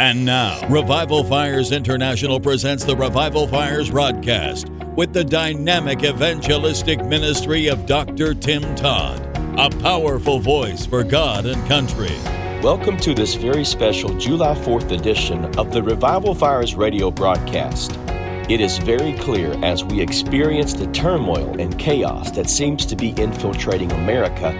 And 0.00 0.24
now, 0.24 0.68
Revival 0.68 1.22
Fires 1.22 1.70
International 1.70 2.40
presents 2.40 2.82
the 2.82 2.96
Revival 2.96 3.46
Fires 3.46 3.90
broadcast 3.90 4.68
with 4.96 5.12
the 5.12 5.22
dynamic 5.22 6.02
evangelistic 6.02 7.04
ministry 7.04 7.68
of 7.68 7.86
Dr. 7.86 8.34
Tim 8.34 8.74
Todd, 8.74 9.20
a 9.56 9.70
powerful 9.82 10.40
voice 10.40 10.84
for 10.84 11.04
God 11.04 11.46
and 11.46 11.64
country. 11.68 12.10
Welcome 12.60 12.96
to 12.98 13.14
this 13.14 13.34
very 13.34 13.64
special 13.64 14.12
July 14.18 14.56
4th 14.56 14.90
edition 14.90 15.44
of 15.56 15.72
the 15.72 15.80
Revival 15.80 16.34
Fires 16.34 16.74
radio 16.74 17.12
broadcast. 17.12 17.96
It 18.50 18.60
is 18.60 18.78
very 18.78 19.12
clear 19.12 19.52
as 19.64 19.84
we 19.84 20.00
experience 20.00 20.74
the 20.74 20.88
turmoil 20.88 21.60
and 21.60 21.78
chaos 21.78 22.32
that 22.32 22.50
seems 22.50 22.84
to 22.86 22.96
be 22.96 23.10
infiltrating 23.10 23.92
America 23.92 24.50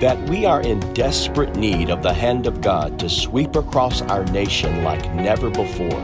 that 0.00 0.28
we 0.28 0.44
are 0.44 0.60
in 0.60 0.80
desperate 0.92 1.56
need 1.56 1.90
of 1.90 2.02
the 2.02 2.12
hand 2.12 2.46
of 2.46 2.60
God 2.60 2.98
to 2.98 3.08
sweep 3.08 3.56
across 3.56 4.02
our 4.02 4.24
nation 4.26 4.84
like 4.84 5.14
never 5.14 5.48
before. 5.48 6.00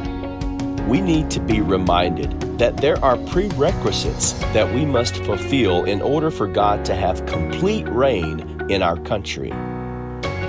We 0.89 1.01
need 1.01 1.31
to 1.31 1.41
be 1.41 1.61
reminded 1.61 2.41
that 2.59 2.79
there 2.79 3.03
are 3.05 3.17
prerequisites 3.17 4.33
that 4.53 4.73
we 4.75 4.85
must 4.85 5.17
fulfill 5.17 5.85
in 5.85 6.01
order 6.01 6.31
for 6.31 6.47
God 6.47 6.85
to 6.87 6.95
have 6.95 7.27
complete 7.27 7.87
reign 7.89 8.67
in 8.71 8.83
our 8.83 8.97
country. 8.97 9.53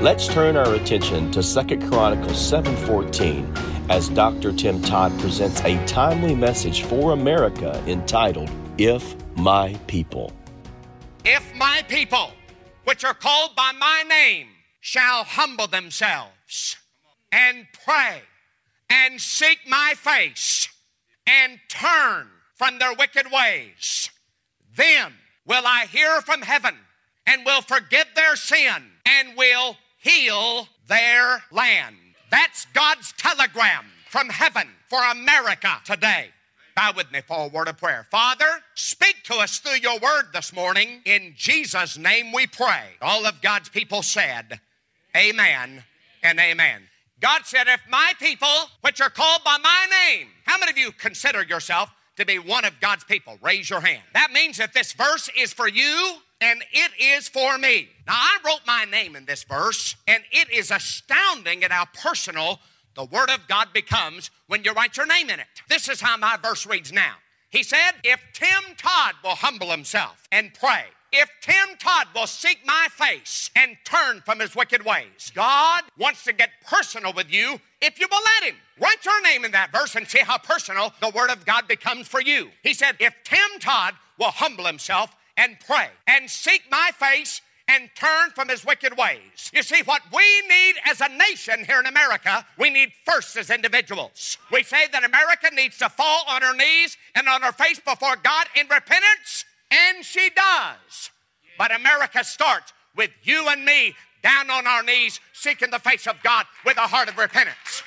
Let's 0.02 0.28
turn 0.28 0.58
our 0.58 0.74
attention 0.74 1.32
to 1.32 1.44
2 1.44 1.90
Chronicles 1.90 2.38
7:14 2.38 3.46
as 3.90 4.10
Dr. 4.10 4.54
Tim 4.54 4.82
Todd 4.82 5.18
presents 5.20 5.62
a 5.62 5.84
timely 5.86 6.36
message 6.36 6.84
for 6.84 7.12
America 7.12 7.82
entitled 7.88 8.50
If 8.78 9.16
My 9.36 9.76
People. 9.88 10.32
If 11.26 11.54
my 11.56 11.84
people 11.88 12.32
which 12.84 13.04
are 13.04 13.14
called 13.14 13.56
by 13.56 13.72
my 13.78 14.04
name 14.08 14.48
shall 14.80 15.24
humble 15.24 15.68
themselves 15.68 16.78
and 17.32 17.66
pray 17.86 18.22
and 18.90 19.20
seek 19.20 19.60
my 19.68 19.94
face 19.96 20.68
and 21.26 21.60
turn 21.70 22.28
from 22.56 22.80
their 22.80 22.94
wicked 22.94 23.28
ways, 23.32 24.10
then 24.76 25.14
will 25.46 25.64
I 25.66 25.86
hear 25.86 26.22
from 26.22 26.42
heaven 26.42 26.76
and 27.26 27.46
will 27.46 27.62
forgive 27.62 28.08
their 28.16 28.36
sin 28.36 28.92
and 29.06 29.38
will 29.38 29.78
heal 29.98 30.68
their 30.88 31.44
land. 31.52 31.96
That's 32.30 32.66
God's 32.74 33.14
telegram 33.14 33.86
from 34.10 34.30
heaven 34.30 34.68
for 34.90 35.02
America 35.12 35.82
today. 35.86 36.30
Bow 36.76 36.94
with 36.96 37.12
me 37.12 37.22
for 37.22 37.46
a 37.46 37.48
word 37.48 37.68
of 37.68 37.78
prayer. 37.78 38.08
Father, 38.10 38.48
speak 38.74 39.18
to 39.26 39.36
us 39.36 39.60
through 39.60 39.78
your 39.78 40.00
word 40.00 40.26
this 40.34 40.54
morning. 40.54 41.02
In 41.06 41.34
Jesus' 41.38 41.98
name 41.98 42.32
we 42.32 42.48
pray. 42.48 42.84
All 43.02 43.26
of 43.26 43.42
God's 43.42 43.70
people 43.70 44.02
said, 44.02 44.60
Amen 45.16 45.84
and 46.24 46.40
amen. 46.40 46.82
God 47.20 47.46
said, 47.46 47.68
If 47.68 47.82
my 47.90 48.14
people, 48.20 48.48
which 48.82 49.02
are 49.02 49.10
called 49.10 49.44
by 49.44 49.58
my 49.64 49.88
name, 49.90 50.28
how 50.46 50.58
many 50.58 50.72
of 50.72 50.78
you 50.78 50.92
consider 50.92 51.44
yourself 51.44 51.92
to 52.18 52.26
be 52.26 52.40
one 52.40 52.66
of 52.66 52.80
God's 52.82 53.04
people? 53.04 53.38
Raise 53.42 53.70
your 53.70 53.82
hand. 53.82 54.04
That 54.14 54.32
means 54.32 54.58
that 54.58 54.74
this 54.74 54.94
verse 54.94 55.30
is 55.38 55.54
for 55.54 55.68
you 55.68 56.16
and 56.42 56.64
it 56.72 56.92
is 57.00 57.30
for 57.30 57.58
me. 57.58 57.90
Now, 58.08 58.16
I 58.16 58.38
wrote 58.46 58.62
my 58.68 58.86
name 58.86 59.16
in 59.16 59.26
this 59.26 59.44
verse, 59.44 59.96
and 60.08 60.24
it 60.32 60.52
is 60.52 60.72
astounding 60.72 61.64
at 61.64 61.72
how 61.72 61.86
personal 61.94 62.60
the 62.96 63.06
Word 63.06 63.30
of 63.30 63.48
God 63.48 63.70
becomes 63.74 64.32
when 64.48 64.64
you 64.64 64.74
write 64.74 64.98
your 64.98 65.06
name 65.06 65.30
in 65.30 65.40
it. 65.40 65.48
This 65.70 65.90
is 65.90 66.02
how 66.02 66.18
my 66.18 66.38
verse 66.42 66.66
reads 66.66 66.92
now. 66.92 67.16
He 67.50 67.64
said, 67.64 67.94
If 68.04 68.20
Tim 68.34 68.76
Todd 68.78 69.16
will 69.24 69.36
humble 69.36 69.70
himself 69.70 70.28
and 70.32 70.54
pray, 70.54 70.86
if 71.12 71.30
Tim 71.42 71.78
Todd 71.78 72.08
will 72.16 72.26
seek 72.26 72.60
my 72.66 72.88
face 72.92 73.52
and 73.56 73.78
turn 73.86 74.22
from 74.22 74.40
his 74.40 74.56
wicked 74.56 74.84
ways, 74.84 75.32
God 75.36 75.84
wants 75.98 76.24
to 76.24 76.34
get 76.34 76.50
personal 76.66 77.14
with 77.14 77.32
you 77.32 77.60
if 77.82 78.00
you 78.00 78.08
will 78.10 78.22
let 78.40 78.52
him. 78.52 78.60
Write 78.80 79.06
your 79.06 79.22
name 79.22 79.46
in 79.46 79.52
that 79.52 79.72
verse 79.72 79.94
and 79.96 80.08
see 80.08 80.20
how 80.20 80.40
personal 80.40 80.92
the 81.02 81.12
Word 81.12 81.30
of 81.30 81.46
God 81.46 81.68
becomes 81.68 82.08
for 82.08 82.20
you. 82.20 82.50
He 82.64 82.74
said, 82.74 82.96
If 83.00 83.14
Tim 83.24 83.60
Todd 83.60 83.94
will 84.18 84.32
humble 84.32 84.66
himself 84.66 85.16
and 85.38 85.60
pray 85.60 85.90
and 86.08 86.30
seek 86.30 86.64
my 86.72 86.90
face 86.98 87.42
and 87.74 87.90
turn 87.96 88.30
from 88.32 88.50
his 88.50 88.64
wicked 88.64 88.96
ways. 88.98 89.52
You 89.54 89.64
see, 89.64 89.82
what 89.84 90.02
we 90.14 90.24
need 90.48 90.76
as 90.86 91.02
a 91.02 91.10
nation 91.10 91.66
here 91.66 91.80
in 91.80 91.88
America, 91.88 92.46
we 92.58 92.70
need 92.70 92.92
first 93.04 93.36
as 93.36 93.50
individuals. 93.50 94.38
We 94.52 94.64
say 94.64 94.88
that 94.92 95.04
America 95.04 95.50
needs 95.54 95.78
to 95.80 95.90
fall 95.90 96.24
on 96.28 96.44
her 96.44 96.56
knees 96.56 96.98
and 97.16 97.28
on 97.28 97.42
her 97.42 97.52
face 97.52 97.80
before 97.80 98.16
God 98.18 98.48
in 98.56 98.68
repentance, 98.68 99.46
and 99.72 100.06
she 100.06 100.30
does. 100.36 101.10
But 101.58 101.76
America 101.76 102.24
starts 102.24 102.74
with 102.96 103.12
you 103.24 103.48
and 103.50 103.66
me 103.66 103.96
down 104.22 104.50
on 104.50 104.68
our 104.68 104.84
knees, 104.84 105.20
seeking 105.34 105.72
the 105.72 105.80
face 105.80 106.08
of 106.08 106.22
God 106.24 106.46
with 106.66 106.78
a 106.78 106.82
heart 106.82 107.10
of 107.10 107.18
repentance. 107.18 107.84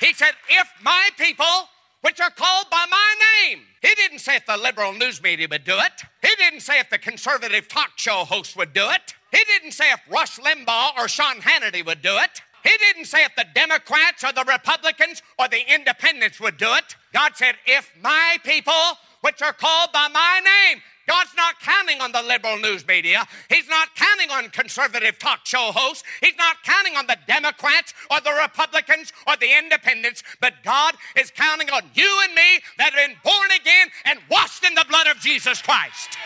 He 0.00 0.14
said, 0.14 0.32
If 0.48 0.68
my 0.82 1.10
people 1.18 1.68
which 2.02 2.20
are 2.20 2.30
called 2.30 2.66
by 2.70 2.84
my 2.90 3.14
name. 3.44 3.60
He 3.82 3.94
didn't 3.94 4.20
say 4.20 4.36
if 4.36 4.46
the 4.46 4.56
liberal 4.56 4.92
news 4.92 5.22
media 5.22 5.48
would 5.50 5.64
do 5.64 5.76
it. 5.76 5.92
He 6.22 6.34
didn't 6.36 6.60
say 6.60 6.78
if 6.80 6.90
the 6.90 6.98
conservative 6.98 7.68
talk 7.68 7.92
show 7.96 8.24
host 8.24 8.56
would 8.56 8.72
do 8.72 8.88
it. 8.90 9.14
He 9.30 9.42
didn't 9.44 9.72
say 9.72 9.90
if 9.92 10.00
Rush 10.10 10.38
Limbaugh 10.38 10.96
or 10.96 11.08
Sean 11.08 11.40
Hannity 11.40 11.84
would 11.84 12.02
do 12.02 12.16
it. 12.16 12.40
He 12.64 12.76
didn't 12.78 13.06
say 13.06 13.24
if 13.24 13.34
the 13.36 13.46
Democrats 13.54 14.24
or 14.24 14.32
the 14.32 14.44
Republicans 14.44 15.22
or 15.38 15.48
the 15.48 15.62
independents 15.72 16.40
would 16.40 16.56
do 16.56 16.72
it. 16.74 16.96
God 17.12 17.32
said, 17.36 17.54
if 17.66 17.90
my 18.02 18.36
people, 18.44 18.72
which 19.20 19.42
are 19.42 19.52
called 19.52 19.92
by 19.92 20.08
my 20.12 20.40
name, 20.44 20.82
God's 21.08 21.34
not 21.36 21.58
counting 21.60 22.00
on 22.00 22.12
the 22.12 22.22
liberal 22.22 22.58
news 22.58 22.86
media. 22.86 23.26
He's 23.48 23.68
not 23.68 23.88
counting 23.96 24.30
on 24.30 24.50
conservative 24.50 25.18
talk 25.18 25.46
show 25.46 25.72
hosts. 25.74 26.04
He's 26.20 26.36
not 26.36 26.62
counting 26.62 26.96
on 26.96 27.06
the 27.06 27.16
Democrats 27.26 27.94
or 28.10 28.20
the 28.20 28.38
Republicans 28.40 29.12
or 29.26 29.36
the 29.36 29.58
independents. 29.58 30.22
But 30.40 30.54
God 30.62 30.94
is 31.16 31.30
counting 31.30 31.70
on 31.70 31.82
you 31.94 32.20
and 32.24 32.34
me 32.34 32.60
that 32.76 32.92
have 32.92 33.08
been 33.08 33.16
born 33.24 33.48
again 33.58 33.88
and 34.04 34.18
washed 34.30 34.66
in 34.66 34.74
the 34.74 34.84
blood 34.88 35.06
of 35.06 35.18
Jesus 35.18 35.62
Christ. 35.62 36.18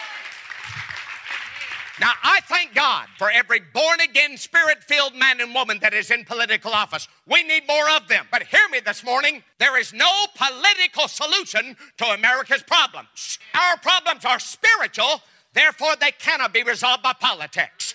Now, 2.01 2.13
I 2.23 2.41
thank 2.49 2.75
God 2.75 3.07
for 3.19 3.31
every 3.31 3.61
born 3.61 4.01
again, 4.01 4.39
spirit 4.39 4.83
filled 4.83 5.15
man 5.15 5.41
and 5.41 5.55
woman 5.55 5.79
that 5.81 5.93
is 5.93 6.11
in 6.11 6.25
political 6.25 6.73
office. 6.73 7.07
We 7.27 7.43
need 7.43 7.67
more 7.69 7.89
of 7.91 8.09
them. 8.09 8.27
But 8.31 8.45
hear 8.45 8.67
me 8.71 8.81
this 8.81 9.05
morning 9.05 9.43
there 9.59 9.79
is 9.79 9.93
no 9.93 10.11
political 10.35 11.07
solution 11.07 11.77
to 11.99 12.05
America's 12.07 12.63
problems. 12.63 13.39
Our 13.55 13.77
problems 13.77 14.25
are 14.25 14.39
spiritual, 14.39 15.21
therefore, 15.53 15.95
they 16.01 16.13
cannot 16.13 16.55
be 16.55 16.63
resolved 16.63 17.03
by 17.03 17.13
politics. 17.13 17.95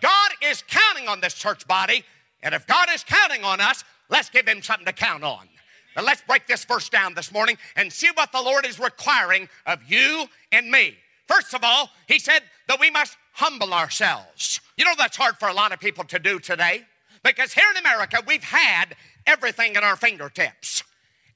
God 0.00 0.30
is 0.42 0.62
counting 0.68 1.08
on 1.08 1.20
this 1.20 1.34
church 1.34 1.66
body, 1.66 2.04
and 2.42 2.54
if 2.54 2.66
God 2.66 2.88
is 2.92 3.02
counting 3.02 3.42
on 3.44 3.60
us, 3.60 3.82
let's 4.08 4.30
give 4.30 4.46
Him 4.46 4.62
something 4.62 4.86
to 4.86 4.92
count 4.92 5.24
on. 5.24 5.48
Now, 5.96 6.04
let's 6.04 6.22
break 6.22 6.46
this 6.46 6.64
verse 6.64 6.88
down 6.88 7.14
this 7.14 7.32
morning 7.32 7.58
and 7.76 7.92
see 7.92 8.08
what 8.14 8.30
the 8.30 8.40
Lord 8.40 8.64
is 8.66 8.78
requiring 8.78 9.48
of 9.66 9.80
you 9.88 10.26
and 10.52 10.70
me. 10.70 10.96
First 11.26 11.54
of 11.54 11.62
all, 11.64 11.90
He 12.06 12.18
said 12.18 12.42
that 12.68 12.80
we 12.80 12.90
must 12.90 13.16
humble 13.32 13.72
ourselves. 13.74 14.60
You 14.76 14.84
know, 14.84 14.94
that's 14.96 15.16
hard 15.16 15.36
for 15.38 15.48
a 15.48 15.54
lot 15.54 15.72
of 15.72 15.80
people 15.80 16.04
to 16.04 16.18
do 16.18 16.38
today 16.38 16.82
because 17.22 17.52
here 17.52 17.64
in 17.70 17.76
America, 17.78 18.22
we've 18.26 18.44
had 18.44 18.96
everything 19.26 19.76
at 19.76 19.84
our 19.84 19.96
fingertips. 19.96 20.82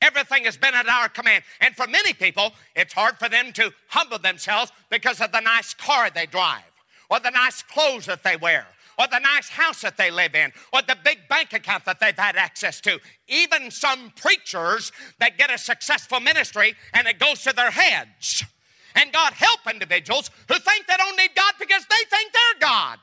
Everything 0.03 0.45
has 0.45 0.57
been 0.57 0.75
at 0.75 0.89
our 0.89 1.09
command. 1.09 1.45
And 1.61 1.75
for 1.75 1.87
many 1.87 2.13
people, 2.13 2.53
it's 2.75 2.93
hard 2.93 3.19
for 3.19 3.29
them 3.29 3.53
to 3.55 3.73
humble 3.89 4.19
themselves 4.19 4.73
because 4.91 5.21
of 5.21 5.33
the 5.33 5.41
nice 5.41 5.75
car 5.75 6.11
they 6.11 6.27
drive, 6.27 6.63
or 7.11 7.21
the 7.21 7.31
nice 7.31 7.63
clothes 7.63 8.07
that 8.07 8.23
they 8.23 8.37
wear, 8.37 8.67
or 8.99 9.07
the 9.07 9.19
nice 9.19 9.49
house 9.49 9.81
that 9.83 9.97
they 9.97 10.11
live 10.11 10.35
in, 10.35 10.53
or 10.73 10.83
the 10.83 10.97
big 11.03 11.27
bank 11.29 11.53
account 11.53 11.85
that 11.87 11.99
they've 11.99 12.19
had 12.19 12.37
access 12.37 12.81
to. 12.83 12.99
Even 13.29 13.71
some 13.71 14.13
preachers 14.17 14.93
that 15.19 15.39
get 15.39 15.51
a 15.51 15.59
successful 15.59 16.21
ministry 16.21 16.75
and 16.93 17.07
it 17.07 17.19
goes 17.19 17.43
to 17.43 17.53
their 17.55 17.71
heads. 17.71 18.45
And 18.97 19.13
God 19.13 19.35
help 19.35 19.61
individuals 19.71 20.31
who 20.49 20.59
think 20.59 20.87
they 20.87 20.97
don't 20.97 21.17
need 21.17 21.31
God 21.37 21.55
because 21.61 21.85
they 21.89 22.17
think 22.17 22.33
they're 22.33 22.69
God. 22.69 22.99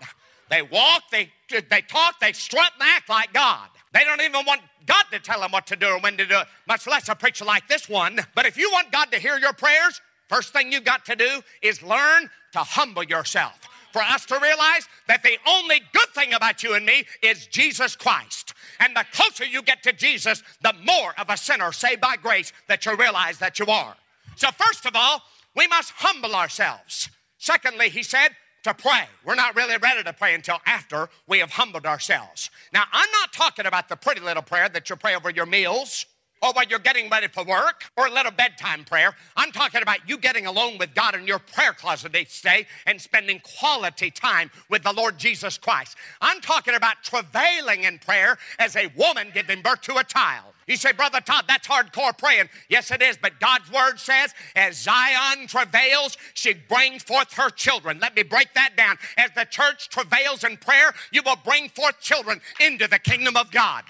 They 0.49 0.61
walk, 0.61 1.03
they, 1.11 1.31
they 1.49 1.81
talk, 1.81 2.19
they 2.19 2.33
strut 2.33 2.71
and 2.79 2.89
act 2.89 3.09
like 3.09 3.31
God. 3.31 3.69
They 3.93 4.03
don't 4.03 4.21
even 4.21 4.45
want 4.45 4.61
God 4.85 5.05
to 5.11 5.19
tell 5.19 5.40
them 5.40 5.51
what 5.51 5.67
to 5.67 5.75
do 5.75 5.87
or 5.87 5.99
when 5.99 6.17
to 6.17 6.25
do 6.25 6.40
it, 6.40 6.47
much 6.67 6.87
less 6.87 7.07
a 7.09 7.16
preacher 7.16 7.45
like 7.45 7.67
this 7.67 7.87
one. 7.87 8.19
But 8.35 8.45
if 8.45 8.57
you 8.57 8.69
want 8.72 8.91
God 8.91 9.11
to 9.11 9.19
hear 9.19 9.37
your 9.37 9.53
prayers, 9.53 10.01
first 10.28 10.51
thing 10.51 10.72
you've 10.72 10.84
got 10.84 11.05
to 11.05 11.16
do 11.16 11.41
is 11.61 11.81
learn 11.84 12.29
to 12.53 12.59
humble 12.59 13.03
yourself. 13.03 13.59
For 13.91 14.01
us 14.01 14.25
to 14.25 14.39
realize 14.41 14.87
that 15.07 15.22
the 15.22 15.37
only 15.47 15.81
good 15.93 16.09
thing 16.16 16.34
about 16.34 16.63
you 16.63 16.73
and 16.73 16.84
me 16.84 17.03
is 17.22 17.46
Jesus 17.46 17.96
Christ. 17.96 18.55
And 18.79 18.96
the 18.96 19.05
closer 19.13 19.46
you 19.46 19.61
get 19.61 19.84
to 19.84 19.93
Jesus, 19.93 20.41
the 20.63 20.73
more 20.84 21.13
of 21.19 21.29
a 21.29 21.37
sinner 21.37 21.72
saved 21.72 22.01
by 22.01 22.16
grace 22.16 22.51
that 22.67 22.84
you 22.87 22.96
realize 22.96 23.37
that 23.37 23.59
you 23.59 23.67
are. 23.67 23.96
So, 24.35 24.49
first 24.57 24.87
of 24.87 24.96
all, 24.96 25.22
we 25.55 25.67
must 25.67 25.91
humble 25.97 26.35
ourselves. 26.35 27.09
Secondly, 27.38 27.90
he 27.90 28.03
said, 28.03 28.29
to 28.64 28.73
pray. 28.73 29.08
We're 29.26 29.35
not 29.35 29.55
really 29.55 29.78
ready 29.78 30.03
to 30.03 30.14
pray 30.14 30.34
until 30.34 30.58
after 30.66 31.09
we 31.28 31.40
have 31.40 31.52
humbled 31.52 31.85
ourselves. 31.85 32.50
Now, 32.73 32.84
I'm 32.91 33.11
not 33.11 33.34
talking 33.34 33.66
about 33.66 33.90
the 33.90 33.96
pretty 33.96 34.22
little 34.22 34.44
prayer 34.44 34.70
that 34.70 34.90
you 34.90 34.96
pray 34.96 35.16
over 35.16 35.29
your 35.29 35.46
meals 35.46 36.05
or 36.41 36.52
while 36.52 36.66
you're 36.66 36.79
getting 36.79 37.09
ready 37.09 37.28
for 37.28 37.44
work 37.44 37.84
or 37.97 38.08
a 38.08 38.11
little 38.11 38.32
bedtime 38.32 38.84
prayer. 38.84 39.16
I'm 39.35 39.52
talking 39.52 39.82
about 39.82 40.08
you 40.08 40.17
getting 40.17 40.46
alone 40.46 40.78
with 40.78 40.94
God 40.94 41.16
in 41.16 41.26
your 41.26 41.40
prayer 41.40 41.73
closet 41.73 42.16
each 42.16 42.41
day 42.41 42.67
and 42.85 42.99
spending 42.99 43.41
quality 43.59 44.11
time 44.11 44.52
with 44.70 44.84
the 44.84 44.91
Lord 44.94 45.17
Jesus 45.17 45.58
Christ. 45.58 45.97
I'm 46.20 46.41
talking 46.41 46.76
about 46.76 47.03
travailing 47.03 47.84
in 47.84 47.99
prayer 47.99 48.38
as 48.59 48.76
a 48.76 48.91
woman 48.97 49.29
giving 49.34 49.61
birth 49.61 49.82
to 49.82 49.97
a 49.97 50.03
child. 50.03 50.53
You 50.67 50.77
say, 50.77 50.91
Brother 50.91 51.19
Todd, 51.21 51.45
that's 51.47 51.67
hardcore 51.67 52.17
praying. 52.17 52.49
Yes, 52.69 52.91
it 52.91 53.01
is, 53.01 53.17
but 53.17 53.39
God's 53.39 53.71
word 53.71 53.99
says, 53.99 54.33
as 54.55 54.77
Zion 54.77 55.47
travails, 55.47 56.17
she 56.33 56.53
brings 56.53 57.03
forth 57.03 57.33
her 57.33 57.49
children. 57.49 57.99
Let 57.99 58.15
me 58.15 58.23
break 58.23 58.53
that 58.53 58.75
down. 58.77 58.97
As 59.17 59.31
the 59.35 59.45
church 59.45 59.89
travails 59.89 60.43
in 60.43 60.57
prayer, 60.57 60.93
you 61.11 61.21
will 61.25 61.37
bring 61.43 61.69
forth 61.69 61.99
children 61.99 62.41
into 62.59 62.87
the 62.87 62.99
kingdom 62.99 63.35
of 63.35 63.51
God. 63.51 63.83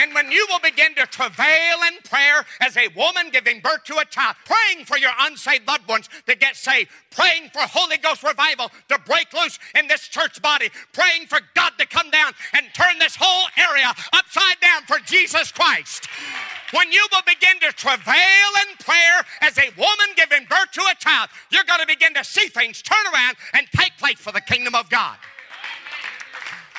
And 0.00 0.14
when 0.14 0.32
you 0.32 0.46
will 0.48 0.60
begin 0.60 0.94
to 0.94 1.04
travail 1.04 1.76
in 1.88 2.00
prayer 2.04 2.46
as 2.62 2.74
a 2.78 2.88
woman 2.96 3.28
giving 3.30 3.60
birth 3.60 3.84
to 3.84 3.98
a 3.98 4.04
child, 4.06 4.34
praying 4.46 4.86
for 4.86 4.96
your 4.96 5.10
unsaved 5.20 5.68
loved 5.68 5.86
ones 5.86 6.08
to 6.26 6.34
get 6.34 6.56
saved, 6.56 6.88
praying 7.10 7.50
for 7.52 7.60
Holy 7.60 7.98
Ghost 7.98 8.22
revival 8.22 8.70
to 8.88 8.98
break 9.04 9.30
loose 9.34 9.58
in 9.78 9.88
this 9.88 10.08
church 10.08 10.40
body, 10.40 10.70
praying 10.94 11.26
for 11.26 11.40
God 11.54 11.72
to 11.78 11.86
come 11.86 12.10
down 12.10 12.32
and 12.54 12.64
turn 12.72 12.98
this 12.98 13.14
whole 13.14 13.46
area 13.58 13.92
upside 14.14 14.58
down 14.60 14.84
for 14.86 14.98
Jesus 15.04 15.52
Christ. 15.52 16.06
When 16.72 16.90
you 16.90 17.06
will 17.12 17.22
begin 17.26 17.60
to 17.60 17.72
travail 17.76 18.50
in 18.62 18.76
prayer 18.78 19.22
as 19.42 19.58
a 19.58 19.68
woman 19.76 20.14
giving 20.16 20.46
birth 20.48 20.70
to 20.72 20.82
a 20.90 20.94
child, 20.98 21.28
you're 21.50 21.64
going 21.64 21.80
to 21.80 21.86
begin 21.86 22.14
to 22.14 22.24
see 22.24 22.48
things 22.48 22.80
turn 22.80 23.04
around 23.12 23.36
and 23.52 23.66
take 23.76 23.98
place 23.98 24.18
for 24.18 24.32
the 24.32 24.40
kingdom 24.40 24.74
of 24.74 24.88
God. 24.88 25.18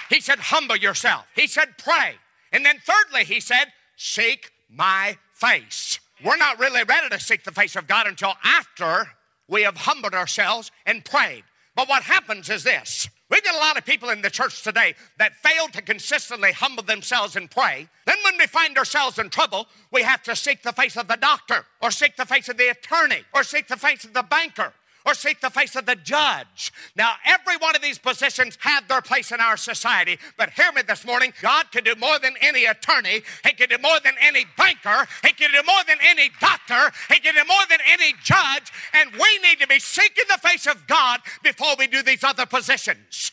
He 0.09 0.21
said, 0.21 0.39
Humble 0.39 0.77
yourself. 0.77 1.27
He 1.35 1.45
said, 1.45 1.77
Pray. 1.77 2.15
And 2.51 2.65
then, 2.65 2.79
thirdly, 2.79 3.23
he 3.23 3.39
said, 3.39 3.65
Seek 3.95 4.51
my 4.69 5.17
face. 5.33 5.99
We're 6.23 6.37
not 6.37 6.59
really 6.59 6.83
ready 6.83 7.09
to 7.09 7.19
seek 7.19 7.43
the 7.43 7.51
face 7.51 7.75
of 7.75 7.87
God 7.87 8.07
until 8.07 8.33
after 8.43 9.07
we 9.47 9.63
have 9.63 9.77
humbled 9.77 10.13
ourselves 10.13 10.71
and 10.85 11.03
prayed. 11.03 11.43
But 11.75 11.89
what 11.89 12.03
happens 12.03 12.49
is 12.49 12.63
this 12.63 13.09
We've 13.29 13.43
got 13.43 13.55
a 13.55 13.59
lot 13.59 13.77
of 13.77 13.85
people 13.85 14.09
in 14.09 14.21
the 14.21 14.29
church 14.29 14.61
today 14.61 14.93
that 15.17 15.35
fail 15.35 15.69
to 15.69 15.81
consistently 15.81 16.51
humble 16.51 16.83
themselves 16.83 17.37
and 17.37 17.49
pray. 17.49 17.87
Then, 18.05 18.17
when 18.25 18.37
we 18.37 18.45
find 18.45 18.77
ourselves 18.77 19.17
in 19.17 19.29
trouble, 19.29 19.67
we 19.89 20.03
have 20.03 20.21
to 20.23 20.35
seek 20.35 20.63
the 20.63 20.73
face 20.73 20.97
of 20.97 21.07
the 21.07 21.15
doctor, 21.15 21.65
or 21.81 21.91
seek 21.91 22.17
the 22.17 22.25
face 22.25 22.49
of 22.49 22.57
the 22.57 22.67
attorney, 22.67 23.23
or 23.33 23.43
seek 23.43 23.69
the 23.69 23.77
face 23.77 24.03
of 24.03 24.13
the 24.13 24.23
banker, 24.23 24.73
or 25.05 25.13
seek 25.13 25.41
the 25.41 25.49
face 25.49 25.75
of 25.75 25.85
the 25.85 25.95
judge. 25.95 26.71
Now, 26.95 27.13
every 27.25 27.57
one 27.57 27.75
of 27.75 27.81
these 27.81 27.97
positions 27.97 28.57
have 28.61 28.87
their 28.87 29.01
place 29.01 29.31
in 29.31 29.39
our 29.39 29.57
society, 29.57 30.17
but 30.37 30.51
hear 30.51 30.71
me 30.71 30.81
this 30.81 31.05
morning 31.05 31.33
God 31.41 31.71
can 31.71 31.83
do 31.83 31.95
more 31.95 32.19
than 32.19 32.33
any 32.41 32.65
attorney, 32.65 33.21
He 33.45 33.53
can 33.53 33.69
do 33.69 33.77
more 33.81 33.99
than 34.03 34.13
any 34.21 34.45
banker, 34.57 35.07
He 35.25 35.33
can 35.33 35.51
do 35.51 35.61
more 35.65 35.83
than 35.87 35.97
any 36.01 36.29
doctor, 36.39 36.91
He 37.09 37.19
can 37.19 37.35
do 37.35 37.43
more 37.47 37.65
than 37.69 37.79
any 37.87 38.13
judge, 38.23 38.71
and 38.93 39.11
we 39.13 39.39
need 39.39 39.59
to 39.59 39.67
be 39.67 39.79
seeking 39.79 40.25
the 40.29 40.47
face 40.47 40.67
of 40.67 40.87
God 40.87 41.19
before 41.43 41.75
we 41.77 41.87
do 41.87 42.03
these 42.03 42.23
other 42.23 42.45
positions. 42.45 43.31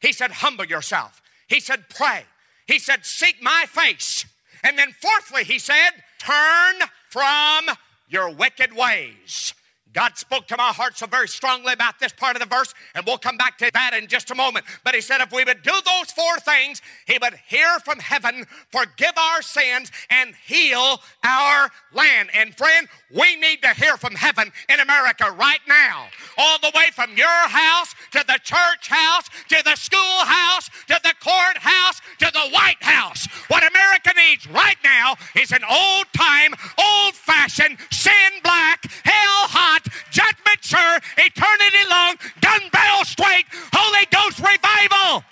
He 0.00 0.12
said, 0.12 0.30
Humble 0.30 0.66
yourself. 0.66 1.22
He 1.48 1.60
said, 1.60 1.88
Pray. 1.88 2.24
He 2.66 2.78
said, 2.78 3.04
Seek 3.04 3.42
my 3.42 3.64
face. 3.68 4.26
And 4.62 4.78
then, 4.78 4.92
fourthly, 5.00 5.44
he 5.44 5.58
said, 5.58 5.90
Turn 6.18 6.88
from 7.08 7.76
your 8.08 8.30
wicked 8.34 8.74
ways. 8.74 9.54
God 9.96 10.18
spoke 10.18 10.46
to 10.48 10.58
my 10.58 10.74
heart 10.74 10.98
so 10.98 11.06
very 11.06 11.26
strongly 11.26 11.72
about 11.72 11.98
this 11.98 12.12
part 12.12 12.36
of 12.36 12.42
the 12.42 12.54
verse, 12.54 12.74
and 12.94 13.06
we'll 13.06 13.16
come 13.16 13.38
back 13.38 13.56
to 13.56 13.70
that 13.72 13.94
in 13.94 14.08
just 14.08 14.30
a 14.30 14.34
moment. 14.34 14.66
But 14.84 14.94
He 14.94 15.00
said 15.00 15.22
if 15.22 15.32
we 15.32 15.42
would 15.42 15.62
do 15.62 15.72
those 15.72 16.12
four 16.12 16.38
things, 16.40 16.82
He 17.06 17.16
would 17.22 17.32
hear 17.48 17.78
from 17.82 17.98
heaven, 17.98 18.44
forgive 18.70 19.16
our 19.16 19.40
sins, 19.40 19.90
and 20.10 20.34
heal 20.46 21.00
our 21.24 21.70
land. 21.94 22.28
And 22.34 22.54
friend, 22.54 22.88
we 23.10 23.36
need 23.36 23.62
to 23.62 23.72
hear 23.72 23.96
from 23.96 24.14
heaven 24.14 24.52
in 24.68 24.80
America 24.80 25.34
right 25.38 25.64
now. 25.66 26.08
All 26.36 26.58
the 26.58 26.72
way 26.74 26.90
from 26.92 27.16
your 27.16 27.26
house 27.48 27.94
to 28.12 28.22
the 28.26 28.38
church 28.42 28.88
house, 28.88 29.30
to 29.48 29.62
the 29.64 29.76
schoolhouse, 29.76 30.68
to 30.88 31.00
the 31.02 31.14
courthouse, 31.24 32.02
to 32.18 32.30
the 32.34 32.50
White 32.52 32.82
House. 32.82 33.26
What 33.48 33.62
America 33.66 34.10
needs 34.28 34.46
right 34.46 34.76
now 34.84 35.14
is 35.34 35.52
an 35.52 35.64
old 35.64 36.06
time, 36.14 36.54
old 36.78 37.14
fashioned, 37.14 37.78
sin 37.90 38.12
black, 38.42 38.84
hell 39.04 39.48
hot, 39.48 39.85
judgment 40.10 40.60
sure, 40.62 40.98
eternity 41.18 41.84
long, 41.90 42.16
gun 42.40 42.62
barrel 42.72 43.04
straight, 43.04 43.46
Holy 43.72 44.06
Ghost 44.10 44.38
revival 44.38 45.24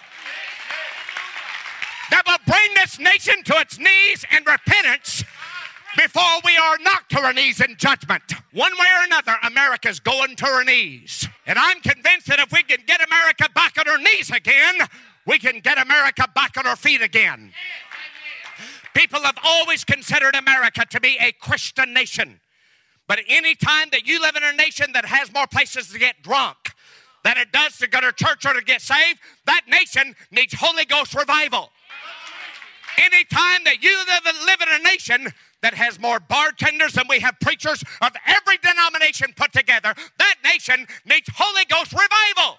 that 2.10 2.22
will 2.26 2.38
bring 2.46 2.74
this 2.76 2.98
nation 2.98 3.42
to 3.44 3.54
its 3.58 3.78
knees 3.78 4.24
in 4.30 4.44
repentance 4.44 5.24
before 5.96 6.40
we 6.44 6.56
are 6.56 6.78
knocked 6.78 7.10
to 7.10 7.20
our 7.20 7.32
knees 7.32 7.60
in 7.60 7.76
judgment. 7.76 8.22
One 8.52 8.72
way 8.72 8.86
or 9.00 9.04
another, 9.04 9.36
America's 9.42 10.00
going 10.00 10.36
to 10.36 10.44
her 10.44 10.64
knees. 10.64 11.28
And 11.46 11.58
I'm 11.58 11.80
convinced 11.80 12.26
that 12.28 12.38
if 12.38 12.52
we 12.52 12.62
can 12.62 12.78
get 12.86 13.04
America 13.04 13.48
back 13.54 13.78
on 13.78 13.86
her 13.86 13.98
knees 13.98 14.30
again, 14.30 14.76
we 15.26 15.38
can 15.38 15.60
get 15.60 15.80
America 15.80 16.28
back 16.34 16.56
on 16.56 16.64
her 16.64 16.76
feet 16.76 17.02
again. 17.02 17.52
People 18.94 19.20
have 19.22 19.38
always 19.42 19.84
considered 19.84 20.36
America 20.36 20.84
to 20.88 21.00
be 21.00 21.16
a 21.20 21.32
Christian 21.32 21.92
nation. 21.92 22.40
But 23.06 23.20
any 23.28 23.54
time 23.54 23.88
that 23.92 24.06
you 24.06 24.20
live 24.20 24.36
in 24.36 24.42
a 24.42 24.52
nation 24.52 24.92
that 24.92 25.04
has 25.04 25.32
more 25.32 25.46
places 25.46 25.88
to 25.88 25.98
get 25.98 26.22
drunk 26.22 26.56
than 27.22 27.36
it 27.36 27.52
does 27.52 27.78
to 27.78 27.86
go 27.86 28.00
to 28.00 28.12
church 28.12 28.46
or 28.46 28.54
to 28.54 28.62
get 28.62 28.80
saved, 28.80 29.18
that 29.46 29.62
nation 29.68 30.14
needs 30.30 30.54
Holy 30.54 30.84
Ghost 30.84 31.14
revival. 31.14 31.70
Anytime 32.96 33.64
that 33.64 33.82
you 33.82 33.96
live, 33.98 34.34
live 34.46 34.60
in 34.62 34.80
a 34.80 34.82
nation 34.84 35.32
that 35.62 35.74
has 35.74 35.98
more 35.98 36.20
bartenders 36.20 36.92
than 36.92 37.04
we 37.08 37.18
have 37.20 37.34
preachers 37.40 37.82
of 38.02 38.12
every 38.26 38.58
denomination 38.58 39.32
put 39.36 39.52
together, 39.52 39.94
that 40.18 40.34
nation 40.44 40.86
needs 41.04 41.28
Holy 41.34 41.64
Ghost 41.64 41.92
revival. 41.92 42.58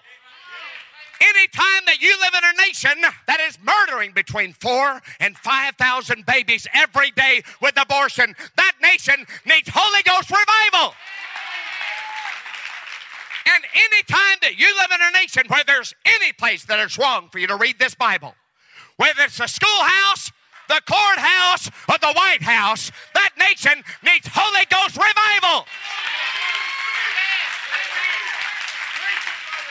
Anytime 1.20 1.82
that 1.86 2.00
you 2.00 2.14
live 2.20 2.34
in 2.34 2.44
a 2.44 2.66
nation 2.66 3.12
that 3.26 3.40
is 3.40 3.58
murdering 3.62 4.12
between 4.12 4.52
four 4.52 5.00
and 5.20 5.36
5,000 5.36 6.26
babies 6.26 6.66
every 6.74 7.10
day 7.12 7.42
with 7.62 7.80
abortion, 7.80 8.34
that 8.56 8.72
nation 8.82 9.26
needs 9.46 9.70
Holy 9.72 10.02
Ghost 10.02 10.30
revival. 10.30 10.94
And 13.46 13.64
anytime 13.74 14.38
that 14.42 14.58
you 14.58 14.66
live 14.76 14.90
in 14.92 15.00
a 15.00 15.10
nation 15.18 15.44
where 15.48 15.64
there's 15.64 15.94
any 16.04 16.32
place 16.32 16.64
that 16.64 16.78
is 16.80 16.98
wrong 16.98 17.28
for 17.30 17.38
you 17.38 17.46
to 17.46 17.56
read 17.56 17.78
this 17.78 17.94
Bible, 17.94 18.34
whether 18.96 19.22
it's 19.22 19.38
the 19.38 19.46
schoolhouse, 19.46 20.32
the 20.68 20.80
courthouse, 20.86 21.70
or 21.88 21.96
the 21.98 22.12
White 22.12 22.42
House, 22.42 22.90
that 23.14 23.30
nation 23.38 23.84
needs 24.02 24.28
Holy 24.30 24.66
Ghost 24.68 24.96
revival. 24.96 25.64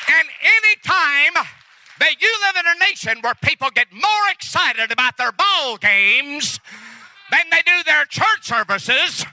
And 0.07 0.27
any 0.41 0.75
time 0.83 1.45
that 1.99 2.21
you 2.21 2.31
live 2.45 2.55
in 2.57 2.65
a 2.67 2.79
nation 2.79 3.17
where 3.21 3.33
people 3.35 3.69
get 3.73 3.91
more 3.91 4.29
excited 4.31 4.91
about 4.91 5.17
their 5.17 5.31
ball 5.31 5.77
games 5.77 6.59
than 7.31 7.41
they 7.51 7.61
do 7.65 7.83
their 7.85 8.05
church 8.05 8.43
services, 8.43 9.25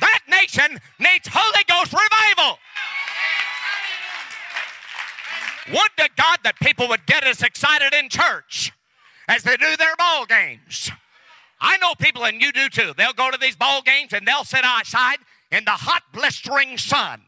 that 0.00 0.20
nation 0.28 0.80
needs 0.98 1.28
Holy 1.30 1.64
Ghost 1.68 1.92
revival. 1.92 2.58
Would 5.72 5.90
to 5.98 6.08
God 6.16 6.38
that 6.42 6.58
people 6.60 6.88
would 6.88 7.06
get 7.06 7.22
as 7.24 7.42
excited 7.42 7.94
in 7.94 8.08
church 8.08 8.72
as 9.28 9.44
they 9.44 9.56
do 9.56 9.76
their 9.76 9.94
ball 9.96 10.26
games. 10.26 10.90
I 11.60 11.76
know 11.76 11.94
people, 11.94 12.24
and 12.24 12.40
you 12.40 12.50
do 12.50 12.68
too. 12.68 12.94
They'll 12.96 13.12
go 13.12 13.30
to 13.30 13.38
these 13.38 13.54
ball 13.54 13.82
games 13.82 14.12
and 14.12 14.26
they'll 14.26 14.44
sit 14.44 14.64
outside 14.64 15.18
in 15.52 15.64
the 15.64 15.72
hot, 15.72 16.02
blistering 16.12 16.78
sun 16.78 17.22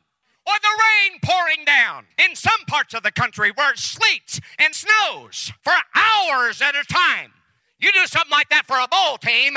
or 0.46 0.54
the 0.60 0.82
rain 0.82 1.18
pouring 1.22 1.64
down 1.64 2.06
in 2.18 2.34
some 2.34 2.64
parts 2.66 2.94
of 2.94 3.02
the 3.02 3.12
country 3.12 3.52
where 3.54 3.72
it 3.72 3.78
sleets 3.78 4.40
and 4.58 4.74
snows 4.74 5.52
for 5.62 5.72
hours 5.94 6.60
at 6.60 6.74
a 6.74 6.84
time. 6.84 7.32
You 7.78 7.92
do 7.92 8.06
something 8.06 8.30
like 8.30 8.48
that 8.50 8.66
for 8.66 8.78
a 8.78 8.88
ball 8.88 9.18
team, 9.18 9.56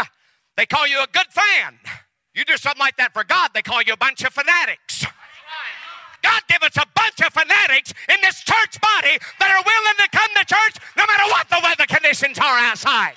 they 0.58 0.66
call 0.66 0.88
you 0.88 1.00
a 1.00 1.08
good 1.12 1.28
fan. 1.30 1.80
You 2.34 2.46
do 2.46 2.58
something 2.58 2.80
like 2.80 2.98
that 2.98 3.14
for 3.14 3.24
God, 3.24 3.52
they 3.54 3.62
call 3.62 3.82
you 3.82 3.94
a 3.94 3.98
bunch 3.98 4.24
of 4.24 4.34
fanatics. 4.34 5.06
God 6.22 6.42
give 6.50 6.64
us 6.64 6.76
a 6.76 6.86
bunch 6.96 7.22
of 7.22 7.32
fanatics 7.34 7.94
in 8.10 8.18
this 8.24 8.42
church 8.42 8.82
body 8.82 9.18
that 9.40 9.52
are 9.52 9.62
willing 9.62 9.98
to 10.02 10.10
come 10.10 10.30
to 10.34 10.46
church 10.46 10.82
no 10.98 11.06
matter 11.06 11.24
what 11.30 11.48
the 11.50 11.60
weather 11.62 11.86
conditions 11.86 12.40
are 12.40 12.58
outside. 12.66 13.14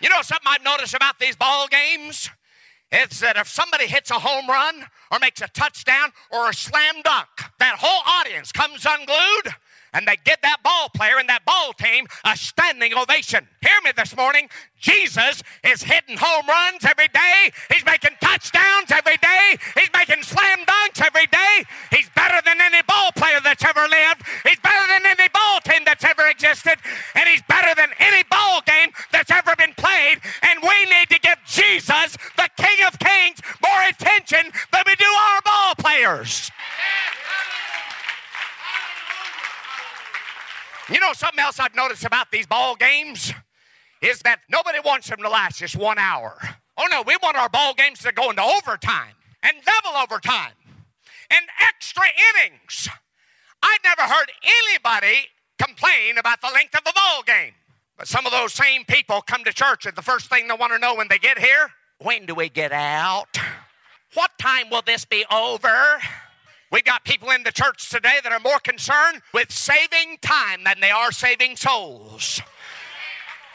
You 0.00 0.08
know 0.08 0.22
something 0.22 0.46
I've 0.46 0.64
noticed 0.64 0.94
about 0.94 1.18
these 1.18 1.36
ball 1.36 1.68
games? 1.68 2.30
It's 2.90 3.20
that 3.20 3.36
if 3.36 3.48
somebody 3.48 3.86
hits 3.86 4.10
a 4.10 4.14
home 4.14 4.48
run 4.48 4.86
or 5.12 5.18
makes 5.18 5.40
a 5.42 5.48
touchdown 5.48 6.12
or 6.30 6.48
a 6.48 6.54
slam 6.54 6.96
dunk, 7.02 7.28
that 7.58 7.76
whole 7.78 8.02
audience 8.06 8.50
comes 8.50 8.86
unglued 8.88 9.54
and 9.92 10.06
they 10.06 10.16
give 10.24 10.40
that 10.42 10.62
ball 10.62 10.88
player 10.94 11.18
and 11.18 11.28
that 11.28 11.44
ball 11.44 11.72
team 11.72 12.06
a 12.24 12.36
standing 12.36 12.94
ovation. 12.94 13.46
Hear 13.62 13.78
me 13.84 13.92
this 13.96 14.16
morning. 14.16 14.48
Jesus 14.80 15.42
is 15.64 15.82
hitting 15.82 16.16
home 16.18 16.46
runs 16.46 16.84
every 16.84 17.08
day. 17.08 17.50
He's 17.72 17.84
making 17.84 18.12
touchdowns 18.20 18.90
every 18.90 19.16
day. 19.16 19.56
He's 19.74 19.90
making 19.92 20.22
slam 20.22 20.60
dunks 20.66 21.04
every 21.04 21.26
day. 21.26 21.64
He's 21.90 22.08
better 22.14 22.40
than 22.44 22.60
any 22.60 22.82
ball 22.86 23.10
player 23.16 23.40
that's 23.42 23.64
ever 23.64 23.88
lived. 23.88 24.22
He's 24.44 24.60
better 24.60 24.86
than 24.88 25.02
any 25.06 25.28
ball 25.28 25.60
team 25.64 25.82
that's 25.84 26.04
ever 26.04 26.28
existed. 26.28 26.78
And 27.14 27.28
he's 27.28 27.42
better 27.48 27.74
than 27.74 27.90
any 27.98 28.22
ball 28.30 28.62
game 28.66 28.90
that's 29.10 29.30
ever 29.30 29.56
been 29.56 29.74
played. 29.76 30.20
And 30.42 30.60
we 30.62 30.84
need 30.86 31.08
to 31.10 31.18
give 31.18 31.38
Jesus, 31.46 32.16
the 32.36 32.48
King 32.56 32.86
of 32.86 32.98
Kings, 32.98 33.40
more 33.62 33.82
attention 33.88 34.52
than 34.72 34.82
we 34.86 34.94
do 34.94 35.04
our 35.04 35.40
ball 35.42 35.74
players. 35.74 36.50
Yeah. 36.78 37.57
Know 40.96 41.12
something 41.12 41.40
else 41.40 41.60
I've 41.60 41.74
noticed 41.74 42.04
about 42.04 42.30
these 42.30 42.46
ball 42.46 42.76
games? 42.76 43.32
Is 44.00 44.20
that 44.20 44.40
nobody 44.48 44.78
wants 44.84 45.08
them 45.08 45.18
to 45.18 45.28
last 45.28 45.58
just 45.58 45.76
one 45.76 45.98
hour. 45.98 46.38
Oh 46.78 46.86
no, 46.90 47.02
we 47.02 47.16
want 47.22 47.36
our 47.36 47.48
ball 47.48 47.74
games 47.74 47.98
to 48.00 48.12
go 48.12 48.30
into 48.30 48.42
overtime 48.42 49.14
and 49.42 49.56
double 49.64 49.96
overtime 49.98 50.52
and 51.30 51.44
extra 51.60 52.04
innings. 52.34 52.88
I've 53.62 53.80
never 53.84 54.02
heard 54.02 54.30
anybody 54.42 55.26
complain 55.58 56.18
about 56.18 56.40
the 56.40 56.50
length 56.54 56.76
of 56.76 56.84
the 56.84 56.92
ball 56.94 57.22
game. 57.26 57.54
But 57.96 58.06
some 58.06 58.26
of 58.26 58.32
those 58.32 58.52
same 58.54 58.84
people 58.84 59.20
come 59.20 59.42
to 59.44 59.52
church 59.52 59.84
and 59.84 59.96
the 59.96 60.02
first 60.02 60.30
thing 60.30 60.46
they 60.46 60.54
want 60.54 60.72
to 60.72 60.78
know 60.78 60.94
when 60.94 61.08
they 61.08 61.18
get 61.18 61.38
here, 61.38 61.70
when 61.98 62.26
do 62.26 62.34
we 62.34 62.48
get 62.48 62.72
out? 62.72 63.36
What 64.14 64.30
time 64.40 64.70
will 64.70 64.82
this 64.82 65.04
be 65.04 65.24
over? 65.30 66.00
We 66.70 66.82
got 66.82 67.04
people 67.04 67.30
in 67.30 67.42
the 67.42 67.52
church 67.52 67.88
today 67.88 68.18
that 68.22 68.32
are 68.32 68.40
more 68.40 68.58
concerned 68.58 69.22
with 69.32 69.50
saving 69.50 70.18
time 70.20 70.64
than 70.64 70.80
they 70.80 70.90
are 70.90 71.12
saving 71.12 71.56
souls. 71.56 72.42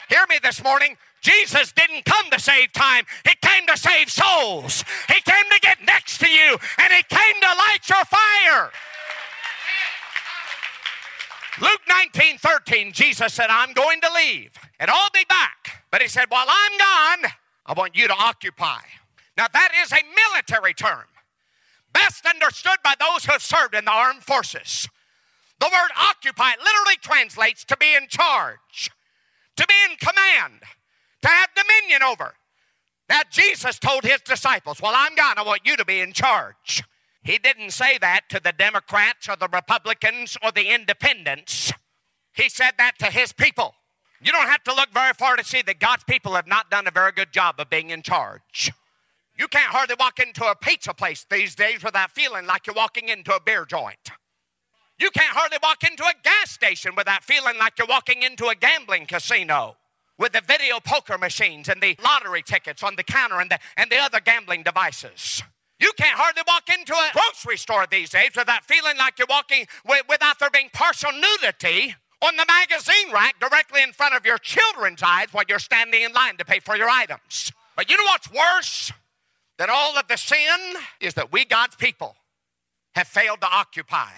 Hear 0.08 0.26
me 0.28 0.38
this 0.42 0.62
morning. 0.62 0.96
Jesus 1.20 1.72
didn't 1.72 2.04
come 2.04 2.28
to 2.30 2.38
save 2.38 2.72
time, 2.72 3.04
He 3.26 3.34
came 3.40 3.66
to 3.66 3.76
save 3.78 4.10
souls. 4.10 4.84
He 5.08 5.20
came 5.22 5.44
to 5.50 5.60
get 5.60 5.78
next 5.86 6.18
to 6.18 6.28
you, 6.28 6.58
and 6.78 6.92
He 6.92 7.02
came 7.04 7.40
to 7.40 7.46
light 7.46 7.88
your 7.88 8.04
fire. 8.04 8.70
Luke 11.60 11.80
19 11.88 12.38
13, 12.38 12.92
Jesus 12.92 13.32
said, 13.32 13.46
I'm 13.48 13.72
going 13.72 14.00
to 14.00 14.08
leave 14.14 14.50
and 14.80 14.90
I'll 14.90 15.10
be 15.14 15.24
back. 15.28 15.84
But 15.90 16.02
He 16.02 16.08
said, 16.08 16.26
While 16.28 16.46
I'm 16.48 16.78
gone, 16.78 17.30
I 17.66 17.72
want 17.74 17.96
you 17.96 18.08
to 18.08 18.14
occupy. 18.14 18.80
Now, 19.36 19.46
that 19.52 19.72
is 19.82 19.92
a 19.92 20.02
military 20.30 20.74
term, 20.74 21.04
best 21.94 22.26
understood 22.26 22.76
by 22.84 22.94
those 23.00 23.24
who 23.24 23.32
have 23.32 23.42
served 23.42 23.74
in 23.74 23.86
the 23.86 23.90
armed 23.90 24.22
forces. 24.22 24.86
The 25.60 25.70
word 25.72 25.90
occupy 25.96 26.50
literally 26.62 26.96
translates 27.00 27.64
to 27.64 27.76
be 27.78 27.94
in 27.94 28.08
charge, 28.08 28.90
to 29.56 29.66
be 29.66 29.74
in 29.90 29.96
command, 29.96 30.60
to 31.22 31.28
have 31.28 31.48
dominion 31.54 32.02
over. 32.02 32.34
Now, 33.08 33.20
Jesus 33.30 33.78
told 33.78 34.04
his 34.04 34.20
disciples, 34.20 34.82
Well, 34.82 34.92
I'm 34.94 35.14
gone. 35.14 35.38
I 35.38 35.42
want 35.42 35.62
you 35.64 35.76
to 35.76 35.84
be 35.84 36.00
in 36.00 36.12
charge. 36.12 36.82
He 37.22 37.38
didn't 37.38 37.70
say 37.70 37.96
that 37.98 38.28
to 38.30 38.40
the 38.40 38.52
Democrats 38.52 39.28
or 39.28 39.36
the 39.36 39.48
Republicans 39.48 40.36
or 40.42 40.52
the 40.52 40.74
independents. 40.74 41.72
He 42.34 42.48
said 42.48 42.72
that 42.76 42.98
to 42.98 43.06
his 43.06 43.32
people. 43.32 43.74
You 44.20 44.32
don't 44.32 44.48
have 44.48 44.64
to 44.64 44.74
look 44.74 44.90
very 44.92 45.12
far 45.14 45.36
to 45.36 45.44
see 45.44 45.62
that 45.62 45.78
God's 45.78 46.04
people 46.04 46.34
have 46.34 46.46
not 46.46 46.70
done 46.70 46.86
a 46.86 46.90
very 46.90 47.12
good 47.12 47.32
job 47.32 47.56
of 47.58 47.70
being 47.70 47.90
in 47.90 48.02
charge. 48.02 48.72
You 49.36 49.48
can't 49.48 49.72
hardly 49.72 49.96
walk 49.98 50.20
into 50.20 50.44
a 50.44 50.54
pizza 50.54 50.94
place 50.94 51.26
these 51.28 51.54
days 51.54 51.82
without 51.82 52.12
feeling 52.12 52.46
like 52.46 52.66
you're 52.66 52.74
walking 52.74 53.08
into 53.08 53.34
a 53.34 53.40
beer 53.40 53.64
joint. 53.64 54.10
You 54.98 55.10
can't 55.10 55.34
hardly 55.36 55.58
walk 55.60 55.82
into 55.82 56.04
a 56.04 56.12
gas 56.22 56.50
station 56.50 56.94
without 56.96 57.24
feeling 57.24 57.58
like 57.58 57.76
you're 57.78 57.88
walking 57.88 58.22
into 58.22 58.46
a 58.46 58.54
gambling 58.54 59.06
casino 59.06 59.76
with 60.18 60.32
the 60.32 60.42
video 60.46 60.78
poker 60.78 61.18
machines 61.18 61.68
and 61.68 61.82
the 61.82 61.96
lottery 62.04 62.42
tickets 62.42 62.84
on 62.84 62.94
the 62.94 63.02
counter 63.02 63.40
and 63.40 63.50
the, 63.50 63.58
and 63.76 63.90
the 63.90 63.98
other 63.98 64.20
gambling 64.20 64.62
devices. 64.62 65.42
You 65.80 65.90
can't 65.98 66.16
hardly 66.16 66.42
walk 66.46 66.68
into 66.68 66.94
a 66.94 67.10
grocery 67.12 67.56
store 67.56 67.86
these 67.90 68.10
days 68.10 68.30
without 68.36 68.64
feeling 68.64 68.96
like 68.96 69.18
you're 69.18 69.26
walking 69.28 69.66
without 70.08 70.38
there 70.38 70.50
being 70.50 70.70
partial 70.72 71.10
nudity 71.10 71.96
on 72.22 72.36
the 72.36 72.46
magazine 72.46 73.12
rack 73.12 73.40
directly 73.40 73.82
in 73.82 73.92
front 73.92 74.14
of 74.14 74.24
your 74.24 74.38
children's 74.38 75.02
eyes 75.02 75.26
while 75.32 75.44
you're 75.48 75.58
standing 75.58 76.02
in 76.02 76.12
line 76.12 76.36
to 76.36 76.44
pay 76.44 76.60
for 76.60 76.76
your 76.76 76.88
items. 76.88 77.50
But 77.74 77.90
you 77.90 77.96
know 77.96 78.04
what's 78.04 78.30
worse 78.30 78.92
than 79.58 79.68
all 79.70 79.96
of 79.96 80.08
the 80.08 80.16
sin 80.16 80.74
is 81.00 81.14
that 81.14 81.32
we, 81.32 81.44
God's 81.44 81.76
people, 81.76 82.16
have 82.94 83.08
failed 83.08 83.40
to 83.40 83.48
occupy 83.48 84.10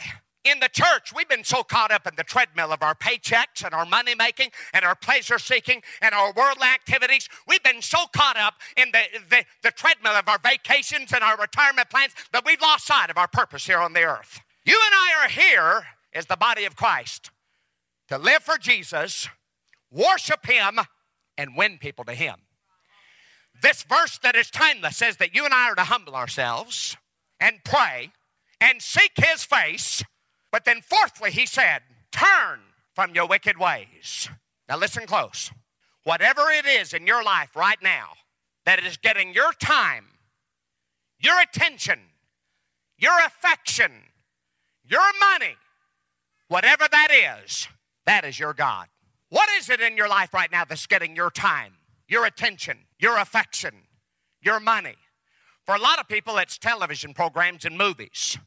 in 0.46 0.60
the 0.60 0.68
church, 0.68 1.12
we've 1.14 1.28
been 1.28 1.44
so 1.44 1.62
caught 1.62 1.90
up 1.90 2.06
in 2.06 2.14
the 2.16 2.22
treadmill 2.22 2.72
of 2.72 2.82
our 2.82 2.94
paychecks 2.94 3.64
and 3.64 3.74
our 3.74 3.84
money 3.84 4.14
making 4.14 4.50
and 4.72 4.84
our 4.84 4.94
pleasure 4.94 5.38
seeking 5.38 5.82
and 6.00 6.14
our 6.14 6.32
worldly 6.32 6.68
activities. 6.68 7.28
We've 7.48 7.62
been 7.62 7.82
so 7.82 8.06
caught 8.14 8.36
up 8.36 8.54
in 8.76 8.92
the, 8.92 9.02
the, 9.28 9.44
the 9.62 9.70
treadmill 9.72 10.12
of 10.12 10.28
our 10.28 10.38
vacations 10.38 11.12
and 11.12 11.22
our 11.22 11.36
retirement 11.36 11.90
plans 11.90 12.12
that 12.32 12.44
we've 12.44 12.60
lost 12.60 12.86
sight 12.86 13.10
of 13.10 13.18
our 13.18 13.28
purpose 13.28 13.66
here 13.66 13.78
on 13.78 13.92
the 13.92 14.04
earth. 14.04 14.40
You 14.64 14.80
and 14.84 14.94
I 14.94 15.24
are 15.24 15.28
here 15.28 15.86
as 16.14 16.26
the 16.26 16.36
body 16.36 16.64
of 16.64 16.76
Christ 16.76 17.30
to 18.08 18.18
live 18.18 18.42
for 18.42 18.56
Jesus, 18.56 19.28
worship 19.90 20.46
Him, 20.46 20.78
and 21.36 21.56
win 21.56 21.78
people 21.78 22.04
to 22.04 22.14
Him. 22.14 22.36
This 23.62 23.82
verse 23.82 24.18
that 24.18 24.36
is 24.36 24.50
timeless 24.50 24.96
says 24.96 25.16
that 25.16 25.34
you 25.34 25.44
and 25.44 25.54
I 25.54 25.70
are 25.70 25.74
to 25.74 25.84
humble 25.84 26.14
ourselves 26.14 26.96
and 27.40 27.64
pray 27.64 28.12
and 28.60 28.80
seek 28.80 29.12
His 29.16 29.44
face 29.44 30.02
but 30.56 30.64
then, 30.64 30.80
fourthly, 30.80 31.30
he 31.30 31.44
said, 31.44 31.82
Turn 32.10 32.60
from 32.94 33.14
your 33.14 33.26
wicked 33.26 33.58
ways. 33.58 34.30
Now, 34.70 34.78
listen 34.78 35.06
close. 35.06 35.50
Whatever 36.04 36.50
it 36.50 36.64
is 36.64 36.94
in 36.94 37.06
your 37.06 37.22
life 37.22 37.54
right 37.54 37.76
now 37.82 38.12
that 38.64 38.82
is 38.82 38.96
getting 38.96 39.34
your 39.34 39.52
time, 39.52 40.06
your 41.18 41.38
attention, 41.42 42.00
your 42.96 43.18
affection, 43.26 43.92
your 44.88 45.02
money, 45.20 45.56
whatever 46.48 46.86
that 46.90 47.42
is, 47.44 47.68
that 48.06 48.24
is 48.24 48.38
your 48.38 48.54
God. 48.54 48.86
What 49.28 49.50
is 49.58 49.68
it 49.68 49.80
in 49.80 49.96
your 49.96 50.08
life 50.08 50.32
right 50.32 50.50
now 50.50 50.64
that's 50.64 50.86
getting 50.86 51.14
your 51.14 51.30
time, 51.30 51.74
your 52.08 52.24
attention, 52.24 52.78
your 52.98 53.18
affection, 53.18 53.74
your 54.40 54.60
money? 54.60 54.96
For 55.64 55.74
a 55.74 55.80
lot 55.80 55.98
of 55.98 56.08
people, 56.08 56.38
it's 56.38 56.58
television 56.58 57.12
programs 57.12 57.64
and 57.64 57.76
movies. 57.76 58.38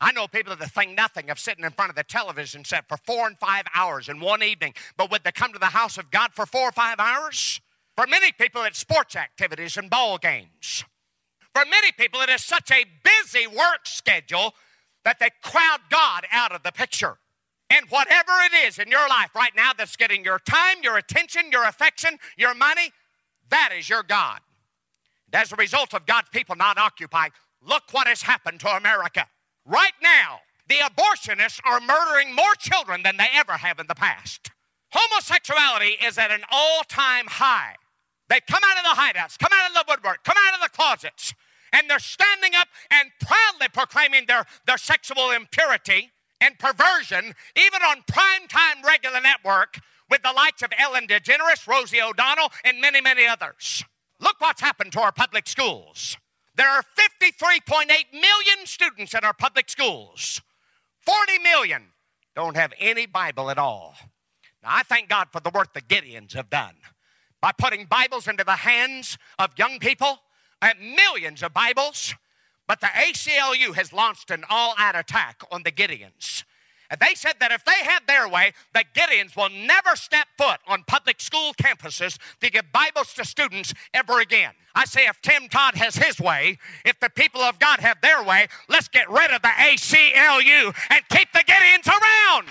I 0.00 0.12
know 0.12 0.26
people 0.26 0.56
that 0.56 0.70
think 0.70 0.96
nothing 0.96 1.28
of 1.28 1.38
sitting 1.38 1.64
in 1.64 1.72
front 1.72 1.90
of 1.90 1.96
the 1.96 2.04
television 2.04 2.64
set 2.64 2.88
for 2.88 2.96
four 2.96 3.26
and 3.26 3.38
five 3.38 3.64
hours 3.74 4.08
in 4.08 4.20
one 4.20 4.42
evening, 4.42 4.74
but 4.96 5.10
would 5.10 5.24
they 5.24 5.32
come 5.32 5.52
to 5.52 5.58
the 5.58 5.66
house 5.66 5.98
of 5.98 6.10
God 6.10 6.30
for 6.32 6.46
four 6.46 6.68
or 6.68 6.72
five 6.72 6.98
hours? 6.98 7.60
For 7.96 8.06
many 8.06 8.32
people, 8.32 8.62
it's 8.62 8.78
sports 8.78 9.14
activities 9.14 9.76
and 9.76 9.90
ball 9.90 10.16
games. 10.16 10.84
For 11.54 11.64
many 11.68 11.92
people, 11.92 12.20
it 12.20 12.30
is 12.30 12.42
such 12.42 12.70
a 12.70 12.86
busy 13.04 13.46
work 13.46 13.84
schedule 13.84 14.54
that 15.04 15.18
they 15.18 15.30
crowd 15.42 15.80
God 15.90 16.24
out 16.30 16.52
of 16.52 16.62
the 16.62 16.72
picture. 16.72 17.18
And 17.68 17.86
whatever 17.90 18.32
it 18.44 18.66
is 18.66 18.78
in 18.78 18.88
your 18.88 19.08
life 19.08 19.34
right 19.34 19.54
now 19.54 19.72
that's 19.76 19.96
getting 19.96 20.24
your 20.24 20.38
time, 20.38 20.78
your 20.82 20.96
attention, 20.96 21.52
your 21.52 21.64
affection, 21.64 22.18
your 22.36 22.54
money, 22.54 22.92
that 23.50 23.70
is 23.76 23.88
your 23.88 24.02
God. 24.02 24.40
And 25.32 25.42
as 25.42 25.52
a 25.52 25.56
result 25.56 25.94
of 25.94 26.06
God's 26.06 26.28
people 26.30 26.56
not 26.56 26.78
occupying, 26.78 27.32
look 27.62 27.84
what 27.92 28.08
has 28.08 28.22
happened 28.22 28.60
to 28.60 28.68
America. 28.68 29.26
Right 29.64 29.92
now, 30.02 30.40
the 30.68 30.76
abortionists 30.76 31.60
are 31.64 31.80
murdering 31.80 32.34
more 32.34 32.54
children 32.58 33.02
than 33.02 33.16
they 33.16 33.28
ever 33.34 33.52
have 33.52 33.78
in 33.78 33.86
the 33.86 33.94
past. 33.94 34.50
Homosexuality 34.92 35.96
is 36.04 36.18
at 36.18 36.30
an 36.30 36.42
all 36.50 36.82
time 36.88 37.26
high. 37.26 37.74
They 38.28 38.40
come 38.40 38.62
out 38.64 38.76
of 38.76 38.84
the 38.84 39.00
hideouts, 39.00 39.38
come 39.38 39.50
out 39.52 39.70
of 39.70 39.74
the 39.74 39.84
woodwork, 39.88 40.22
come 40.24 40.36
out 40.46 40.54
of 40.54 40.60
the 40.60 40.76
closets, 40.76 41.34
and 41.72 41.90
they're 41.90 41.98
standing 41.98 42.54
up 42.54 42.68
and 42.90 43.10
proudly 43.20 43.68
proclaiming 43.72 44.24
their, 44.26 44.44
their 44.66 44.78
sexual 44.78 45.30
impurity 45.30 46.10
and 46.40 46.58
perversion, 46.58 47.34
even 47.56 47.82
on 47.82 48.02
primetime 48.10 48.84
regular 48.84 49.20
network 49.20 49.78
with 50.10 50.22
the 50.22 50.32
likes 50.32 50.62
of 50.62 50.72
Ellen 50.76 51.06
DeGeneres, 51.06 51.66
Rosie 51.66 52.02
O'Donnell, 52.02 52.52
and 52.64 52.80
many, 52.80 53.00
many 53.00 53.26
others. 53.26 53.84
Look 54.18 54.40
what's 54.40 54.60
happened 54.60 54.92
to 54.92 55.00
our 55.00 55.12
public 55.12 55.46
schools. 55.46 56.16
There 56.56 56.68
are 56.68 56.82
53.8 56.98 57.88
million 58.12 58.66
students 58.66 59.14
in 59.14 59.24
our 59.24 59.32
public 59.32 59.70
schools. 59.70 60.42
40 61.06 61.38
million 61.38 61.84
don't 62.34 62.56
have 62.56 62.72
any 62.78 63.06
Bible 63.06 63.50
at 63.50 63.58
all. 63.58 63.94
Now, 64.62 64.70
I 64.72 64.82
thank 64.82 65.08
God 65.08 65.28
for 65.32 65.40
the 65.40 65.50
work 65.50 65.72
the 65.72 65.80
Gideons 65.80 66.34
have 66.34 66.50
done 66.50 66.74
by 67.40 67.52
putting 67.52 67.86
Bibles 67.86 68.28
into 68.28 68.44
the 68.44 68.56
hands 68.56 69.16
of 69.38 69.52
young 69.56 69.78
people, 69.78 70.20
and 70.60 70.78
millions 70.94 71.42
of 71.42 71.54
Bibles. 71.54 72.14
But 72.68 72.80
the 72.80 72.88
ACLU 72.88 73.74
has 73.74 73.92
launched 73.92 74.30
an 74.30 74.44
all 74.48 74.74
out 74.78 74.94
attack 74.94 75.42
on 75.50 75.62
the 75.62 75.72
Gideons. 75.72 76.44
And 76.90 76.98
they 76.98 77.14
said 77.14 77.34
that 77.38 77.52
if 77.52 77.64
they 77.64 77.84
had 77.84 78.00
their 78.08 78.28
way, 78.28 78.52
the 78.74 78.84
Gideons 78.94 79.36
will 79.36 79.48
never 79.48 79.94
step 79.94 80.26
foot 80.36 80.58
on 80.66 80.82
public 80.88 81.20
school 81.20 81.54
campuses 81.54 82.18
to 82.40 82.50
give 82.50 82.72
Bibles 82.72 83.14
to 83.14 83.24
students 83.24 83.72
ever 83.94 84.20
again. 84.20 84.50
I 84.74 84.84
say 84.86 85.06
if 85.06 85.20
Tim 85.22 85.48
Todd 85.48 85.76
has 85.76 85.94
his 85.94 86.20
way, 86.20 86.58
if 86.84 86.98
the 86.98 87.10
people 87.10 87.42
of 87.42 87.60
God 87.60 87.78
have 87.78 88.00
their 88.00 88.24
way, 88.24 88.48
let's 88.68 88.88
get 88.88 89.08
rid 89.08 89.30
of 89.30 89.40
the 89.42 89.48
ACLU 89.48 90.74
and 90.90 91.00
keep 91.10 91.32
the 91.32 91.44
Gideons 91.44 91.86
around. 91.86 92.48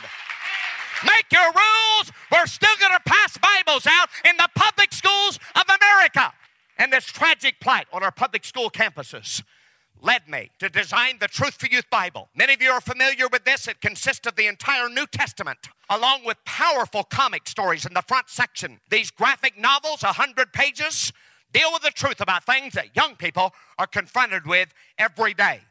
Make 1.06 1.26
your 1.32 1.52
rules. 1.52 2.12
We're 2.32 2.46
still 2.46 2.76
going 2.80 2.94
to 2.94 3.02
pass 3.06 3.38
Bibles 3.38 3.88
out 3.88 4.10
in 4.28 4.38
the 4.38 4.50
public 4.56 4.94
schools 4.94 5.40
of 5.56 5.64
America. 5.64 6.34
And 6.78 6.94
this 6.94 7.06
tragic 7.06 7.60
plight 7.60 7.88
on 7.92 8.04
our 8.04 8.12
public 8.12 8.46
school 8.46 8.70
campuses 8.70 9.44
led 10.02 10.28
me 10.28 10.50
to 10.60 10.70
design 10.70 11.18
the 11.20 11.28
Truth 11.28 11.56
for 11.56 11.68
Youth 11.68 11.90
Bible. 11.90 12.30
Many 12.36 12.54
of 12.54 12.62
you 12.62 12.72
are 12.72 12.82
familiar 12.82 13.28
with 13.28 13.44
this. 13.44 13.68
It 13.68 13.82
consists 13.82 14.26
of 14.28 14.36
the 14.36 14.48
entire 14.48 14.90
New 14.90 15.06
Testament, 15.08 15.60
along 15.90 16.26
with 16.26 16.38
powerful 16.46 17.04
comic 17.04 17.48
stories 17.48 17.86
in 17.86 17.94
the 17.94 18.02
front 18.02 18.30
section. 18.30 18.80
These 18.90 19.12
graphic 19.12 19.60
novels, 19.60 20.04
100 20.04 20.54
pages, 20.54 21.12
deal 21.54 21.72
with 21.74 21.82
the 21.82 21.92
truth 21.92 22.22
about 22.22 22.46
things 22.46 22.74
that 22.74 22.96
young 22.96 23.16
people 23.16 23.54
are 23.78 23.88
confronted 23.88 24.46
with 24.46 24.70
every 24.98 25.34
day. 25.34 25.62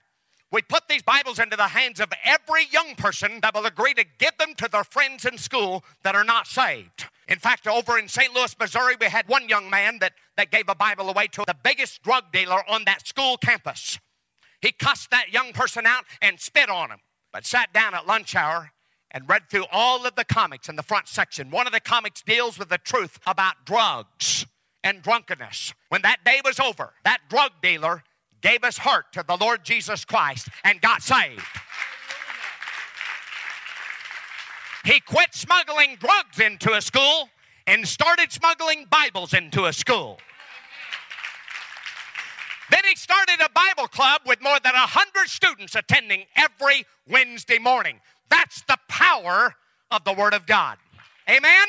We 0.51 0.63
put 0.63 0.89
these 0.89 1.03
Bibles 1.03 1.39
into 1.39 1.57
the 1.57 1.69
hands 1.69 2.01
of 2.01 2.11
every 2.25 2.67
young 2.71 2.95
person 2.95 3.41
that 3.43 3.55
will 3.55 3.67
agree 3.67 3.93
to 3.95 4.05
give 4.19 4.37
them 4.39 4.55
to 4.57 4.69
their 4.71 4.85
friends 4.85 5.27
in 5.27 5.37
school 5.37 5.85
that 6.05 6.15
are 6.15 6.25
not 6.25 6.47
saved. 6.47 7.05
In 7.29 7.39
fact, 7.39 7.67
over 7.67 7.99
in 7.99 8.09
St. 8.09 8.35
Louis, 8.35 8.57
Missouri, 8.59 8.97
we 8.99 9.07
had 9.07 9.29
one 9.29 9.49
young 9.49 9.69
man 9.69 9.99
that, 10.01 10.15
that 10.39 10.51
gave 10.51 10.71
a 10.71 10.75
Bible 10.75 11.11
away 11.11 11.27
to 11.29 11.45
the 11.47 11.57
biggest 11.63 12.03
drug 12.03 12.33
dealer 12.33 12.63
on 12.67 12.85
that 12.87 13.07
school 13.07 13.37
campus. 13.37 13.99
He 14.61 14.73
cussed 14.73 15.11
that 15.11 15.33
young 15.33 15.53
person 15.53 15.87
out 15.87 16.05
and 16.21 16.41
spit 16.41 16.69
on 16.69 16.91
him, 16.91 16.99
but 17.33 17.47
sat 17.47 17.73
down 17.73 17.95
at 17.95 18.07
lunch 18.07 18.35
hour 18.35 18.73
and 19.11 19.29
read 19.29 19.49
through 19.49 19.67
all 19.73 20.07
of 20.07 20.17
the 20.17 20.25
comics 20.25 20.69
in 20.69 20.77
the 20.77 20.83
front 20.83 21.09
section. 21.09 21.51
One 21.51 21.67
of 21.67 21.73
the 21.73 21.81
comics 21.81 22.23
deals 22.23 22.59
with 22.59 22.69
the 22.69 22.79
truth 22.79 23.19
about 23.27 23.65
drugs 23.65 24.47
and 24.85 25.03
drunkenness. 25.03 25.75
When 25.89 26.03
that 26.03 26.25
day 26.25 26.41
was 26.45 26.61
over, 26.61 26.93
that 27.05 27.21
drug 27.29 27.53
dealer 27.63 28.03
gave 28.41 28.65
his 28.65 28.79
heart 28.79 29.07
to 29.13 29.25
the 29.27 29.37
Lord 29.37 29.65
Jesus 29.65 30.05
Christ 30.05 30.49
and 30.65 30.81
got 30.81 31.03
saved. 31.03 31.43
He 34.85 35.01
quit 35.01 35.35
smuggling 35.35 35.97
drugs 35.97 36.39
into 36.39 36.73
a 36.73 36.81
school 36.81 37.29
and 37.67 37.87
started 37.87 38.33
smuggling 38.33 38.87
Bibles 38.89 39.35
into 39.35 39.67
a 39.67 39.73
school. 39.73 40.19
He 42.89 42.97
started 42.97 43.39
a 43.45 43.51
Bible 43.51 43.87
club 43.87 44.23
with 44.25 44.41
more 44.41 44.59
than 44.65 44.73
100 44.73 45.29
students 45.29 45.75
attending 45.75 46.25
every 46.35 46.87
Wednesday 47.07 47.59
morning. 47.59 48.01
That's 48.31 48.63
the 48.63 48.79
power 48.89 49.55
of 49.91 50.05
the 50.05 50.15
Word 50.15 50.33
of 50.33 50.47
God. 50.47 50.79
Amen? 51.29 51.69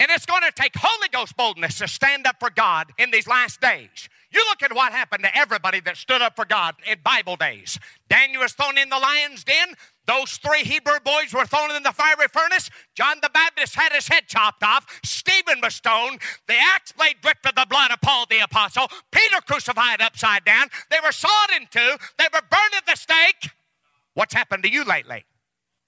And 0.00 0.10
it's 0.10 0.24
going 0.24 0.40
to 0.42 0.52
take 0.52 0.72
Holy 0.74 1.08
Ghost 1.08 1.36
boldness 1.36 1.78
to 1.78 1.88
stand 1.88 2.26
up 2.26 2.36
for 2.40 2.48
God 2.48 2.92
in 2.96 3.10
these 3.10 3.26
last 3.26 3.60
days. 3.60 4.08
You 4.30 4.42
look 4.48 4.62
at 4.62 4.74
what 4.74 4.92
happened 4.92 5.24
to 5.24 5.36
everybody 5.36 5.80
that 5.80 5.98
stood 5.98 6.22
up 6.22 6.36
for 6.36 6.46
God 6.46 6.76
in 6.90 6.98
Bible 7.04 7.36
days. 7.36 7.78
Daniel 8.08 8.40
was 8.40 8.52
thrown 8.52 8.78
in 8.78 8.88
the 8.88 8.98
lion's 8.98 9.44
den. 9.44 9.74
Those 10.08 10.38
three 10.38 10.64
Hebrew 10.64 10.98
boys 11.04 11.34
were 11.34 11.44
thrown 11.44 11.70
in 11.70 11.82
the 11.82 11.92
fiery 11.92 12.28
furnace. 12.32 12.70
John 12.94 13.18
the 13.22 13.28
Baptist 13.28 13.74
had 13.74 13.92
his 13.92 14.08
head 14.08 14.26
chopped 14.26 14.62
off. 14.62 14.86
Stephen 15.04 15.60
was 15.62 15.74
stoned. 15.74 16.20
The 16.46 16.56
axe 16.58 16.92
blade 16.92 17.16
dripped 17.20 17.44
with 17.44 17.54
the 17.54 17.66
blood 17.68 17.90
of 17.90 18.00
Paul 18.00 18.24
the 18.24 18.38
apostle. 18.38 18.88
Peter 19.12 19.36
crucified 19.46 20.00
upside 20.00 20.46
down. 20.46 20.68
They 20.90 20.96
were 21.04 21.12
sawed 21.12 21.50
in 21.54 21.66
two. 21.70 21.96
They 22.16 22.24
were 22.32 22.40
burned 22.40 22.74
at 22.74 22.86
the 22.86 22.96
stake. 22.96 23.50
What's 24.14 24.32
happened 24.32 24.62
to 24.62 24.72
you 24.72 24.82
lately? 24.82 25.26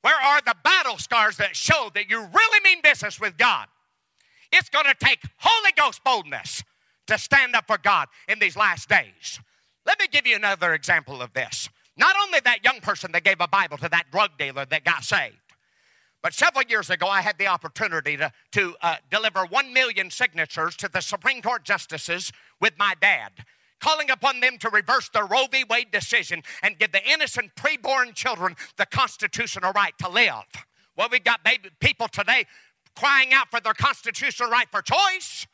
Where 0.02 0.20
are 0.20 0.42
the 0.42 0.54
battle 0.62 0.98
scars 0.98 1.38
that 1.38 1.56
show 1.56 1.90
that 1.94 2.10
you 2.10 2.18
really 2.18 2.60
mean 2.62 2.82
business 2.82 3.18
with 3.18 3.38
God? 3.38 3.68
It's 4.52 4.68
going 4.68 4.86
to 4.86 4.94
take 4.94 5.22
Holy 5.38 5.72
Ghost 5.74 6.04
boldness 6.04 6.62
to 7.06 7.16
stand 7.16 7.56
up 7.56 7.66
for 7.66 7.78
God 7.78 8.08
in 8.28 8.38
these 8.38 8.56
last 8.56 8.86
days. 8.86 9.40
Let 9.86 9.98
me 9.98 10.08
give 10.08 10.26
you 10.26 10.36
another 10.36 10.74
example 10.74 11.22
of 11.22 11.32
this. 11.32 11.70
Not 11.96 12.16
only 12.22 12.40
that 12.40 12.64
young 12.64 12.80
person 12.80 13.12
that 13.12 13.24
gave 13.24 13.40
a 13.40 13.48
Bible 13.48 13.76
to 13.78 13.88
that 13.88 14.10
drug 14.10 14.30
dealer 14.38 14.64
that 14.66 14.84
got 14.84 15.04
saved, 15.04 15.36
but 16.22 16.34
several 16.34 16.64
years 16.68 16.90
ago, 16.90 17.06
I 17.06 17.22
had 17.22 17.38
the 17.38 17.46
opportunity 17.46 18.16
to, 18.16 18.30
to 18.52 18.76
uh, 18.82 18.96
deliver 19.10 19.46
one 19.46 19.72
million 19.72 20.10
signatures 20.10 20.76
to 20.76 20.88
the 20.88 21.00
Supreme 21.00 21.40
Court 21.40 21.64
justices 21.64 22.30
with 22.60 22.74
my 22.78 22.94
dad, 23.00 23.32
calling 23.80 24.10
upon 24.10 24.40
them 24.40 24.58
to 24.58 24.68
reverse 24.68 25.08
the 25.08 25.24
Roe 25.24 25.46
v. 25.50 25.64
Wade 25.68 25.90
decision 25.90 26.42
and 26.62 26.78
give 26.78 26.92
the 26.92 27.02
innocent 27.10 27.54
preborn 27.54 28.14
children 28.14 28.54
the 28.76 28.86
constitutional 28.86 29.72
right 29.72 29.96
to 29.98 30.08
live. 30.10 30.44
Well, 30.96 31.08
we've 31.10 31.24
got 31.24 31.42
baby, 31.42 31.70
people 31.80 32.08
today 32.08 32.44
crying 32.94 33.32
out 33.32 33.50
for 33.50 33.60
their 33.60 33.72
constitutional 33.72 34.50
right 34.50 34.68
for 34.70 34.82
choice. 34.82 35.46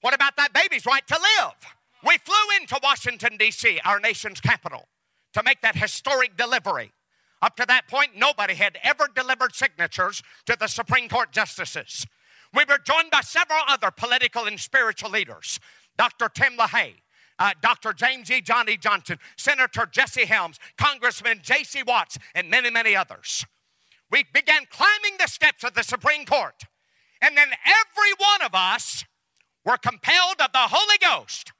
What 0.00 0.14
about 0.14 0.36
that 0.36 0.52
baby's 0.52 0.86
right 0.86 1.06
to 1.08 1.14
live? 1.14 1.54
We 2.04 2.18
flew 2.18 2.56
into 2.60 2.78
Washington, 2.82 3.36
D.C., 3.36 3.80
our 3.84 3.98
nation's 3.98 4.40
capital, 4.40 4.86
to 5.34 5.42
make 5.42 5.60
that 5.62 5.76
historic 5.76 6.36
delivery. 6.36 6.92
Up 7.40 7.56
to 7.56 7.66
that 7.66 7.88
point, 7.88 8.16
nobody 8.16 8.54
had 8.54 8.78
ever 8.82 9.08
delivered 9.14 9.54
signatures 9.54 10.22
to 10.46 10.56
the 10.58 10.66
Supreme 10.66 11.08
Court 11.08 11.32
justices. 11.32 12.06
We 12.54 12.64
were 12.68 12.78
joined 12.78 13.10
by 13.10 13.20
several 13.20 13.60
other 13.68 13.90
political 13.90 14.46
and 14.46 14.58
spiritual 14.58 15.10
leaders 15.10 15.60
Dr. 15.96 16.28
Tim 16.28 16.56
LaHaye, 16.56 16.94
uh, 17.38 17.52
Dr. 17.60 17.92
James 17.92 18.30
E. 18.30 18.40
Johnny 18.40 18.76
Johnson, 18.76 19.18
Senator 19.36 19.84
Jesse 19.84 20.26
Helms, 20.26 20.58
Congressman 20.76 21.40
J.C. 21.42 21.82
Watts, 21.82 22.18
and 22.34 22.48
many, 22.48 22.70
many 22.70 22.94
others. 22.94 23.44
We 24.10 24.24
began 24.32 24.62
climbing 24.70 25.18
the 25.18 25.26
steps 25.26 25.64
of 25.64 25.74
the 25.74 25.82
Supreme 25.82 26.24
Court. 26.24 26.64
And 27.20 27.36
then 27.36 27.48
every 27.48 28.12
one 28.16 28.42
of 28.42 28.54
us 28.54 29.04
were 29.64 29.76
compelled 29.76 30.40
of 30.40 30.52
the 30.52 30.68
Holy 30.70 30.98
Ghost 30.98 31.52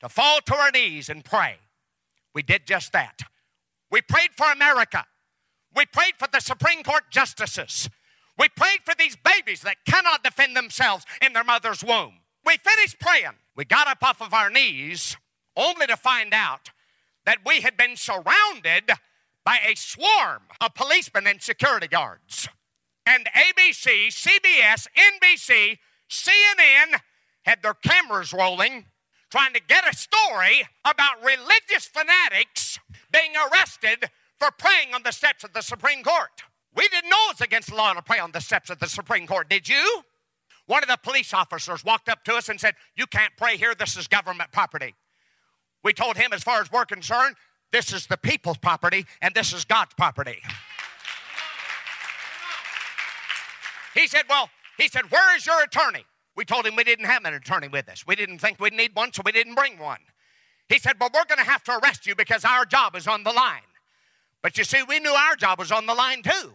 to 0.00 0.08
fall 0.08 0.40
to 0.46 0.54
our 0.54 0.70
knees 0.70 1.08
and 1.08 1.24
pray. 1.24 1.56
We 2.34 2.42
did 2.42 2.66
just 2.66 2.92
that. 2.92 3.20
We 3.90 4.00
prayed 4.00 4.30
for 4.36 4.50
America. 4.50 5.04
We 5.74 5.86
prayed 5.86 6.14
for 6.18 6.28
the 6.32 6.40
Supreme 6.40 6.82
Court 6.82 7.04
justices. 7.10 7.88
We 8.38 8.48
prayed 8.48 8.80
for 8.84 8.94
these 8.98 9.16
babies 9.16 9.60
that 9.62 9.84
cannot 9.86 10.24
defend 10.24 10.56
themselves 10.56 11.04
in 11.20 11.32
their 11.32 11.44
mother's 11.44 11.84
womb. 11.84 12.14
We 12.44 12.56
finished 12.56 12.98
praying. 12.98 13.36
We 13.54 13.64
got 13.64 13.86
up 13.86 14.02
off 14.02 14.22
of 14.22 14.34
our 14.34 14.50
knees 14.50 15.16
only 15.56 15.86
to 15.86 15.96
find 15.96 16.32
out 16.32 16.70
that 17.26 17.38
we 17.46 17.60
had 17.60 17.76
been 17.76 17.96
surrounded 17.96 18.90
by 19.44 19.58
a 19.66 19.76
swarm 19.76 20.42
of 20.60 20.74
policemen 20.74 21.26
and 21.26 21.42
security 21.42 21.88
guards. 21.88 22.48
And 23.04 23.28
ABC, 23.36 24.08
CBS, 24.08 24.86
NBC, 24.96 25.78
CNN, 26.08 27.00
had 27.42 27.62
their 27.62 27.74
cameras 27.74 28.32
rolling 28.32 28.86
trying 29.32 29.54
to 29.54 29.62
get 29.66 29.88
a 29.90 29.96
story 29.96 30.68
about 30.84 31.24
religious 31.24 31.86
fanatics 31.86 32.78
being 33.10 33.32
arrested 33.34 34.10
for 34.38 34.50
praying 34.58 34.92
on 34.92 35.02
the 35.04 35.10
steps 35.10 35.42
of 35.42 35.54
the 35.54 35.62
Supreme 35.62 36.02
Court. 36.04 36.42
We 36.76 36.86
didn't 36.88 37.08
know 37.08 37.16
it's 37.30 37.40
against 37.40 37.70
the 37.70 37.74
law 37.74 37.94
to 37.94 38.02
pray 38.02 38.18
on 38.18 38.32
the 38.32 38.42
steps 38.42 38.68
of 38.68 38.78
the 38.78 38.88
Supreme 38.88 39.26
Court, 39.26 39.48
did 39.48 39.70
you? 39.70 40.02
One 40.66 40.82
of 40.82 40.90
the 40.90 40.98
police 41.02 41.32
officers 41.32 41.82
walked 41.82 42.10
up 42.10 42.24
to 42.24 42.34
us 42.34 42.50
and 42.50 42.60
said, 42.60 42.74
You 42.94 43.06
can't 43.06 43.32
pray 43.38 43.56
here, 43.56 43.74
this 43.74 43.96
is 43.96 44.06
government 44.06 44.52
property. 44.52 44.94
We 45.82 45.94
told 45.94 46.18
him, 46.18 46.34
as 46.34 46.42
far 46.42 46.60
as 46.60 46.70
we're 46.70 46.84
concerned, 46.84 47.36
this 47.72 47.90
is 47.90 48.06
the 48.06 48.18
people's 48.18 48.58
property 48.58 49.06
and 49.22 49.34
this 49.34 49.54
is 49.54 49.64
God's 49.64 49.94
property. 49.94 50.42
He 53.94 54.06
said, 54.08 54.24
Well, 54.28 54.50
he 54.76 54.88
said, 54.88 55.10
Where 55.10 55.34
is 55.34 55.46
your 55.46 55.62
attorney? 55.62 56.04
We 56.42 56.46
told 56.46 56.66
him 56.66 56.74
we 56.74 56.82
didn't 56.82 57.04
have 57.04 57.24
an 57.24 57.34
attorney 57.34 57.68
with 57.68 57.88
us. 57.88 58.04
We 58.04 58.16
didn't 58.16 58.40
think 58.40 58.58
we'd 58.58 58.72
need 58.72 58.96
one, 58.96 59.12
so 59.12 59.22
we 59.24 59.30
didn't 59.30 59.54
bring 59.54 59.78
one. 59.78 60.00
He 60.68 60.80
said, 60.80 60.98
But 60.98 61.14
we're 61.14 61.24
going 61.26 61.38
to 61.38 61.48
have 61.48 61.62
to 61.62 61.78
arrest 61.78 62.04
you 62.04 62.16
because 62.16 62.44
our 62.44 62.64
job 62.64 62.96
is 62.96 63.06
on 63.06 63.22
the 63.22 63.30
line. 63.30 63.60
But 64.42 64.58
you 64.58 64.64
see, 64.64 64.82
we 64.82 64.98
knew 64.98 65.12
our 65.12 65.36
job 65.36 65.60
was 65.60 65.70
on 65.70 65.86
the 65.86 65.94
line 65.94 66.20
too. 66.20 66.54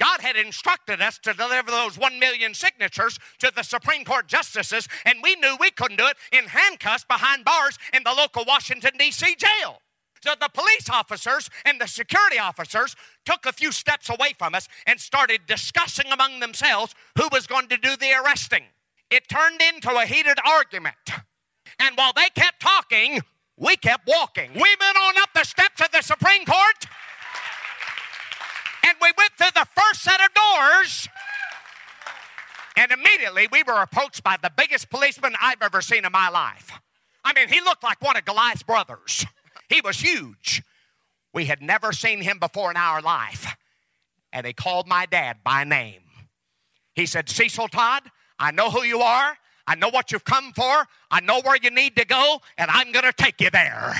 God 0.00 0.20
had 0.20 0.34
instructed 0.34 1.00
us 1.00 1.20
to 1.20 1.32
deliver 1.32 1.70
those 1.70 1.96
one 1.96 2.18
million 2.18 2.54
signatures 2.54 3.20
to 3.38 3.52
the 3.54 3.62
Supreme 3.62 4.04
Court 4.04 4.26
justices, 4.26 4.88
and 5.04 5.20
we 5.22 5.36
knew 5.36 5.56
we 5.60 5.70
couldn't 5.70 5.98
do 5.98 6.08
it 6.08 6.16
in 6.32 6.46
handcuffs 6.46 7.04
behind 7.04 7.44
bars 7.44 7.78
in 7.92 8.02
the 8.02 8.12
local 8.12 8.44
Washington, 8.44 8.94
D.C. 8.98 9.36
jail. 9.36 9.78
So 10.22 10.32
the 10.40 10.50
police 10.52 10.90
officers 10.90 11.50
and 11.64 11.80
the 11.80 11.86
security 11.86 12.40
officers 12.40 12.96
took 13.24 13.46
a 13.46 13.52
few 13.52 13.70
steps 13.70 14.10
away 14.10 14.34
from 14.36 14.56
us 14.56 14.66
and 14.88 14.98
started 14.98 15.42
discussing 15.46 16.10
among 16.10 16.40
themselves 16.40 16.96
who 17.16 17.28
was 17.30 17.46
going 17.46 17.68
to 17.68 17.76
do 17.76 17.96
the 17.96 18.12
arresting 18.14 18.64
it 19.10 19.28
turned 19.28 19.60
into 19.60 19.90
a 19.90 20.06
heated 20.06 20.38
argument. 20.46 20.96
And 21.78 21.96
while 21.96 22.12
they 22.14 22.28
kept 22.34 22.60
talking, 22.60 23.20
we 23.56 23.76
kept 23.76 24.06
walking. 24.06 24.52
We 24.52 24.76
went 24.80 24.96
on 24.96 25.18
up 25.18 25.30
the 25.34 25.44
steps 25.44 25.80
of 25.80 25.90
the 25.92 26.02
Supreme 26.02 26.44
Court 26.44 26.86
and 28.86 28.96
we 29.00 29.12
went 29.16 29.32
through 29.36 29.52
the 29.54 29.66
first 29.74 30.02
set 30.02 30.20
of 30.20 30.28
doors. 30.34 31.08
And 32.76 32.92
immediately 32.92 33.48
we 33.50 33.62
were 33.62 33.80
approached 33.82 34.22
by 34.22 34.36
the 34.42 34.50
biggest 34.56 34.90
policeman 34.90 35.34
I've 35.40 35.62
ever 35.62 35.80
seen 35.80 36.04
in 36.04 36.12
my 36.12 36.28
life. 36.28 36.72
I 37.24 37.32
mean, 37.32 37.48
he 37.48 37.60
looked 37.60 37.82
like 37.82 38.02
one 38.02 38.16
of 38.16 38.24
Goliath's 38.24 38.62
brothers. 38.62 39.24
He 39.68 39.80
was 39.80 40.00
huge. 40.00 40.62
We 41.32 41.46
had 41.46 41.62
never 41.62 41.92
seen 41.92 42.20
him 42.20 42.38
before 42.38 42.70
in 42.70 42.76
our 42.76 43.00
life. 43.00 43.56
And 44.32 44.46
he 44.46 44.52
called 44.52 44.86
my 44.86 45.06
dad 45.06 45.38
by 45.44 45.64
name. 45.64 46.02
He 46.94 47.06
said, 47.06 47.28
Cecil 47.28 47.68
Todd, 47.68 48.02
I 48.38 48.50
know 48.50 48.70
who 48.70 48.82
you 48.82 49.00
are. 49.00 49.36
I 49.66 49.74
know 49.74 49.88
what 49.88 50.12
you've 50.12 50.24
come 50.24 50.52
for. 50.52 50.86
I 51.10 51.20
know 51.20 51.40
where 51.42 51.56
you 51.62 51.70
need 51.70 51.96
to 51.96 52.04
go, 52.04 52.40
and 52.58 52.70
I'm 52.70 52.92
going 52.92 53.04
to 53.04 53.12
take 53.12 53.40
you 53.40 53.50
there. 53.50 53.94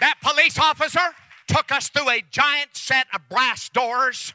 That 0.00 0.16
police 0.22 0.58
officer 0.58 1.14
took 1.46 1.70
us 1.70 1.88
through 1.88 2.08
a 2.08 2.22
giant 2.30 2.76
set 2.76 3.06
of 3.14 3.28
brass 3.28 3.68
doors 3.68 4.34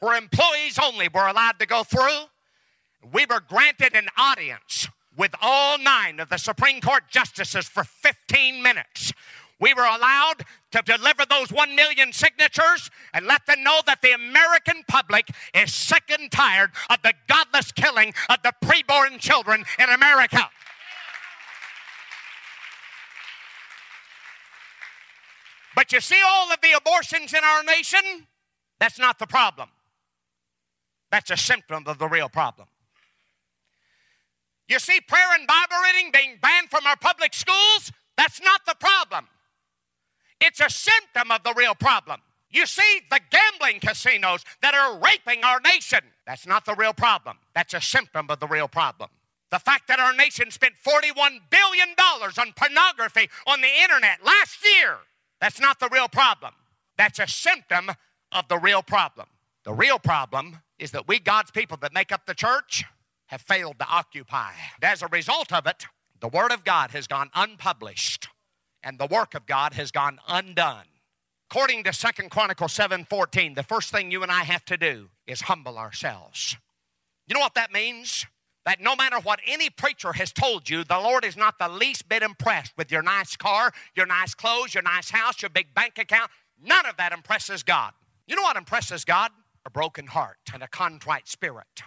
where 0.00 0.16
employees 0.16 0.78
only 0.82 1.08
were 1.08 1.26
allowed 1.26 1.58
to 1.58 1.66
go 1.66 1.82
through. 1.82 2.26
We 3.12 3.26
were 3.26 3.40
granted 3.40 3.94
an 3.94 4.08
audience 4.18 4.88
with 5.16 5.34
all 5.40 5.78
nine 5.78 6.20
of 6.20 6.28
the 6.28 6.36
Supreme 6.36 6.80
Court 6.80 7.04
justices 7.08 7.66
for 7.66 7.84
15 7.84 8.62
minutes 8.62 9.12
we 9.58 9.72
were 9.72 9.84
allowed 9.84 10.44
to 10.72 10.82
deliver 10.84 11.24
those 11.28 11.50
1 11.50 11.74
million 11.74 12.12
signatures 12.12 12.90
and 13.14 13.26
let 13.26 13.46
them 13.46 13.62
know 13.62 13.80
that 13.86 14.02
the 14.02 14.12
American 14.12 14.82
public 14.86 15.28
is 15.54 15.72
sick 15.72 16.04
and 16.10 16.30
tired 16.30 16.70
of 16.90 16.98
the 17.02 17.14
godless 17.26 17.72
killing 17.72 18.12
of 18.28 18.38
the 18.42 18.52
preborn 18.62 19.18
children 19.18 19.64
in 19.78 19.88
America. 19.88 20.50
But 25.74 25.92
you 25.92 26.00
see 26.00 26.20
all 26.26 26.50
of 26.50 26.60
the 26.62 26.72
abortions 26.72 27.32
in 27.32 27.44
our 27.44 27.62
nation? 27.62 28.26
That's 28.78 28.98
not 28.98 29.18
the 29.18 29.26
problem. 29.26 29.68
That's 31.10 31.30
a 31.30 31.36
symptom 31.36 31.84
of 31.86 31.98
the 31.98 32.08
real 32.08 32.28
problem. 32.28 32.68
You 34.68 34.78
see 34.78 35.00
prayer 35.00 35.34
and 35.38 35.46
Bible 35.46 35.76
reading 35.84 36.10
being 36.12 36.38
banned 36.42 36.70
from 36.70 36.86
our 36.86 36.96
public 36.96 37.32
schools? 37.32 37.92
That's 38.16 38.40
not 38.40 38.62
the 38.66 38.74
problem. 38.74 39.28
It's 40.40 40.60
a 40.60 40.70
symptom 40.70 41.30
of 41.30 41.42
the 41.42 41.54
real 41.56 41.74
problem. 41.74 42.20
You 42.50 42.66
see 42.66 43.00
the 43.10 43.20
gambling 43.30 43.80
casinos 43.80 44.44
that 44.62 44.74
are 44.74 44.98
raping 44.98 45.44
our 45.44 45.60
nation? 45.60 46.00
That's 46.26 46.46
not 46.46 46.64
the 46.64 46.74
real 46.74 46.92
problem. 46.92 47.38
That's 47.54 47.74
a 47.74 47.80
symptom 47.80 48.26
of 48.30 48.40
the 48.40 48.46
real 48.46 48.68
problem. 48.68 49.10
The 49.50 49.58
fact 49.58 49.88
that 49.88 50.00
our 50.00 50.12
nation 50.12 50.50
spent 50.50 50.74
$41 50.84 51.38
billion 51.50 51.88
on 51.98 52.52
pornography 52.56 53.28
on 53.46 53.60
the 53.60 53.68
internet 53.82 54.24
last 54.24 54.58
year, 54.64 54.96
that's 55.40 55.60
not 55.60 55.78
the 55.80 55.88
real 55.92 56.08
problem. 56.08 56.52
That's 56.96 57.18
a 57.18 57.26
symptom 57.26 57.90
of 58.32 58.48
the 58.48 58.58
real 58.58 58.82
problem. 58.82 59.28
The 59.64 59.72
real 59.72 59.98
problem 59.98 60.60
is 60.78 60.90
that 60.92 61.08
we, 61.08 61.18
God's 61.18 61.50
people 61.50 61.76
that 61.82 61.92
make 61.92 62.12
up 62.12 62.26
the 62.26 62.34
church, 62.34 62.84
have 63.26 63.40
failed 63.40 63.78
to 63.78 63.86
occupy. 63.88 64.52
And 64.76 64.84
As 64.84 65.02
a 65.02 65.08
result 65.08 65.52
of 65.52 65.66
it, 65.66 65.86
the 66.20 66.28
Word 66.28 66.52
of 66.52 66.64
God 66.64 66.90
has 66.92 67.06
gone 67.06 67.30
unpublished 67.34 68.28
and 68.86 69.00
the 69.00 69.06
work 69.06 69.34
of 69.34 69.46
God 69.46 69.74
has 69.74 69.90
gone 69.90 70.20
undone. 70.28 70.86
According 71.50 71.82
to 71.84 71.92
Second 71.92 72.30
Chronicles 72.30 72.72
7:14, 72.72 73.54
the 73.54 73.64
first 73.64 73.90
thing 73.90 74.12
you 74.12 74.22
and 74.22 74.30
I 74.30 74.44
have 74.44 74.64
to 74.66 74.76
do 74.76 75.10
is 75.26 75.42
humble 75.42 75.76
ourselves. 75.76 76.56
You 77.26 77.34
know 77.34 77.40
what 77.40 77.54
that 77.54 77.72
means? 77.72 78.26
That 78.64 78.80
no 78.80 78.94
matter 78.94 79.18
what 79.18 79.40
any 79.44 79.70
preacher 79.70 80.12
has 80.12 80.32
told 80.32 80.70
you, 80.70 80.84
the 80.84 80.98
Lord 80.98 81.24
is 81.24 81.36
not 81.36 81.58
the 81.58 81.68
least 81.68 82.08
bit 82.08 82.22
impressed 82.22 82.76
with 82.76 82.92
your 82.92 83.02
nice 83.02 83.36
car, 83.36 83.72
your 83.96 84.06
nice 84.06 84.34
clothes, 84.34 84.72
your 84.72 84.84
nice 84.84 85.10
house, 85.10 85.42
your 85.42 85.50
big 85.50 85.74
bank 85.74 85.98
account. 85.98 86.30
None 86.60 86.86
of 86.86 86.96
that 86.96 87.12
impresses 87.12 87.64
God. 87.64 87.92
You 88.28 88.36
know 88.36 88.42
what 88.42 88.56
impresses 88.56 89.04
God? 89.04 89.32
A 89.64 89.70
broken 89.70 90.06
heart 90.06 90.38
and 90.54 90.62
a 90.62 90.68
contrite 90.68 91.26
spirit. 91.26 91.82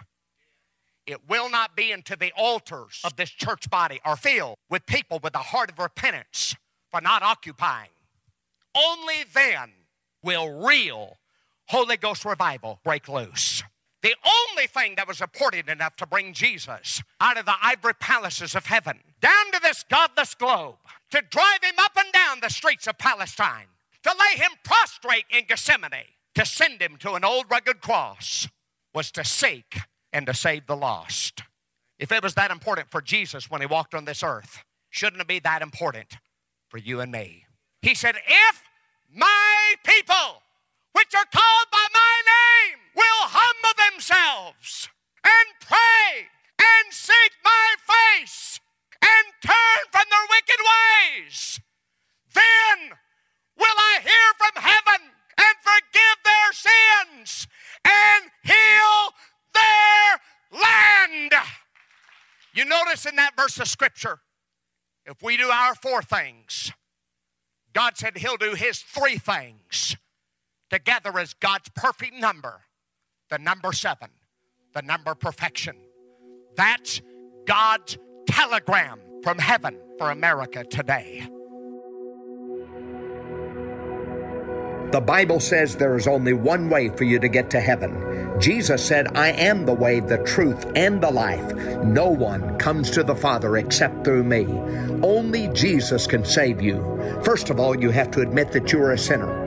It 1.06 1.26
will 1.28 1.48
not 1.48 1.74
be 1.74 1.92
until 1.92 2.18
the 2.18 2.32
altars 2.32 3.00
of 3.04 3.16
this 3.16 3.30
church 3.30 3.70
body 3.70 4.00
are 4.04 4.16
filled 4.16 4.56
with 4.68 4.84
people 4.84 5.18
with 5.22 5.34
a 5.34 5.38
heart 5.38 5.70
of 5.70 5.78
repentance 5.78 6.56
for 6.90 7.00
not 7.00 7.22
occupying. 7.22 7.90
Only 8.74 9.24
then 9.32 9.70
will 10.22 10.66
real 10.66 11.18
Holy 11.68 11.96
Ghost 11.96 12.24
revival 12.24 12.80
break 12.84 13.08
loose. 13.08 13.62
The 14.02 14.14
only 14.24 14.66
thing 14.66 14.94
that 14.96 15.06
was 15.06 15.20
important 15.20 15.68
enough 15.68 15.94
to 15.96 16.06
bring 16.06 16.32
Jesus 16.32 17.02
out 17.20 17.36
of 17.36 17.44
the 17.44 17.54
ivory 17.62 17.94
palaces 17.94 18.54
of 18.54 18.66
heaven 18.66 18.98
down 19.20 19.52
to 19.52 19.60
this 19.62 19.84
godless 19.90 20.34
globe, 20.34 20.76
to 21.10 21.20
drive 21.20 21.62
him 21.62 21.74
up 21.78 21.92
and 21.96 22.10
down 22.12 22.38
the 22.40 22.48
streets 22.48 22.86
of 22.86 22.96
Palestine, 22.96 23.66
to 24.02 24.10
lay 24.10 24.38
him 24.38 24.52
prostrate 24.64 25.26
in 25.30 25.44
Gethsemane, 25.46 26.06
to 26.34 26.46
send 26.46 26.80
him 26.80 26.96
to 26.98 27.12
an 27.12 27.24
old 27.24 27.44
rugged 27.50 27.82
cross, 27.82 28.48
was 28.94 29.10
to 29.12 29.24
seek 29.24 29.80
and 30.12 30.26
to 30.26 30.34
save 30.34 30.66
the 30.66 30.76
lost. 30.76 31.42
If 31.98 32.10
it 32.10 32.22
was 32.22 32.34
that 32.34 32.50
important 32.50 32.90
for 32.90 33.02
Jesus 33.02 33.50
when 33.50 33.60
he 33.60 33.66
walked 33.66 33.94
on 33.94 34.06
this 34.06 34.22
earth, 34.22 34.64
shouldn't 34.88 35.20
it 35.20 35.28
be 35.28 35.38
that 35.40 35.60
important 35.60 36.16
for 36.70 36.78
you 36.78 37.00
and 37.00 37.12
me? 37.12 37.44
He 37.82 37.94
said, 37.94 38.14
If 38.26 38.62
my 39.12 39.74
people, 39.84 40.42
which 40.92 41.12
are 41.14 41.26
called 41.34 41.68
by 41.70 41.86
my 41.92 42.22
name, 42.24 42.78
will 42.94 43.26
humble 43.26 43.74
themselves 43.90 44.88
and 45.24 45.46
pray 45.60 46.28
and 46.58 46.92
seek 46.92 47.32
my 47.44 47.74
face 47.82 48.60
and 49.02 49.26
turn 49.42 49.80
from 49.90 50.04
their 50.08 50.26
wicked 50.30 50.60
ways, 50.62 51.60
then 52.34 52.96
will 53.58 53.78
I 53.78 53.98
hear 54.02 54.28
from 54.38 54.62
heaven 54.62 55.10
and 55.38 55.54
forgive 55.62 56.18
their 56.24 56.52
sins 56.52 57.48
and 57.84 58.30
heal 58.44 59.14
their 59.54 60.60
land. 60.60 61.32
You 62.54 62.64
notice 62.64 63.06
in 63.06 63.16
that 63.16 63.36
verse 63.36 63.58
of 63.58 63.68
scripture, 63.68 64.20
if 65.10 65.22
we 65.22 65.36
do 65.36 65.48
our 65.48 65.74
four 65.74 66.02
things, 66.02 66.72
God 67.72 67.96
said 67.96 68.16
He'll 68.16 68.36
do 68.36 68.54
His 68.54 68.78
three 68.78 69.18
things 69.18 69.96
together 70.70 71.18
as 71.18 71.34
God's 71.34 71.68
perfect 71.74 72.14
number 72.14 72.62
the 73.30 73.38
number 73.38 73.72
seven, 73.72 74.10
the 74.74 74.82
number 74.82 75.14
perfection. 75.14 75.76
That's 76.56 77.00
God's 77.46 77.96
telegram 78.28 79.00
from 79.22 79.38
heaven 79.38 79.78
for 79.98 80.10
America 80.10 80.64
today. 80.64 81.26
The 84.92 85.00
Bible 85.00 85.38
says 85.38 85.76
there 85.76 85.96
is 85.96 86.08
only 86.08 86.32
one 86.32 86.68
way 86.68 86.88
for 86.88 87.04
you 87.04 87.20
to 87.20 87.28
get 87.28 87.50
to 87.50 87.60
heaven. 87.60 88.40
Jesus 88.40 88.84
said, 88.84 89.16
I 89.16 89.28
am 89.28 89.64
the 89.64 89.72
way, 89.72 90.00
the 90.00 90.18
truth, 90.24 90.66
and 90.74 91.00
the 91.00 91.12
life. 91.12 91.54
No 91.84 92.08
one 92.08 92.58
comes 92.58 92.90
to 92.92 93.04
the 93.04 93.14
Father 93.14 93.56
except 93.56 94.04
through 94.04 94.24
me. 94.24 94.46
Only 95.04 95.46
Jesus 95.48 96.08
can 96.08 96.24
save 96.24 96.60
you. 96.60 96.82
First 97.22 97.50
of 97.50 97.60
all, 97.60 97.80
you 97.80 97.90
have 97.90 98.10
to 98.12 98.20
admit 98.20 98.50
that 98.50 98.72
you 98.72 98.82
are 98.82 98.92
a 98.92 98.98
sinner. 98.98 99.39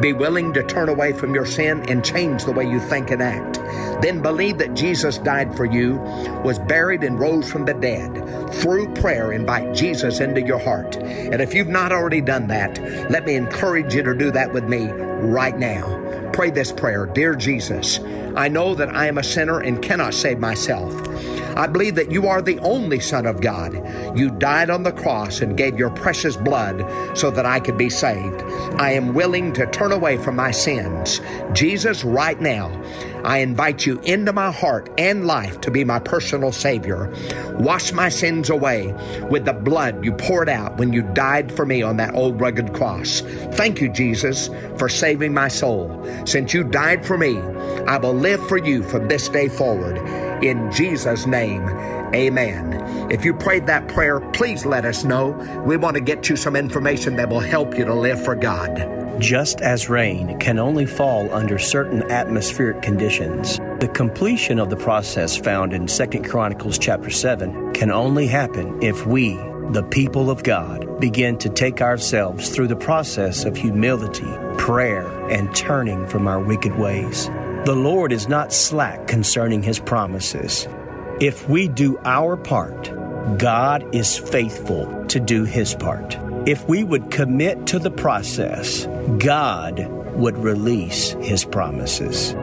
Be 0.00 0.12
willing 0.12 0.52
to 0.54 0.62
turn 0.62 0.88
away 0.88 1.12
from 1.12 1.34
your 1.34 1.46
sin 1.46 1.84
and 1.88 2.04
change 2.04 2.44
the 2.44 2.52
way 2.52 2.68
you 2.68 2.80
think 2.80 3.10
and 3.10 3.22
act. 3.22 3.60
Then 4.02 4.22
believe 4.22 4.58
that 4.58 4.74
Jesus 4.74 5.18
died 5.18 5.54
for 5.56 5.64
you, 5.64 5.96
was 6.42 6.58
buried, 6.58 7.04
and 7.04 7.18
rose 7.18 7.50
from 7.50 7.66
the 7.66 7.74
dead. 7.74 8.14
Through 8.54 8.94
prayer, 8.94 9.32
invite 9.32 9.74
Jesus 9.74 10.20
into 10.20 10.40
your 10.40 10.58
heart. 10.58 10.96
And 10.96 11.42
if 11.42 11.54
you've 11.54 11.68
not 11.68 11.92
already 11.92 12.20
done 12.20 12.46
that, 12.48 12.78
let 13.10 13.26
me 13.26 13.34
encourage 13.34 13.94
you 13.94 14.02
to 14.02 14.14
do 14.14 14.30
that 14.30 14.52
with 14.52 14.64
me 14.64 14.88
right 14.88 15.58
now. 15.58 16.30
Pray 16.32 16.50
this 16.50 16.72
prayer 16.72 17.06
Dear 17.06 17.34
Jesus, 17.34 17.98
I 18.36 18.48
know 18.48 18.74
that 18.74 18.94
I 18.94 19.06
am 19.06 19.18
a 19.18 19.22
sinner 19.22 19.60
and 19.60 19.82
cannot 19.82 20.14
save 20.14 20.38
myself. 20.38 20.94
I 21.56 21.66
believe 21.66 21.96
that 21.96 22.10
you 22.10 22.28
are 22.28 22.40
the 22.40 22.58
only 22.60 23.00
Son 23.00 23.26
of 23.26 23.40
God. 23.40 23.74
You 24.16 24.30
died 24.30 24.70
on 24.70 24.84
the 24.84 24.92
cross 24.92 25.40
and 25.40 25.56
gave 25.56 25.78
your 25.78 25.90
precious 25.90 26.36
blood 26.36 27.18
so 27.18 27.30
that 27.30 27.44
I 27.44 27.60
could 27.60 27.76
be 27.76 27.90
saved. 27.90 28.40
I 28.78 28.92
am 28.92 29.14
willing 29.14 29.52
to 29.54 29.66
turn 29.66 29.92
away 29.92 30.16
from 30.16 30.36
my 30.36 30.50
sins. 30.50 31.20
Jesus, 31.52 32.04
right 32.04 32.40
now, 32.40 32.70
I 33.24 33.38
invite 33.38 33.84
you 33.84 34.00
into 34.00 34.32
my 34.32 34.50
heart 34.50 34.90
and 34.96 35.26
life 35.26 35.60
to 35.62 35.70
be 35.70 35.84
my 35.84 35.98
personal 35.98 36.52
Savior. 36.52 37.12
Wash 37.58 37.92
my 37.92 38.08
sins 38.08 38.48
away 38.48 38.94
with 39.30 39.44
the 39.44 39.52
blood 39.52 40.04
you 40.04 40.12
poured 40.12 40.48
out 40.48 40.78
when 40.78 40.92
you 40.92 41.02
died 41.12 41.52
for 41.52 41.66
me 41.66 41.82
on 41.82 41.98
that 41.98 42.14
old 42.14 42.40
rugged 42.40 42.72
cross. 42.72 43.20
Thank 43.52 43.80
you, 43.80 43.90
Jesus, 43.90 44.48
for 44.78 44.88
saving 44.88 45.34
my 45.34 45.48
soul. 45.48 46.06
Since 46.24 46.54
you 46.54 46.64
died 46.64 47.04
for 47.04 47.18
me, 47.18 47.38
I 47.86 47.98
will 47.98 48.14
live 48.14 48.46
for 48.48 48.56
you 48.56 48.82
from 48.82 49.08
this 49.08 49.28
day 49.28 49.48
forward. 49.48 49.98
In 50.42 50.72
Jesus' 50.72 51.26
name, 51.26 51.66
amen. 52.14 53.10
If 53.10 53.24
you 53.24 53.34
prayed 53.34 53.66
that 53.66 53.88
prayer, 53.88 54.20
please 54.32 54.64
let 54.64 54.84
us 54.84 55.04
know. 55.04 55.30
We 55.66 55.76
want 55.76 55.94
to 55.94 56.00
get 56.00 56.28
you 56.28 56.36
some 56.36 56.56
information 56.56 57.16
that 57.16 57.28
will 57.28 57.40
help 57.40 57.76
you 57.76 57.84
to 57.84 57.94
live 57.94 58.24
for 58.24 58.34
God. 58.34 59.20
Just 59.20 59.60
as 59.60 59.90
rain 59.90 60.38
can 60.38 60.58
only 60.58 60.86
fall 60.86 61.32
under 61.34 61.58
certain 61.58 62.02
atmospheric 62.10 62.80
conditions, 62.80 63.58
the 63.80 63.90
completion 63.92 64.58
of 64.58 64.70
the 64.70 64.76
process 64.76 65.36
found 65.36 65.74
in 65.74 65.86
2 65.86 66.06
Chronicles 66.22 66.78
chapter 66.78 67.10
7 67.10 67.74
can 67.74 67.90
only 67.90 68.26
happen 68.26 68.82
if 68.82 69.06
we, 69.06 69.34
the 69.72 69.86
people 69.90 70.30
of 70.30 70.42
God, 70.42 71.00
begin 71.00 71.36
to 71.38 71.50
take 71.50 71.82
ourselves 71.82 72.48
through 72.48 72.68
the 72.68 72.76
process 72.76 73.44
of 73.44 73.56
humility, 73.56 74.26
prayer, 74.56 75.06
and 75.28 75.54
turning 75.54 76.06
from 76.06 76.26
our 76.26 76.40
wicked 76.40 76.78
ways. 76.78 77.26
The 77.66 77.76
Lord 77.76 78.12
is 78.12 78.26
not 78.26 78.54
slack 78.54 79.06
concerning 79.06 79.62
his 79.62 79.78
promises. 79.78 80.66
If 81.20 81.48
we 81.50 81.68
do 81.68 81.98
our 82.06 82.34
part, 82.34 82.90
God 83.38 83.94
is 83.94 84.16
faithful 84.16 85.04
to 85.08 85.20
do 85.20 85.44
his 85.44 85.74
part. 85.74 86.16
If 86.46 86.66
we 86.66 86.82
would 86.82 87.10
commit 87.10 87.66
to 87.66 87.78
the 87.78 87.90
process, 87.90 88.86
God 89.18 89.86
would 90.14 90.38
release 90.38 91.10
his 91.20 91.44
promises. 91.44 92.34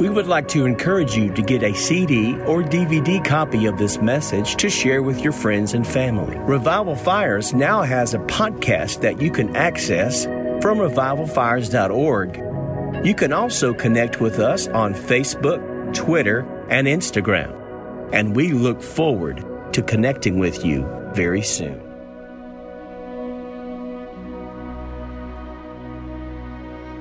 We 0.00 0.08
would 0.08 0.26
like 0.26 0.48
to 0.48 0.66
encourage 0.66 1.14
you 1.14 1.32
to 1.34 1.42
get 1.42 1.62
a 1.62 1.72
CD 1.72 2.34
or 2.40 2.64
DVD 2.64 3.24
copy 3.24 3.66
of 3.66 3.78
this 3.78 3.98
message 3.98 4.56
to 4.56 4.68
share 4.68 5.04
with 5.04 5.20
your 5.20 5.32
friends 5.32 5.72
and 5.72 5.86
family. 5.86 6.36
Revival 6.36 6.96
Fires 6.96 7.54
now 7.54 7.82
has 7.82 8.12
a 8.12 8.18
podcast 8.18 9.02
that 9.02 9.22
you 9.22 9.30
can 9.30 9.54
access 9.54 10.24
from 10.24 10.78
revivalfires.org. 10.78 13.06
You 13.06 13.14
can 13.14 13.32
also 13.32 13.72
connect 13.72 14.20
with 14.20 14.40
us 14.40 14.66
on 14.66 14.94
Facebook, 14.94 15.94
Twitter, 15.94 16.40
and 16.68 16.88
Instagram. 16.88 17.65
And 18.12 18.34
we 18.34 18.52
look 18.52 18.82
forward 18.82 19.44
to 19.72 19.82
connecting 19.82 20.38
with 20.38 20.64
you 20.64 20.86
very 21.12 21.42
soon. 21.42 21.82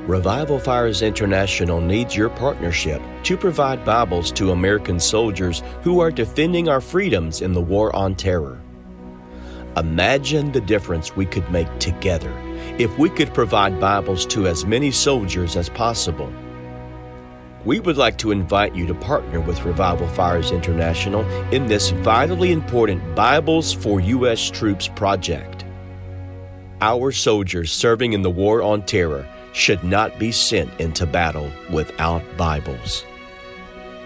Revival 0.08 0.60
Fires 0.60 1.02
International 1.02 1.82
needs 1.82 2.16
your 2.16 2.30
partnership 2.30 3.02
to 3.24 3.36
provide 3.36 3.84
Bibles 3.84 4.32
to 4.34 4.52
American 4.52 5.00
soldiers 5.00 5.64
who 5.82 6.00
are 6.00 6.12
defending 6.12 6.70
our 6.70 6.80
freedoms 6.80 7.42
in 7.42 7.54
the 7.54 7.62
war 7.62 7.96
on 7.96 8.14
terror. 8.14 8.62
Imagine 9.78 10.52
the 10.52 10.62
difference 10.62 11.16
we 11.16 11.26
could 11.26 11.50
make 11.52 11.80
together 11.80 12.32
if 12.78 12.96
we 13.00 13.10
could 13.10 13.34
provide 13.34 13.80
Bibles 13.80 14.28
to 14.28 14.48
as 14.48 14.64
many 14.64 14.92
soldiers 14.92 15.56
as 15.56 15.70
possible. 15.70 16.32
We 17.66 17.80
would 17.80 17.98
like 17.98 18.20
to 18.20 18.30
invite 18.30 18.76
you 18.76 18.86
to 18.86 18.94
partner 18.94 19.42
with 19.42 19.66
Revival 19.66 20.08
Fires 20.10 20.52
International 20.52 21.26
in 21.52 21.66
this 21.66 21.90
vitally 21.90 22.52
important 22.52 23.16
Bibles 23.16 23.74
for 23.74 24.00
U.S. 24.00 24.52
Troops 24.52 24.88
project. 24.88 25.66
Our 26.82 27.12
soldiers 27.12 27.72
serving 27.72 28.14
in 28.14 28.22
the 28.22 28.30
War 28.30 28.62
on 28.62 28.84
Terror 28.84 29.28
should 29.54 29.84
not 29.84 30.20
be 30.20 30.32
sent 30.32 30.80
into 30.80 31.08
battle 31.08 31.50
without 31.72 32.22
Bibles. 32.38 33.04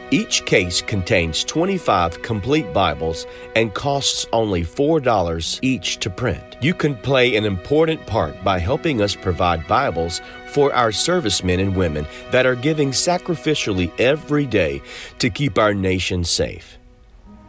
Each 0.10 0.46
case 0.46 0.82
contains 0.82 1.44
25 1.44 2.22
complete 2.22 2.72
Bibles 2.72 3.28
and 3.58 3.74
costs 3.74 4.26
only 4.32 4.64
$4 4.64 5.60
each 5.62 5.98
to 5.98 6.10
print. 6.10 6.49
You 6.62 6.74
can 6.74 6.96
play 6.98 7.38
an 7.38 7.46
important 7.46 8.06
part 8.06 8.44
by 8.44 8.60
helping 8.60 9.02
us 9.02 9.16
provide 9.16 9.66
Bibles 9.66 10.20
for 10.48 10.74
our 10.74 10.92
servicemen 10.92 11.62
and 11.62 11.74
women 11.74 12.06
that 12.32 12.46
are 12.46 12.56
giving 12.56 12.92
sacrificially 12.92 13.98
every 13.98 14.46
day 14.46 14.82
to 15.20 15.30
keep 15.30 15.58
our 15.58 15.74
nation 15.74 16.26
safe. 16.26 16.78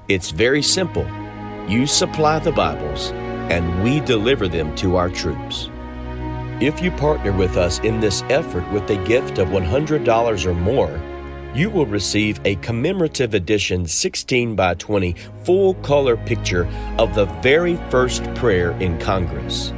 It's 0.07 0.31
very 0.31 0.62
simple. 0.62 1.05
You 1.68 1.88
supply 1.88 2.38
the 2.38 2.53
Bibles, 2.53 3.11
and 3.51 3.83
we 3.83 3.99
deliver 3.99 4.46
them 4.46 4.77
to 4.77 4.94
our 4.94 5.11
troops. 5.11 5.68
If 6.61 6.81
you 6.81 6.92
partner 6.92 7.33
with 7.33 7.57
us 7.57 7.81
in 7.81 7.99
this 7.99 8.23
effort 8.29 8.70
with 8.70 8.88
a 8.90 9.05
gift 9.07 9.38
of 9.38 9.49
$100 9.49 10.46
or 10.46 10.55
more, 10.55 11.01
you 11.55 11.71
will 11.71 11.87
receive 11.87 12.41
a 12.45 12.55
commemorative 12.57 13.35
edition 13.35 13.87
16 13.87 14.55
by 14.55 14.75
20 14.75 15.15
full 15.45 15.75
color 15.75 16.17
picture 16.17 16.67
of 16.99 17.15
the 17.15 17.27
very 17.43 17.77
first 17.91 18.23
prayer 18.35 18.71
in 18.81 18.99
Congress. 18.99 19.73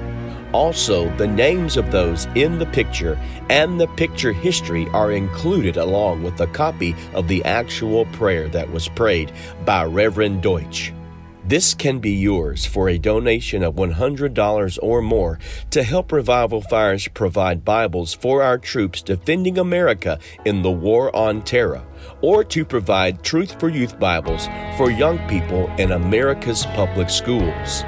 Also, 0.52 1.08
the 1.16 1.26
names 1.26 1.78
of 1.78 1.90
those 1.90 2.26
in 2.34 2.58
the 2.58 2.66
picture 2.66 3.18
and 3.48 3.80
the 3.80 3.86
picture 3.88 4.32
history 4.32 4.86
are 4.88 5.12
included 5.12 5.78
along 5.78 6.22
with 6.22 6.38
a 6.40 6.46
copy 6.48 6.94
of 7.14 7.26
the 7.26 7.42
actual 7.44 8.04
prayer 8.06 8.48
that 8.48 8.70
was 8.70 8.88
prayed 8.88 9.32
by 9.64 9.82
Reverend 9.84 10.42
Duché. 10.42 10.92
This 11.44 11.74
can 11.74 11.98
be 11.98 12.12
yours 12.12 12.66
for 12.66 12.88
a 12.88 12.98
donation 12.98 13.64
of 13.64 13.74
$100 13.74 14.78
or 14.80 15.02
more 15.02 15.40
to 15.70 15.82
help 15.82 16.12
Revival 16.12 16.60
Fires 16.60 17.08
provide 17.08 17.64
Bibles 17.64 18.14
for 18.14 18.44
our 18.44 18.58
troops 18.58 19.02
defending 19.02 19.58
America 19.58 20.20
in 20.44 20.62
the 20.62 20.70
war 20.70 21.14
on 21.16 21.42
terror, 21.42 21.82
or 22.20 22.44
to 22.44 22.64
provide 22.64 23.24
Truth 23.24 23.58
for 23.58 23.68
Youth 23.68 23.98
Bibles 23.98 24.46
for 24.76 24.92
young 24.92 25.18
people 25.28 25.68
in 25.78 25.90
America's 25.90 26.64
public 26.66 27.10
schools. 27.10 27.82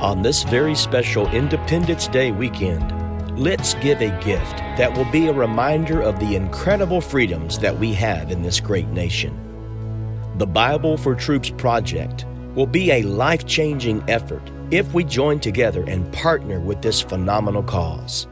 On 0.00 0.22
this 0.22 0.42
very 0.44 0.74
special 0.74 1.28
Independence 1.32 2.08
Day 2.08 2.32
weekend, 2.32 3.38
let's 3.38 3.74
give 3.74 4.00
a 4.00 4.18
gift 4.24 4.56
that 4.78 4.96
will 4.96 5.10
be 5.10 5.26
a 5.26 5.34
reminder 5.34 6.00
of 6.00 6.18
the 6.18 6.34
incredible 6.34 7.02
freedoms 7.02 7.58
that 7.58 7.78
we 7.78 7.92
have 7.92 8.30
in 8.30 8.40
this 8.40 8.58
great 8.58 8.88
nation. 8.88 9.45
The 10.36 10.46
Bible 10.46 10.98
for 10.98 11.14
Troops 11.14 11.48
project 11.48 12.26
will 12.54 12.66
be 12.66 12.90
a 12.90 13.00
life 13.00 13.46
changing 13.46 14.04
effort 14.06 14.42
if 14.70 14.92
we 14.92 15.02
join 15.02 15.40
together 15.40 15.82
and 15.88 16.12
partner 16.12 16.60
with 16.60 16.82
this 16.82 17.00
phenomenal 17.00 17.62
cause. 17.62 18.26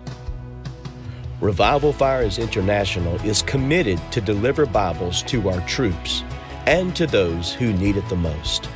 Revival 1.40 1.94
Fires 1.94 2.38
International 2.38 3.14
is 3.22 3.40
committed 3.40 3.98
to 4.12 4.20
deliver 4.20 4.66
Bibles 4.66 5.22
to 5.22 5.48
our 5.48 5.66
troops 5.66 6.22
and 6.66 6.94
to 6.94 7.06
those 7.06 7.54
who 7.54 7.72
need 7.72 7.96
it 7.96 8.06
the 8.10 8.16
most. 8.16 8.68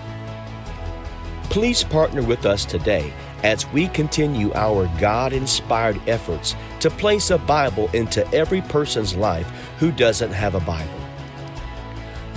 Please 1.51 1.85
partner 1.85 2.23
with 2.23 2.47
us 2.47 2.65
today 2.65 3.13
as 3.43 3.71
we 3.73 3.89
continue 3.89 4.55
our 4.55 4.91
God 4.99 5.35
inspired 5.35 6.01
efforts 6.09 6.57
to 6.81 6.89
place 6.89 7.31
a 7.31 7.37
Bible 7.37 7.91
into 7.93 8.27
every 8.33 8.63
person's 8.63 9.15
life 9.15 9.51
who 9.79 9.93
doesn't 9.93 10.33
have 10.33 10.55
a 10.55 10.61
Bible. 10.61 10.98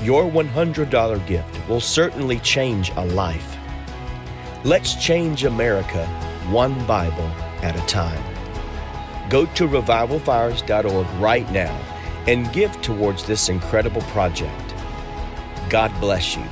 Your 0.03 0.23
$100 0.23 1.27
gift 1.27 1.69
will 1.69 1.79
certainly 1.79 2.39
change 2.39 2.91
a 2.95 3.05
life. 3.05 3.55
Let's 4.63 4.95
change 4.95 5.43
America 5.43 6.07
one 6.49 6.73
Bible 6.87 7.27
at 7.61 7.75
a 7.75 7.85
time. 7.85 8.23
Go 9.29 9.45
to 9.45 9.67
revivalfires.org 9.67 11.07
right 11.21 11.49
now 11.51 11.75
and 12.27 12.51
give 12.51 12.81
towards 12.81 13.25
this 13.25 13.49
incredible 13.49 14.01
project. 14.03 14.73
God 15.69 15.91
bless 16.01 16.35
you, 16.35 16.43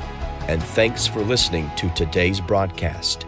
and 0.47 0.61
thanks 0.61 1.07
for 1.07 1.21
listening 1.21 1.71
to 1.77 1.89
today's 1.89 2.39
broadcast. 2.39 3.25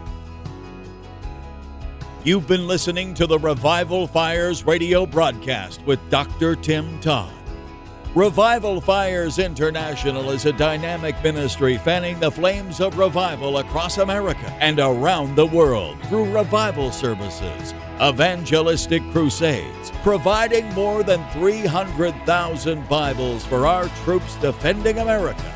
You've 2.22 2.46
been 2.46 2.68
listening 2.68 3.14
to 3.14 3.26
the 3.26 3.40
Revival 3.40 4.06
Fires 4.06 4.64
radio 4.64 5.04
broadcast 5.04 5.82
with 5.82 5.98
Dr. 6.10 6.54
Tim 6.54 7.00
Todd. 7.00 7.32
Revival 8.14 8.78
Fires 8.82 9.38
International 9.38 10.32
is 10.32 10.44
a 10.44 10.52
dynamic 10.52 11.14
ministry 11.22 11.78
fanning 11.78 12.20
the 12.20 12.30
flames 12.30 12.78
of 12.78 12.98
revival 12.98 13.56
across 13.56 13.96
America 13.96 14.54
and 14.60 14.78
around 14.78 15.34
the 15.34 15.46
world 15.46 15.98
through 16.08 16.30
revival 16.30 16.92
services, 16.92 17.72
evangelistic 18.02 19.02
crusades, 19.12 19.90
providing 20.02 20.70
more 20.74 21.02
than 21.02 21.26
300,000 21.30 22.86
Bibles 22.86 23.46
for 23.46 23.66
our 23.66 23.88
troops 24.04 24.36
defending 24.42 24.98
America, 24.98 25.54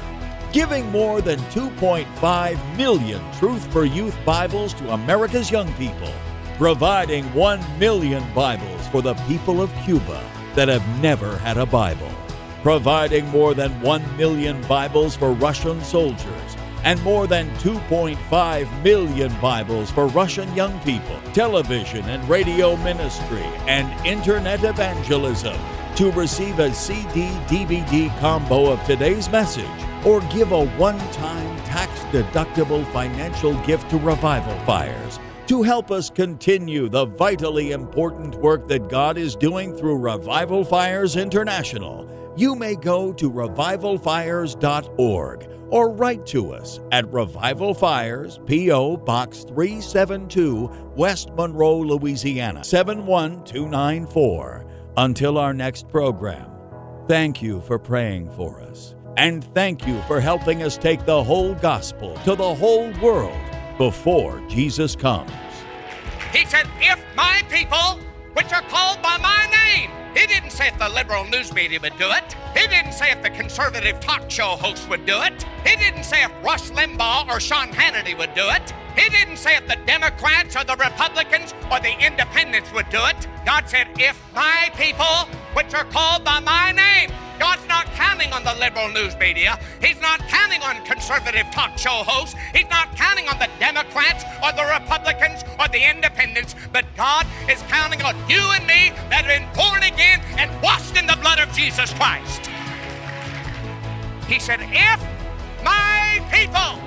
giving 0.51 0.91
more 0.91 1.21
than 1.21 1.39
2.5 1.51 2.77
million 2.79 3.21
Truth 3.33 3.71
for 3.71 3.85
Youth 3.85 4.17
Bibles 4.25 4.73
to 4.75 4.95
America's 4.95 5.51
young 5.51 5.71
people, 5.75 6.11
providing 6.57 7.27
1 7.35 7.79
million 7.79 8.25
Bibles 8.33 8.89
for 8.89 9.03
the 9.03 9.13
people 9.29 9.61
of 9.61 9.71
Cuba 9.85 10.25
that 10.55 10.69
have 10.69 11.03
never 11.03 11.37
had 11.37 11.59
a 11.59 11.67
Bible 11.67 12.11
providing 12.67 13.25
more 13.29 13.55
than 13.55 13.71
1 13.81 14.17
million 14.17 14.61
Bibles 14.63 15.15
for 15.15 15.31
Russian 15.31 15.81
soldiers 15.85 16.57
and 16.83 17.01
more 17.05 17.29
than 17.29 17.49
2.5 17.59 18.83
million 18.83 19.33
Bibles 19.41 19.89
for 19.93 20.09
Russian 20.09 20.53
young 20.53 20.77
people, 20.81 21.17
television 21.33 22.05
and 22.07 22.29
radio 22.29 22.77
ministry, 22.79 23.45
and 23.69 23.87
internet 24.05 24.65
evangelism. 24.65 25.57
To 25.95 26.11
receive 26.11 26.59
a 26.59 26.75
CD 26.75 27.29
DVD 27.47 28.11
combo 28.19 28.73
of 28.73 28.83
today's 28.83 29.29
message 29.31 29.81
or 30.05 30.21
give 30.23 30.51
a 30.51 30.67
one 30.71 30.99
time 31.13 31.57
tax 31.67 32.01
deductible 32.11 32.85
financial 32.93 33.55
gift 33.63 33.89
to 33.91 33.97
Revival 33.99 34.59
Fires 34.67 35.21
to 35.47 35.63
help 35.63 35.91
us 35.91 36.11
continue 36.11 36.89
the 36.89 37.07
vitally 37.07 37.73
important 37.73 38.35
work 38.37 38.67
that 38.69 38.89
God 38.89 39.19
is 39.19 39.37
doing 39.37 39.77
through 39.77 39.99
Revival 39.99 40.65
Fires 40.65 41.17
International 41.17 42.07
you 42.37 42.55
may 42.55 42.77
go 42.77 43.13
to 43.15 43.31
revivalfires.org 43.31 45.49
or 45.71 45.91
write 45.91 46.27
to 46.27 46.53
us 46.53 46.79
at 46.93 47.11
Revival 47.11 47.73
Fires, 47.75 48.39
P.O. 48.47 48.99
Box 48.99 49.43
372, 49.45 50.71
West 50.95 51.33
Monroe, 51.33 51.81
Louisiana 51.81 52.63
71294. 52.63 54.67
Until 54.99 55.37
our 55.39 55.53
next 55.53 55.89
program, 55.89 56.51
thank 57.09 57.43
you 57.43 57.61
for 57.63 57.79
praying 57.79 58.31
for 58.33 58.61
us. 58.61 58.95
And 59.17 59.43
thank 59.55 59.87
you 59.87 60.01
for 60.03 60.21
helping 60.21 60.63
us 60.63 60.77
take 60.77 61.07
the 61.07 61.25
whole 61.25 61.55
gospel 61.55 62.15
to 62.25 62.37
the 62.37 62.55
whole 62.55 62.93
world 63.01 63.56
before 63.79 64.41
Jesus 64.49 64.97
comes. 64.97 65.31
He 66.33 66.45
said, 66.45 66.69
If 66.81 67.01
my 67.17 67.43
people, 67.49 68.01
which 68.35 68.53
are 68.53 68.63
called 68.63 69.01
by 69.03 69.17
my 69.19 69.49
name, 69.51 69.91
he 70.17 70.27
didn't 70.27 70.51
say 70.51 70.69
if 70.69 70.79
the 70.79 70.89
liberal 70.89 71.25
news 71.25 71.53
media 71.53 71.79
would 71.83 71.97
do 71.99 72.09
it. 72.11 72.35
He 72.57 72.67
didn't 72.69 72.93
say 72.93 73.11
if 73.11 73.23
the 73.23 73.29
conservative 73.29 74.01
talk 74.01 74.31
show 74.31 74.57
host 74.57 74.89
would 74.89 75.05
do 75.05 75.21
it. 75.21 75.45
He 75.67 75.77
didn't 75.77 76.05
say 76.05 76.25
if 76.25 76.33
Rush 76.43 76.71
Limbaugh 76.71 77.29
or 77.29 77.39
Sean 77.39 77.69
Hannity 77.69 78.17
would 78.17 78.33
do 78.35 78.49
it. 78.49 78.73
He 78.97 79.11
didn't 79.11 79.37
say 79.37 79.57
if 79.57 79.69
the 79.69 79.77
Democrats 79.85 80.57
or 80.57 80.65
the 80.65 80.77
Republicans 80.77 81.53
or 81.71 81.81
the 81.81 81.95
independents 82.01 82.73
would 82.73 82.89
do 82.89 83.01
it. 83.05 83.29
God 83.45 83.69
said, 83.69 83.89
if 83.99 84.19
my 84.35 84.71
people, 84.75 85.29
which 85.53 85.75
are 85.75 85.85
called 85.85 86.25
by 86.25 86.41
my 86.41 86.73
name, 86.73 87.11
God's 87.39 87.67
not 87.69 87.87
counting 87.93 88.33
on 88.33 88.45
the 88.45 88.55
liberal 88.55 88.89
news 88.89 89.17
media. 89.19 89.59
He's 89.81 90.01
not 90.01 90.21
counting 90.29 90.63
on 90.63 90.85
conservative 90.85 91.47
talk 91.53 91.79
show 91.79 92.03
hosts. 92.07 92.35
He's 92.55 92.69
not 92.71 92.95
counting 92.97 93.29
on 93.29 93.39
the 93.39 93.49
Democrats 93.59 94.25
or 94.43 94.53
the 94.53 94.65
Republicans 94.65 95.45
or 95.59 95.69
the 95.69 95.89
independents. 95.89 96.55
But 96.73 96.85
God 96.97 97.27
is 97.49 97.61
counting 97.69 98.03
on 98.03 98.17
you 98.29 98.41
and 98.55 98.67
me 98.67 98.91
that 99.11 99.25
have 99.25 99.33
been 99.33 99.49
born 99.55 99.83
again 99.83 100.21
and 100.39 100.51
washed 100.63 100.97
in 100.97 101.07
the 101.07 101.17
blood 101.17 101.39
of 101.39 101.53
Jesus 101.53 101.93
Christ. 101.95 102.47
He 104.29 104.39
said, 104.41 104.61
If 104.63 105.01
my 105.63 106.23
people, 106.33 106.81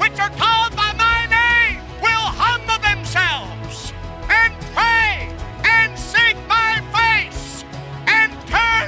which 0.00 0.18
are 0.20 0.30
called 0.38 0.74
by 0.76 0.92
my 0.94 1.26
name, 1.26 1.80
will 2.00 2.28
humble 2.38 2.78
themselves 2.82 3.92
and 4.28 4.52
pray 4.74 5.30
and 5.64 5.98
seek 5.98 6.36
my 6.46 6.65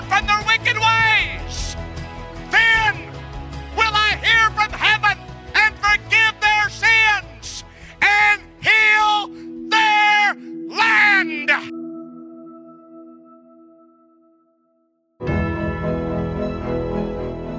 from 0.08 0.26
their 0.26 0.40
wicked 0.46 0.76
ways. 0.78 1.76
Then 2.50 2.96
will 3.76 3.92
I 3.92 4.16
hear 4.24 4.50
from 4.56 4.70
heaven 4.72 5.18
and 5.54 5.74
forgive 5.76 6.34
their 6.40 6.70
sins 6.70 7.64
and 8.00 8.40
heal 8.62 9.28
their 9.68 10.34
land. 10.74 11.50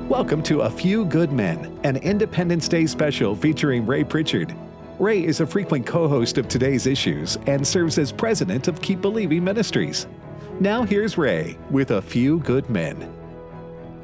Welcome 0.09 0.41
to 0.43 0.61
A 0.61 0.69
Few 0.71 1.05
Good 1.05 1.31
Men, 1.31 1.79
an 1.83 1.97
Independence 1.97 2.67
Day 2.67 2.87
special 2.87 3.35
featuring 3.35 3.85
Ray 3.85 4.03
Pritchard. 4.03 4.55
Ray 4.97 5.23
is 5.23 5.39
a 5.39 5.45
frequent 5.45 5.85
co 5.85 6.07
host 6.07 6.39
of 6.39 6.47
today's 6.47 6.87
issues 6.87 7.37
and 7.45 7.65
serves 7.65 7.99
as 7.99 8.11
president 8.11 8.67
of 8.67 8.81
Keep 8.81 9.01
Believing 9.01 9.43
Ministries. 9.43 10.07
Now 10.61 10.83
here's 10.83 11.17
Ray 11.17 11.57
with 11.69 11.91
A 11.91 12.01
Few 12.01 12.39
Good 12.39 12.69
Men. 12.69 13.13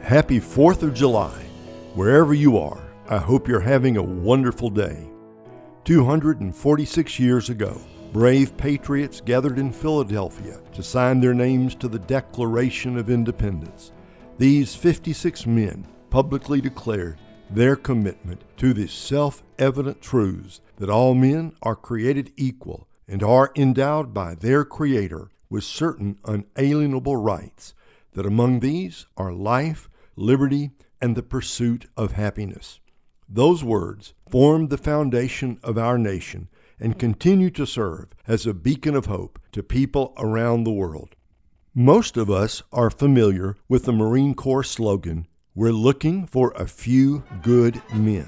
Happy 0.02 0.39
4th 0.39 0.84
of 0.84 0.94
July. 0.94 1.44
Wherever 1.96 2.34
you 2.34 2.58
are, 2.58 2.82
I 3.10 3.18
hope 3.18 3.46
you're 3.46 3.60
having 3.60 3.98
a 3.98 4.02
wonderful 4.02 4.70
day. 4.70 5.10
246 5.84 7.20
years 7.20 7.50
ago, 7.50 7.82
brave 8.13 8.56
patriots 8.56 9.20
gathered 9.20 9.60
in 9.60 9.74
Philadelphia 9.74 10.62
to 10.72 10.82
sign 10.82 11.20
their 11.20 11.34
names 11.34 11.76
to 11.76 11.89
the 11.89 12.00
Declaration 12.00 12.98
of 12.98 13.10
Independence. 13.10 13.91
These 14.38 14.76
56 14.76 15.46
men 15.46 15.86
publicly 16.10 16.62
declared 16.62 17.20
their 17.50 17.76
commitment 17.76 18.46
to 18.60 18.74
the 18.74 18.88
self 18.88 19.44
evident 19.60 20.02
truths 20.02 20.62
that 20.78 20.89
all 20.89 21.15
men 21.15 21.52
are 21.62 21.76
created 21.76 22.32
equal 22.38 22.88
and 23.10 23.22
are 23.22 23.52
endowed 23.58 24.13
by 24.13 24.36
their 24.36 24.63
Creator 24.63 25.32
with 25.56 25.63
certain 25.63 26.20
unalienable 26.26 27.15
rights, 27.15 27.74
that 28.12 28.26
among 28.26 28.60
these 28.60 29.06
are 29.15 29.32
life, 29.32 29.88
liberty, 30.18 30.72
and 31.00 31.15
the 31.15 31.24
pursuit 31.24 31.86
of 31.96 32.12
happiness. 32.12 32.82
Those 33.30 33.63
words 33.63 34.13
formed 34.30 34.70
the 34.70 34.78
foundation 34.78 35.58
of 35.63 35.78
our 35.78 35.98
nation 35.98 36.50
and 36.78 37.00
continue 37.00 37.50
to 37.52 37.65
serve 37.65 38.08
as 38.28 38.46
a 38.46 38.54
beacon 38.54 38.98
of 38.98 39.06
hope 39.06 39.39
to 39.54 39.63
people 39.63 40.13
around 40.18 40.65
the 40.65 40.74
world. 40.74 41.15
Most 41.74 42.18
of 42.18 42.30
us 42.30 42.62
are 42.74 42.89
familiar 42.89 43.56
with 43.70 43.86
the 43.86 43.94
Marine 43.94 44.36
Corps 44.36 44.62
slogan, 44.62 45.26
we're 45.56 45.72
looking 45.72 46.28
for 46.28 46.52
a 46.58 46.68
few 46.68 47.24
good 47.41 47.82
men. 47.94 48.28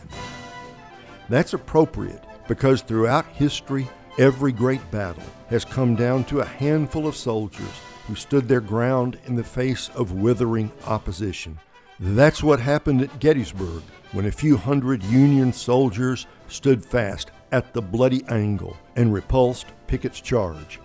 That's 1.27 1.53
appropriate 1.53 2.23
because 2.47 2.83
throughout 2.83 3.25
history, 3.33 3.89
every 4.17 4.51
great 4.51 4.89
battle 4.91 5.23
has 5.49 5.63
come 5.63 5.95
down 5.95 6.23
to 6.25 6.39
a 6.39 6.45
handful 6.45 7.07
of 7.07 7.15
soldiers 7.15 7.81
who 8.07 8.15
stood 8.15 8.47
their 8.47 8.61
ground 8.61 9.19
in 9.25 9.35
the 9.35 9.43
face 9.43 9.89
of 9.95 10.13
withering 10.13 10.71
opposition. 10.85 11.59
That's 11.99 12.41
what 12.41 12.59
happened 12.59 13.01
at 13.01 13.19
Gettysburg 13.19 13.83
when 14.11 14.25
a 14.25 14.31
few 14.31 14.57
hundred 14.57 15.03
Union 15.03 15.51
soldiers 15.53 16.25
stood 16.47 16.83
fast 16.83 17.31
at 17.51 17.73
the 17.73 17.81
bloody 17.81 18.23
angle 18.29 18.77
and 18.95 19.13
repulsed 19.13 19.67
Pickett's 19.87 20.21
charge. 20.21 20.79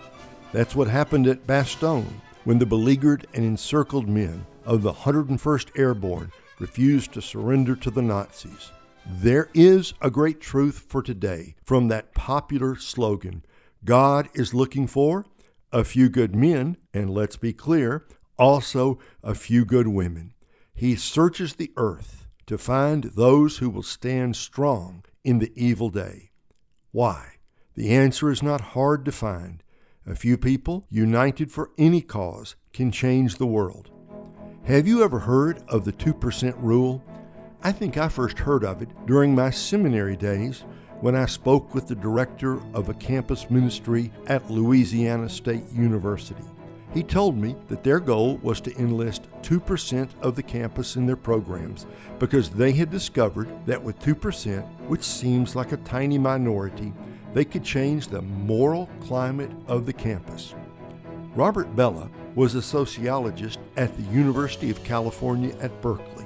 That's 0.53 0.75
what 0.75 0.89
happened 0.89 1.27
at 1.27 1.47
Bastogne 1.47 2.21
when 2.45 2.59
the 2.59 2.67
beleaguered 2.67 3.27
and 3.35 3.45
encircled 3.45 4.09
men 4.09 4.45
of 4.65 4.83
the 4.83 4.93
101st 4.93 5.79
Airborne 5.79 6.33
refused 6.59 7.13
to 7.13 7.23
surrender 7.23 7.75
to 7.77 7.91
the 7.91 8.03
Nazis. 8.03 8.71
There 9.07 9.51
is 9.53 9.95
a 10.01 10.11
great 10.11 10.41
truth 10.41 10.87
for 10.89 11.03
today 11.03 11.57
from 11.65 11.89
that 11.89 12.15
popular 12.15 12.77
slogan 12.77 13.45
God 13.85 14.29
is 14.35 14.55
looking 14.55 14.87
for 14.87 15.27
a 15.73 15.83
few 15.83 16.09
good 16.09 16.37
men, 16.37 16.77
and 16.95 17.11
let's 17.11 17.37
be 17.37 17.53
clear, 17.53 18.07
also 18.39 19.01
a 19.23 19.35
few 19.35 19.65
good 19.65 19.89
women. 19.89 20.35
He 20.73 20.95
searches 20.95 21.55
the 21.55 21.73
earth 21.77 22.29
to 22.47 22.59
find 22.59 23.05
those 23.05 23.59
who 23.59 23.71
will 23.71 23.83
stand 23.83 24.37
strong 24.37 25.05
in 25.25 25.39
the 25.39 25.53
evil 25.57 25.89
day. 25.89 26.31
Why? 26.93 27.37
The 27.75 27.91
answer 27.95 28.31
is 28.31 28.43
not 28.43 28.61
hard 28.61 29.05
to 29.07 29.13
find. 29.13 29.63
A 30.07 30.15
few 30.15 30.37
people, 30.37 30.87
united 30.91 31.51
for 31.51 31.71
any 31.79 32.03
cause, 32.03 32.55
can 32.73 32.93
change 32.93 33.37
the 33.37 33.47
world. 33.47 33.91
Have 34.65 34.87
you 34.87 35.03
ever 35.03 35.21
heard 35.21 35.63
of 35.69 35.85
the 35.85 35.93
2% 35.93 36.55
rule? 36.63 37.03
I 37.65 37.71
think 37.71 37.97
I 37.97 38.09
first 38.09 38.41
heard 38.41 38.65
of 38.65 38.83
it 38.83 38.89
during 39.07 39.37
my 39.37 39.51
seminary 39.51 40.17
days 40.17 40.65
when 41.01 41.15
I 41.15 41.27
spoke 41.27 41.73
with 41.73 41.87
the 41.87 41.95
director 41.95 42.61
of 42.75 42.89
a 42.89 42.95
campus 42.95 43.51
ministry 43.51 44.11
at 44.27 44.51
Louisiana 44.51 45.29
State 45.29 45.71
University. 45.73 46.43
He 46.93 47.05
told 47.05 47.39
me 47.39 47.55
that 47.69 47.85
their 47.85 48.01
goal 48.01 48.39
was 48.43 48.61
to 48.63 48.77
enlist 48.77 49.29
2% 49.43 50.11
of 50.23 50.35
the 50.35 50.43
campus 50.43 50.97
in 50.97 51.07
their 51.07 51.17
programs 51.17 51.87
because 52.19 52.51
they 52.51 52.73
had 52.73 52.91
discovered 52.91 53.49
that 53.67 53.81
with 53.81 54.01
2%, 54.01 54.67
which 54.89 55.05
seems 55.05 55.55
like 55.55 55.71
a 55.71 55.77
tiny 55.79 56.19
minority, 56.19 56.93
they 57.33 57.45
could 57.45 57.63
change 57.63 58.09
the 58.09 58.23
moral 58.23 58.91
climate 59.03 59.53
of 59.69 59.87
the 59.87 59.93
campus. 59.93 60.57
Robert 61.37 61.77
Bellah 61.77 62.11
was 62.35 62.57
a 62.57 62.63
sociologist 62.63 63.61
at 63.77 63.97
the 63.97 64.03
University 64.13 64.69
of 64.69 64.83
California 64.83 65.57
at 65.61 65.81
Berkeley. 65.81 66.22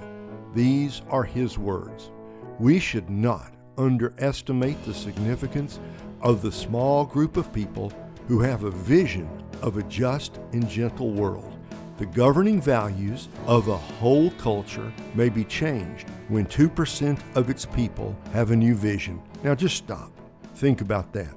These 0.56 1.02
are 1.10 1.22
his 1.22 1.58
words. 1.58 2.10
We 2.58 2.78
should 2.78 3.10
not 3.10 3.52
underestimate 3.76 4.82
the 4.86 4.94
significance 4.94 5.78
of 6.22 6.40
the 6.40 6.50
small 6.50 7.04
group 7.04 7.36
of 7.36 7.52
people 7.52 7.92
who 8.26 8.40
have 8.40 8.64
a 8.64 8.70
vision 8.70 9.28
of 9.60 9.76
a 9.76 9.82
just 9.82 10.40
and 10.54 10.66
gentle 10.66 11.10
world. 11.10 11.52
The 11.98 12.06
governing 12.06 12.62
values 12.62 13.28
of 13.46 13.68
a 13.68 13.76
whole 13.76 14.30
culture 14.38 14.90
may 15.14 15.28
be 15.28 15.44
changed 15.44 16.08
when 16.28 16.46
2% 16.46 17.20
of 17.36 17.50
its 17.50 17.66
people 17.66 18.16
have 18.32 18.50
a 18.50 18.56
new 18.56 18.74
vision. 18.74 19.20
Now 19.44 19.54
just 19.54 19.76
stop. 19.76 20.10
Think 20.54 20.80
about 20.80 21.12
that. 21.12 21.36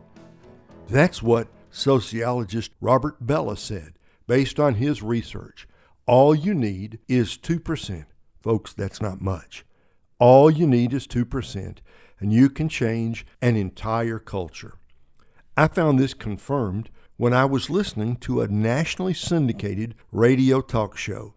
That's 0.88 1.22
what 1.22 1.50
sociologist 1.72 2.72
Robert 2.80 3.28
Bellah 3.28 3.58
said 3.58 4.00
based 4.28 4.62
on 4.62 4.76
his 4.76 5.04
research. 5.04 5.68
All 6.06 6.34
you 6.34 6.54
need 6.54 7.00
is 7.10 7.38
2%. 7.38 8.06
Folks, 8.42 8.74
that's 8.74 9.02
not 9.02 9.22
much. 9.22 9.66
All 10.20 10.50
you 10.50 10.68
need 10.68 10.94
is 10.94 11.08
2%, 11.08 11.78
and 12.20 12.34
you 12.34 12.50
can 12.50 12.70
change 12.70 13.26
an 13.42 13.56
entire 13.56 14.20
culture. 14.20 14.76
I 15.56 15.68
found 15.68 16.00
this 16.00 16.14
confirmed 16.14 16.90
when 17.18 17.34
I 17.34 17.46
was 17.46 17.70
listening 17.70 18.16
to 18.18 18.42
a 18.42 18.48
nationally 18.48 19.14
syndicated 19.14 19.96
radio 20.12 20.62
talk 20.62 20.96
show. 20.98 21.34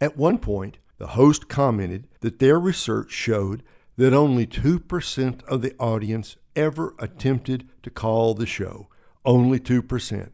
At 0.00 0.16
one 0.16 0.38
point, 0.38 0.78
the 0.98 1.08
host 1.08 1.48
commented 1.48 2.08
that 2.20 2.38
their 2.38 2.58
research 2.58 3.10
showed 3.10 3.62
that 3.96 4.14
only 4.14 4.46
2% 4.46 5.44
of 5.44 5.62
the 5.62 5.74
audience 5.78 6.36
ever 6.54 6.94
attempted 6.98 7.68
to 7.82 7.90
call 7.90 8.34
the 8.34 8.46
show. 8.46 8.88
Only 9.24 9.58
2%. 9.58 10.30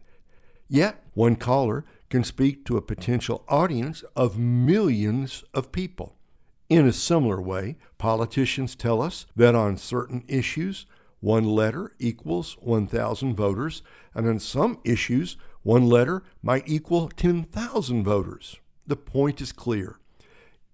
Yet, 0.68 1.02
one 1.14 1.36
caller 1.36 1.84
can 2.12 2.22
speak 2.22 2.62
to 2.66 2.76
a 2.76 2.82
potential 2.82 3.42
audience 3.48 4.04
of 4.14 4.36
millions 4.36 5.44
of 5.54 5.72
people. 5.72 6.14
In 6.68 6.86
a 6.86 6.92
similar 6.92 7.40
way, 7.40 7.78
politicians 7.96 8.74
tell 8.74 9.00
us 9.00 9.24
that 9.34 9.54
on 9.54 9.78
certain 9.78 10.22
issues, 10.28 10.84
one 11.20 11.44
letter 11.44 11.90
equals 11.98 12.58
1,000 12.60 13.34
voters, 13.34 13.82
and 14.14 14.28
on 14.28 14.38
some 14.40 14.78
issues, 14.84 15.38
one 15.62 15.86
letter 15.86 16.22
might 16.42 16.64
equal 16.66 17.08
10,000 17.08 18.04
voters. 18.04 18.58
The 18.86 18.96
point 18.96 19.40
is 19.40 19.50
clear. 19.50 19.98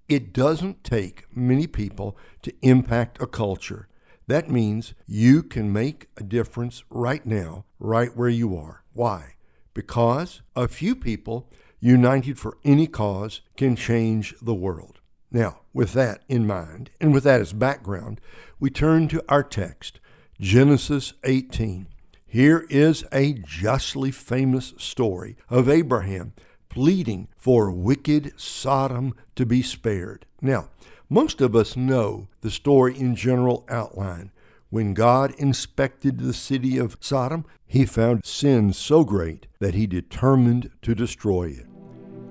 It 0.08 0.32
doesn't 0.32 0.82
take 0.82 1.26
many 1.32 1.68
people 1.68 2.16
to 2.42 2.52
impact 2.62 3.22
a 3.22 3.28
culture. 3.28 3.86
That 4.26 4.50
means 4.50 4.92
you 5.06 5.44
can 5.44 5.72
make 5.72 6.08
a 6.16 6.24
difference 6.24 6.82
right 6.90 7.24
now, 7.24 7.64
right 7.78 8.10
where 8.16 8.28
you 8.28 8.56
are. 8.56 8.82
Why? 8.92 9.34
Because 9.78 10.42
a 10.56 10.66
few 10.66 10.96
people 10.96 11.48
united 11.78 12.36
for 12.36 12.58
any 12.64 12.88
cause 12.88 13.42
can 13.56 13.76
change 13.76 14.34
the 14.42 14.52
world. 14.52 14.98
Now, 15.30 15.60
with 15.72 15.92
that 15.92 16.22
in 16.28 16.48
mind, 16.48 16.90
and 17.00 17.14
with 17.14 17.22
that 17.22 17.40
as 17.40 17.52
background, 17.52 18.20
we 18.58 18.70
turn 18.70 19.06
to 19.06 19.22
our 19.28 19.44
text, 19.44 20.00
Genesis 20.40 21.12
18. 21.22 21.86
Here 22.26 22.66
is 22.68 23.04
a 23.12 23.34
justly 23.34 24.10
famous 24.10 24.74
story 24.78 25.36
of 25.48 25.68
Abraham 25.68 26.32
pleading 26.68 27.28
for 27.36 27.70
wicked 27.70 28.32
Sodom 28.36 29.14
to 29.36 29.46
be 29.46 29.62
spared. 29.62 30.26
Now, 30.42 30.70
most 31.08 31.40
of 31.40 31.54
us 31.54 31.76
know 31.76 32.26
the 32.40 32.50
story 32.50 32.98
in 32.98 33.14
general 33.14 33.64
outline. 33.68 34.32
When 34.70 34.92
God 34.92 35.32
inspected 35.38 36.18
the 36.18 36.34
city 36.34 36.76
of 36.76 36.98
Sodom, 37.00 37.46
he 37.66 37.86
found 37.86 38.26
sin 38.26 38.74
so 38.74 39.02
great 39.02 39.46
that 39.60 39.72
he 39.72 39.86
determined 39.86 40.70
to 40.82 40.94
destroy 40.94 41.44
it. 41.44 41.66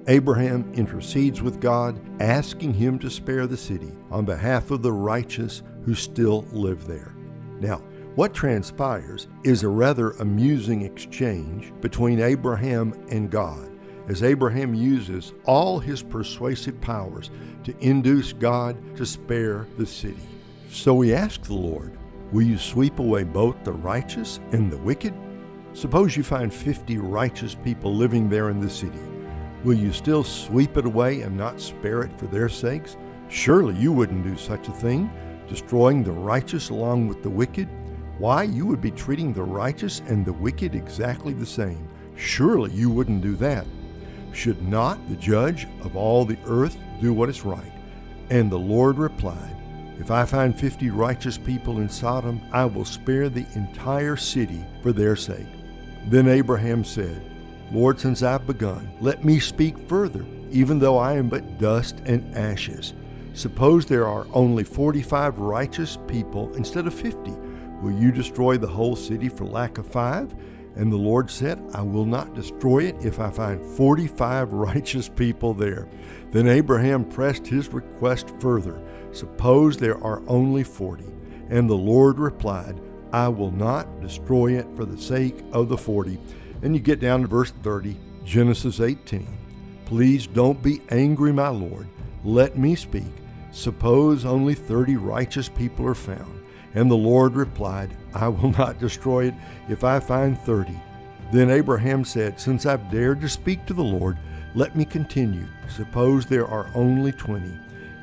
Abraham 0.08 0.72
intercedes 0.74 1.42
with 1.42 1.60
God, 1.60 2.00
asking 2.22 2.76
him 2.76 3.00
to 3.00 3.10
spare 3.10 3.48
the 3.48 3.58
city 3.58 3.92
on 4.12 4.26
behalf 4.26 4.70
of 4.70 4.84
the 4.84 4.92
righteous 4.92 5.64
who 5.84 5.96
still 5.96 6.46
live 6.52 6.86
there. 6.86 7.16
Now, 7.60 7.78
what 8.14 8.36
transpires 8.36 9.28
is 9.44 9.64
a 9.64 9.68
rather 9.68 10.12
amusing 10.12 10.84
exchange 10.84 11.74
between 11.82 12.20
Abraham 12.20 12.94
and 13.10 13.32
God, 13.32 13.68
as 14.08 14.22
Abraham 14.22 14.76
uses 14.76 15.34
all 15.46 15.80
his 15.80 16.04
persuasive 16.04 16.80
powers 16.82 17.32
to 17.64 17.76
induce 17.80 18.32
God 18.32 18.96
to 18.96 19.08
spare 19.08 19.66
the 19.78 19.88
city. 19.88 20.28
So 20.70 20.94
we 20.94 21.16
ask 21.16 21.42
the 21.42 21.56
Lord, 21.56 21.98
Will 22.32 22.44
you 22.44 22.58
sweep 22.58 23.00
away 23.00 23.24
both 23.24 23.64
the 23.64 23.72
righteous 23.72 24.42
and 24.52 24.70
the 24.70 24.78
wicked? 24.78 25.14
Suppose 25.74 26.18
you 26.18 26.24
find 26.24 26.54
50 26.54 26.98
righteous 26.98 27.56
people 27.56 27.96
living 27.96 28.30
there 28.30 28.50
in 28.50 28.60
the 28.60 28.70
city. 28.70 29.00
Will 29.64 29.78
you 29.78 29.94
still 29.94 30.24
sweep 30.24 30.76
it 30.76 30.86
away 30.86 31.22
and 31.22 31.38
not 31.38 31.62
spare 31.62 32.02
it 32.02 32.18
for 32.20 32.28
their 32.28 32.50
sakes? 32.50 32.98
Surely 33.30 33.76
you 33.76 33.94
wouldn't 33.94 34.24
do 34.24 34.36
such 34.38 34.68
a 34.68 34.72
thing, 34.72 35.10
destroying 35.48 36.04
the 36.04 36.12
righteous 36.12 36.70
along 36.70 37.08
with 37.08 37.24
the 37.24 37.30
wicked. 37.30 37.70
Why, 38.18 38.44
you 38.44 38.66
would 38.66 38.82
be 38.82 38.92
treating 38.92 39.34
the 39.34 39.44
righteous 39.44 40.02
and 40.08 40.26
the 40.26 40.34
wicked 40.34 40.76
exactly 40.76 41.34
the 41.34 41.46
same. 41.46 41.88
Surely 42.16 42.72
you 42.72 42.90
wouldn't 42.90 43.22
do 43.22 43.36
that. 43.38 43.66
Should 44.34 44.62
not 44.68 45.08
the 45.08 45.16
judge 45.16 45.68
of 45.82 45.96
all 45.96 46.26
the 46.26 46.38
earth 46.46 46.78
do 47.02 47.14
what 47.14 47.30
is 47.30 47.46
right? 47.46 47.72
And 48.30 48.52
the 48.52 48.60
Lord 48.60 48.98
replied, 48.98 49.57
If 50.00 50.12
I 50.12 50.26
find 50.26 50.58
fifty 50.58 50.90
righteous 50.90 51.38
people 51.38 51.80
in 51.80 51.90
Sodom, 51.90 52.42
I 52.52 52.66
will 52.66 52.86
spare 52.86 53.30
the 53.30 53.46
entire 53.56 54.16
city 54.16 54.64
for 54.82 54.92
their 54.92 55.16
sake. 55.16 55.48
Then 56.08 56.28
Abraham 56.28 56.84
said, 56.84 57.22
Lord, 57.72 58.00
since 58.00 58.24
I've 58.24 58.48
begun, 58.48 58.90
let 59.02 59.26
me 59.26 59.40
speak 59.40 59.78
further, 59.90 60.26
even 60.52 60.80
though 60.80 60.98
I 60.98 61.14
am 61.14 61.28
but 61.28 61.58
dust 61.58 62.02
and 62.06 62.36
ashes. 62.36 62.94
Suppose 63.34 63.86
there 63.86 64.08
are 64.08 64.26
only 64.34 64.64
45 64.64 65.40
righteous 65.40 65.98
people 66.08 66.54
instead 66.56 66.88
of 66.88 66.94
50. 66.94 67.32
Will 67.82 67.92
you 67.92 68.12
destroy 68.12 68.58
the 68.58 68.68
whole 68.68 68.96
city 68.96 69.30
for 69.30 69.46
lack 69.46 69.78
of 69.78 69.86
five? 69.86 70.34
And 70.78 70.92
the 70.92 70.98
Lord 70.98 71.32
said, 71.32 71.60
I 71.74 71.82
will 71.82 72.06
not 72.06 72.36
destroy 72.36 72.84
it 72.84 72.96
if 73.04 73.20
I 73.20 73.32
find 73.32 73.66
45 73.76 74.54
righteous 74.54 75.10
people 75.10 75.54
there. 75.54 75.88
Then 76.32 76.48
Abraham 76.48 77.04
pressed 77.04 77.48
his 77.48 77.70
request 77.70 78.32
further. 78.40 78.80
Suppose 79.12 79.78
there 79.78 80.02
are 80.04 80.22
only 80.28 80.64
40. 80.64 81.04
And 81.50 81.68
the 81.68 81.76
Lord 81.76 82.20
replied, 82.20 82.80
I 83.12 83.28
will 83.30 83.52
not 83.52 84.02
destroy 84.02 84.58
it 84.60 84.68
for 84.76 84.86
the 84.86 85.02
sake 85.02 85.44
of 85.52 85.70
the 85.70 85.78
40. 85.78 86.20
And 86.62 86.76
you 86.76 86.82
get 86.82 87.00
down 87.00 87.22
to 87.22 87.28
verse 87.28 87.52
30, 87.64 87.98
Genesis 88.24 88.80
18. 88.80 89.28
Please 89.86 90.28
don't 90.28 90.62
be 90.62 90.82
angry, 90.90 91.32
my 91.32 91.48
Lord. 91.48 91.88
Let 92.24 92.58
me 92.58 92.76
speak. 92.76 93.06
Suppose 93.52 94.26
only 94.26 94.54
30 94.54 94.98
righteous 94.98 95.50
people 95.50 95.88
are 95.88 95.96
found. 95.96 96.44
And 96.76 96.92
the 96.92 96.96
Lord 96.96 97.36
replied, 97.36 97.96
I 98.18 98.28
will 98.28 98.52
not 98.52 98.80
destroy 98.80 99.26
it 99.26 99.36
if 99.70 99.84
I 99.84 100.00
find 100.00 100.38
30. 100.38 100.74
Then 101.32 101.50
Abraham 101.50 102.06
said, 102.06 102.40
Since 102.40 102.66
I've 102.66 102.90
dared 102.90 103.22
to 103.22 103.30
speak 103.30 103.66
to 103.66 103.74
the 103.74 103.84
Lord, 103.84 104.18
let 104.56 104.76
me 104.76 104.86
continue. 104.86 105.46
Suppose 105.70 106.26
there 106.26 106.48
are 106.48 106.70
only 106.74 107.12
20. 107.12 107.52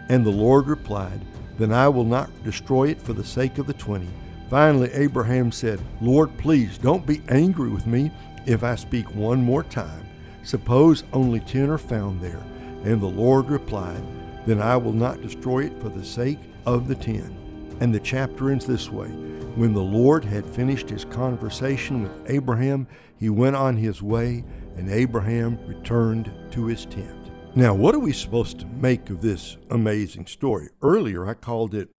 And 0.08 0.24
the 0.24 0.30
Lord 0.30 0.66
replied, 0.66 1.20
Then 1.58 1.72
I 1.72 1.88
will 1.88 2.04
not 2.04 2.30
destroy 2.44 2.88
it 2.88 3.00
for 3.00 3.12
the 3.12 3.24
sake 3.24 3.58
of 3.58 3.66
the 3.66 3.72
20. 3.72 4.06
Finally, 4.50 4.92
Abraham 4.92 5.50
said, 5.50 5.80
Lord, 6.00 6.36
please 6.36 6.78
don't 6.78 7.06
be 7.06 7.22
angry 7.28 7.70
with 7.70 7.86
me 7.86 8.10
if 8.46 8.62
I 8.62 8.74
speak 8.74 9.06
one 9.14 9.42
more 9.42 9.64
time. 9.64 10.06
Suppose 10.42 11.04
only 11.12 11.40
10 11.40 11.70
are 11.70 11.78
found 11.78 12.20
there. 12.20 12.42
And 12.84 13.00
the 13.00 13.06
Lord 13.06 13.48
replied, 13.48 14.02
Then 14.46 14.60
I 14.60 14.76
will 14.76 14.92
not 14.92 15.22
destroy 15.22 15.64
it 15.64 15.80
for 15.80 15.88
the 15.88 16.04
sake 16.04 16.38
of 16.66 16.86
the 16.86 16.94
10. 16.94 17.43
And 17.80 17.94
the 17.94 18.00
chapter 18.00 18.50
ends 18.50 18.66
this 18.66 18.90
way 18.90 19.08
When 19.56 19.72
the 19.72 19.82
Lord 19.82 20.24
had 20.24 20.46
finished 20.46 20.90
his 20.90 21.04
conversation 21.04 22.02
with 22.02 22.30
Abraham, 22.30 22.86
he 23.16 23.30
went 23.30 23.56
on 23.56 23.76
his 23.76 24.02
way, 24.02 24.44
and 24.76 24.90
Abraham 24.90 25.58
returned 25.66 26.32
to 26.52 26.66
his 26.66 26.86
tent. 26.86 27.30
Now, 27.56 27.72
what 27.72 27.94
are 27.94 28.00
we 28.00 28.12
supposed 28.12 28.58
to 28.60 28.66
make 28.66 29.10
of 29.10 29.20
this 29.20 29.56
amazing 29.70 30.26
story? 30.26 30.70
Earlier, 30.82 31.26
I 31.26 31.34
called 31.34 31.74
it 31.74 31.90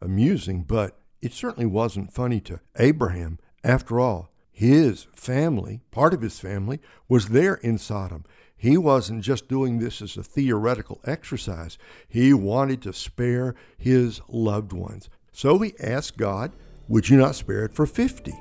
amusing, 0.00 0.62
but 0.62 0.98
it 1.20 1.32
certainly 1.32 1.66
wasn't 1.66 2.12
funny 2.12 2.40
to 2.40 2.60
Abraham. 2.78 3.38
After 3.62 4.00
all, 4.00 4.30
his 4.50 5.06
family, 5.14 5.80
part 5.90 6.14
of 6.14 6.22
his 6.22 6.40
family, 6.40 6.80
was 7.08 7.28
there 7.28 7.54
in 7.54 7.78
Sodom. 7.78 8.24
He 8.56 8.76
wasn't 8.76 9.22
just 9.22 9.48
doing 9.48 9.78
this 9.78 10.00
as 10.00 10.16
a 10.16 10.22
theoretical 10.22 11.00
exercise, 11.04 11.78
he 12.08 12.32
wanted 12.32 12.80
to 12.82 12.92
spare 12.92 13.54
his 13.76 14.20
loved 14.28 14.72
ones. 14.72 15.08
So 15.32 15.58
he 15.58 15.74
asked 15.80 16.18
God, 16.18 16.52
Would 16.88 17.08
you 17.08 17.16
not 17.16 17.34
spare 17.34 17.64
it 17.64 17.74
for 17.74 17.86
50? 17.86 18.32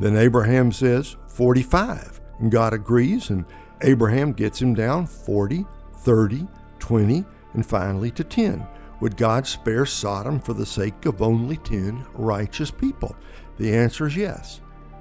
Then 0.00 0.16
Abraham 0.16 0.72
says, 0.72 1.16
45. 1.28 2.20
And 2.40 2.50
God 2.50 2.74
agrees, 2.74 3.30
and 3.30 3.44
Abraham 3.82 4.32
gets 4.32 4.60
him 4.60 4.74
down 4.74 5.06
40, 5.06 5.64
30, 5.98 6.46
20, 6.78 7.24
and 7.54 7.64
finally 7.64 8.10
to 8.10 8.24
10. 8.24 8.66
Would 9.00 9.16
God 9.16 9.46
spare 9.46 9.86
Sodom 9.86 10.40
for 10.40 10.54
the 10.54 10.66
sake 10.66 11.06
of 11.06 11.22
only 11.22 11.56
10 11.58 12.04
righteous 12.14 12.70
people? 12.70 13.14
The 13.58 13.74
answer 13.74 14.06
is 14.06 14.16
yes. 14.16 14.60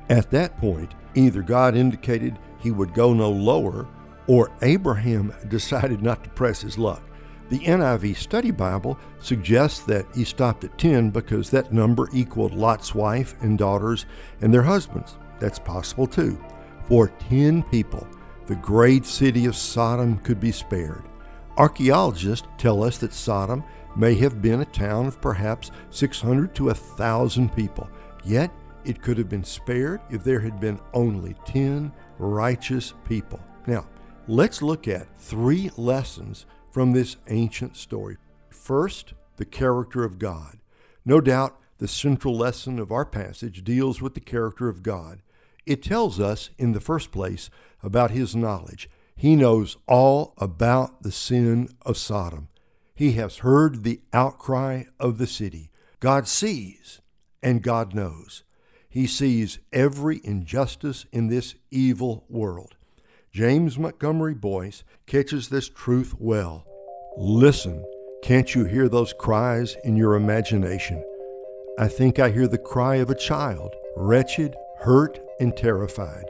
At 0.10 0.30
that 0.32 0.58
point, 0.58 0.94
either 1.16 1.42
God 1.42 1.76
indicated 1.76 2.38
he 2.60 2.72
would 2.72 2.94
go 2.94 3.14
no 3.14 3.32
lower, 3.32 3.88
or 4.28 4.52
Abraham 4.62 5.34
decided 5.48 6.02
not 6.02 6.24
to 6.24 6.30
press 6.32 6.62
his 6.62 6.78
luck. 6.78 7.04
The 7.50 7.60
NIV 7.60 8.16
Study 8.16 8.52
Bible 8.52 8.98
suggests 9.20 9.82
that 9.82 10.06
he 10.16 10.24
stopped 10.24 10.64
at 10.64 10.78
10 10.78 11.10
because 11.10 11.50
that 11.50 11.74
number 11.74 12.08
equaled 12.14 12.54
Lot's 12.54 12.96
wife 12.96 13.36
and 13.42 13.58
daughters 13.58 14.06
and 14.42 14.54
their 14.54 14.64
husbands. 14.64 15.18
That's 15.40 15.60
possible 15.60 16.08
too. 16.08 16.42
For 16.86 17.10
10 17.30 17.64
people, 17.64 18.08
the 18.48 18.56
great 18.56 19.06
city 19.06 19.46
of 19.46 19.56
Sodom 19.56 20.18
could 20.20 20.40
be 20.40 20.52
spared. 20.52 21.04
Archaeologists 21.58 22.48
tell 22.58 22.84
us 22.84 22.98
that 22.98 23.14
Sodom 23.14 23.64
may 23.96 24.16
have 24.16 24.42
been 24.42 24.62
a 24.62 24.66
town 24.66 25.06
of 25.06 25.22
perhaps 25.22 25.72
600 25.92 26.56
to 26.56 26.66
1,000 26.66 27.54
people, 27.56 27.90
yet 28.24 28.52
it 28.86 29.02
could 29.02 29.18
have 29.18 29.30
been 29.30 29.44
spared 29.44 30.02
if 30.10 30.24
there 30.24 30.40
had 30.40 30.60
been 30.60 30.80
only 30.94 31.36
10 31.46 31.92
righteous 32.18 32.94
people. 33.08 33.40
Now, 33.68 33.86
let's 34.28 34.62
look 34.62 34.88
at 34.88 35.08
three 35.20 35.70
lessons 35.78 36.46
from 36.74 36.92
this 36.92 37.18
ancient 37.30 37.78
story. 37.78 38.18
First, 38.50 39.14
the 39.38 39.46
character 39.46 40.04
of 40.04 40.18
God. 40.18 40.58
No 41.06 41.22
doubt 41.22 41.60
the 41.78 41.88
central 41.88 42.36
lesson 42.36 42.80
of 42.80 42.92
our 42.92 43.06
passage 43.06 43.64
deals 43.64 44.02
with 44.02 44.16
the 44.16 44.20
character 44.20 44.70
of 44.70 44.82
God. 44.82 45.22
It 45.68 45.84
tells 45.84 46.20
us, 46.20 46.50
in 46.58 46.72
the 46.72 46.80
first 46.80 47.12
place, 47.12 47.52
about 47.84 48.10
his 48.10 48.36
knowledge. 48.36 48.90
He 49.16 49.36
knows 49.36 49.78
all 49.88 50.34
about 50.40 51.04
the 51.04 51.12
sin 51.12 51.70
of 51.84 51.96
Sodom. 51.96 52.48
He 52.96 53.12
has 53.14 53.38
heard 53.38 53.84
the 53.84 54.02
outcry 54.12 54.86
of 55.00 55.20
the 55.20 55.28
city. 55.28 55.70
God 56.00 56.28
sees 56.28 57.02
and 57.44 57.62
God 57.62 57.94
knows. 57.94 58.44
He 58.90 59.06
sees 59.06 59.60
every 59.72 60.22
injustice 60.24 61.06
in 61.12 61.28
this 61.28 61.54
evil 61.70 62.26
world. 62.30 62.78
James 63.34 63.80
Montgomery 63.80 64.36
Boice 64.36 64.84
catches 65.08 65.50
this 65.50 65.68
truth 65.68 66.14
well. 66.20 66.68
Listen, 67.18 67.84
can't 68.22 68.54
you 68.54 68.64
hear 68.64 68.88
those 68.88 69.12
cries 69.12 69.76
in 69.84 69.96
your 69.96 70.14
imagination? 70.14 71.04
I 71.80 71.88
think 71.88 72.20
I 72.20 72.30
hear 72.30 72.48
the 72.48 72.60
cry 72.60 72.98
of 72.98 73.10
a 73.10 73.16
child, 73.16 73.74
wretched, 73.98 74.56
hurt, 74.78 75.20
and 75.40 75.58
terrified, 75.58 76.26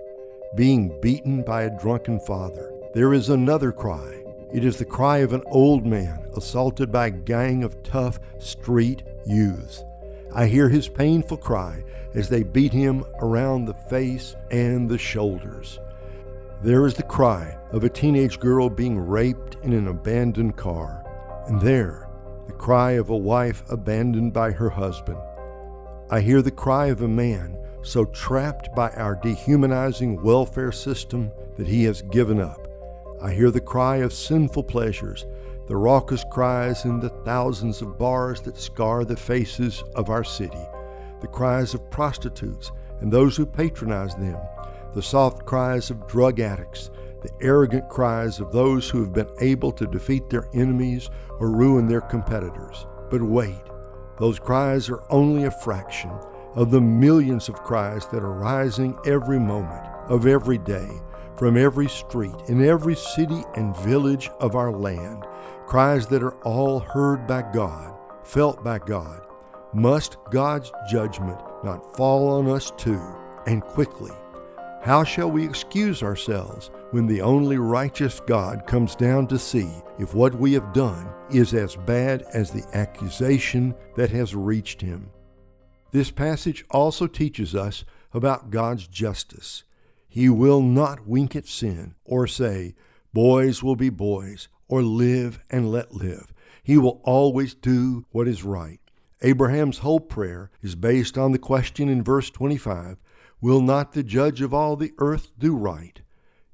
being 0.55 0.97
beaten 1.01 1.43
by 1.43 1.63
a 1.63 1.77
drunken 1.77 2.21
father. 2.21 2.71
There 2.93 3.13
is 3.13 3.27
another 3.27 3.73
cry. 3.73 4.23
It 4.53 4.63
is 4.63 4.77
the 4.77 4.85
cry 4.85 5.17
of 5.17 5.33
an 5.33 5.43
old 5.47 5.85
man 5.85 6.25
assaulted 6.37 6.89
by 6.89 7.07
a 7.07 7.11
gang 7.11 7.65
of 7.65 7.83
tough 7.83 8.17
street 8.39 9.03
youths. 9.25 9.83
I 10.33 10.47
hear 10.47 10.69
his 10.69 10.87
painful 10.87 11.35
cry 11.35 11.83
as 12.15 12.29
they 12.29 12.43
beat 12.43 12.71
him 12.71 13.03
around 13.19 13.65
the 13.65 13.73
face 13.73 14.37
and 14.51 14.87
the 14.87 14.97
shoulders. 14.97 15.79
There 16.63 16.85
is 16.85 16.93
the 16.93 17.03
cry 17.03 17.57
of 17.73 17.83
a 17.83 17.89
teenage 17.89 18.39
girl 18.39 18.69
being 18.69 18.97
raped 18.97 19.57
in 19.63 19.73
an 19.73 19.89
abandoned 19.89 20.55
car. 20.55 21.03
And 21.45 21.59
there, 21.59 22.07
the 22.47 22.53
cry 22.53 22.91
of 22.91 23.09
a 23.09 23.17
wife 23.17 23.69
abandoned 23.69 24.31
by 24.31 24.51
her 24.51 24.69
husband. 24.69 25.19
I 26.09 26.21
hear 26.21 26.41
the 26.41 26.51
cry 26.51 26.85
of 26.85 27.01
a 27.01 27.07
man 27.09 27.57
so 27.81 28.05
trapped 28.05 28.73
by 28.73 28.91
our 28.91 29.15
dehumanizing 29.15 30.23
welfare 30.23 30.71
system 30.71 31.33
that 31.57 31.67
he 31.67 31.83
has 31.83 32.01
given 32.01 32.39
up. 32.39 32.65
I 33.21 33.33
hear 33.33 33.51
the 33.51 33.59
cry 33.59 33.97
of 33.97 34.13
sinful 34.13 34.63
pleasures, 34.63 35.25
the 35.67 35.75
raucous 35.75 36.23
cries 36.31 36.85
in 36.85 37.01
the 37.01 37.09
thousands 37.25 37.81
of 37.81 37.99
bars 37.99 38.39
that 38.39 38.57
scar 38.57 39.03
the 39.03 39.17
faces 39.17 39.83
of 39.95 40.09
our 40.09 40.23
city, 40.23 40.65
the 41.19 41.27
cries 41.27 41.73
of 41.73 41.91
prostitutes 41.91 42.71
and 43.01 43.11
those 43.11 43.35
who 43.35 43.45
patronize 43.45 44.15
them 44.15 44.37
the 44.93 45.01
soft 45.01 45.45
cries 45.45 45.89
of 45.89 46.07
drug 46.07 46.39
addicts, 46.39 46.91
the 47.21 47.31
arrogant 47.41 47.89
cries 47.89 48.39
of 48.39 48.51
those 48.51 48.89
who 48.89 48.99
have 48.99 49.13
been 49.13 49.29
able 49.39 49.71
to 49.71 49.87
defeat 49.87 50.29
their 50.29 50.49
enemies 50.53 51.09
or 51.39 51.49
ruin 51.49 51.87
their 51.87 52.01
competitors. 52.01 52.85
But 53.09 53.21
wait, 53.21 53.63
those 54.19 54.39
cries 54.39 54.89
are 54.89 55.03
only 55.09 55.45
a 55.45 55.51
fraction 55.51 56.11
of 56.55 56.69
the 56.69 56.81
millions 56.81 57.49
of 57.49 57.63
cries 57.63 58.05
that 58.07 58.23
are 58.23 58.33
rising 58.33 58.97
every 59.05 59.39
moment 59.39 59.87
of 60.09 60.27
every 60.27 60.57
day 60.57 60.87
from 61.37 61.57
every 61.57 61.89
street 61.89 62.35
in 62.47 62.63
every 62.63 62.95
city 62.95 63.43
and 63.55 63.75
village 63.77 64.29
of 64.39 64.55
our 64.55 64.71
land, 64.71 65.25
cries 65.65 66.07
that 66.07 66.23
are 66.23 66.35
all 66.43 66.79
heard 66.79 67.25
by 67.27 67.41
God, 67.53 67.95
felt 68.23 68.63
by 68.63 68.79
God. 68.79 69.21
Must 69.73 70.17
God's 70.29 70.71
judgment 70.89 71.39
not 71.63 71.97
fall 71.97 72.27
on 72.27 72.47
us 72.47 72.71
too, 72.77 73.01
and 73.47 73.63
quickly? 73.63 74.11
How 74.83 75.05
shall 75.05 75.31
we 75.31 75.45
excuse 75.45 76.03
ourselves 76.03 76.69
when 76.91 77.07
the 77.07 77.21
only 77.21 77.57
righteous 77.57 78.19
God 78.19 78.67
comes 78.67 78.97
down 78.97 79.27
to 79.27 79.39
see 79.39 79.71
if 79.97 80.13
what 80.13 80.35
we 80.35 80.51
have 80.51 80.73
done 80.73 81.09
is 81.31 81.53
as 81.53 81.77
bad 81.77 82.23
as 82.33 82.51
the 82.51 82.65
accusation 82.73 83.73
that 83.95 84.09
has 84.09 84.35
reached 84.35 84.81
him? 84.81 85.09
This 85.91 86.11
passage 86.11 86.65
also 86.69 87.07
teaches 87.07 87.55
us 87.55 87.85
about 88.13 88.49
God's 88.49 88.85
justice. 88.85 89.63
He 90.09 90.27
will 90.27 90.61
not 90.61 91.07
wink 91.07 91.33
at 91.33 91.47
sin 91.47 91.95
or 92.03 92.27
say, 92.27 92.75
boys 93.13 93.63
will 93.63 93.77
be 93.77 93.89
boys, 93.89 94.49
or 94.67 94.83
live 94.83 95.39
and 95.49 95.71
let 95.71 95.93
live. 95.93 96.33
He 96.61 96.77
will 96.77 96.99
always 97.05 97.53
do 97.53 98.05
what 98.11 98.27
is 98.27 98.43
right. 98.43 98.81
Abraham's 99.21 99.77
whole 99.77 100.01
prayer 100.01 100.51
is 100.61 100.75
based 100.75 101.17
on 101.17 101.31
the 101.31 101.39
question 101.39 101.87
in 101.87 102.03
verse 102.03 102.29
25 102.29 102.97
Will 103.43 103.59
not 103.59 103.91
the 103.91 104.03
judge 104.03 104.41
of 104.41 104.53
all 104.53 104.77
the 104.77 104.93
earth 104.99 105.33
do 105.37 105.53
right? 105.53 105.99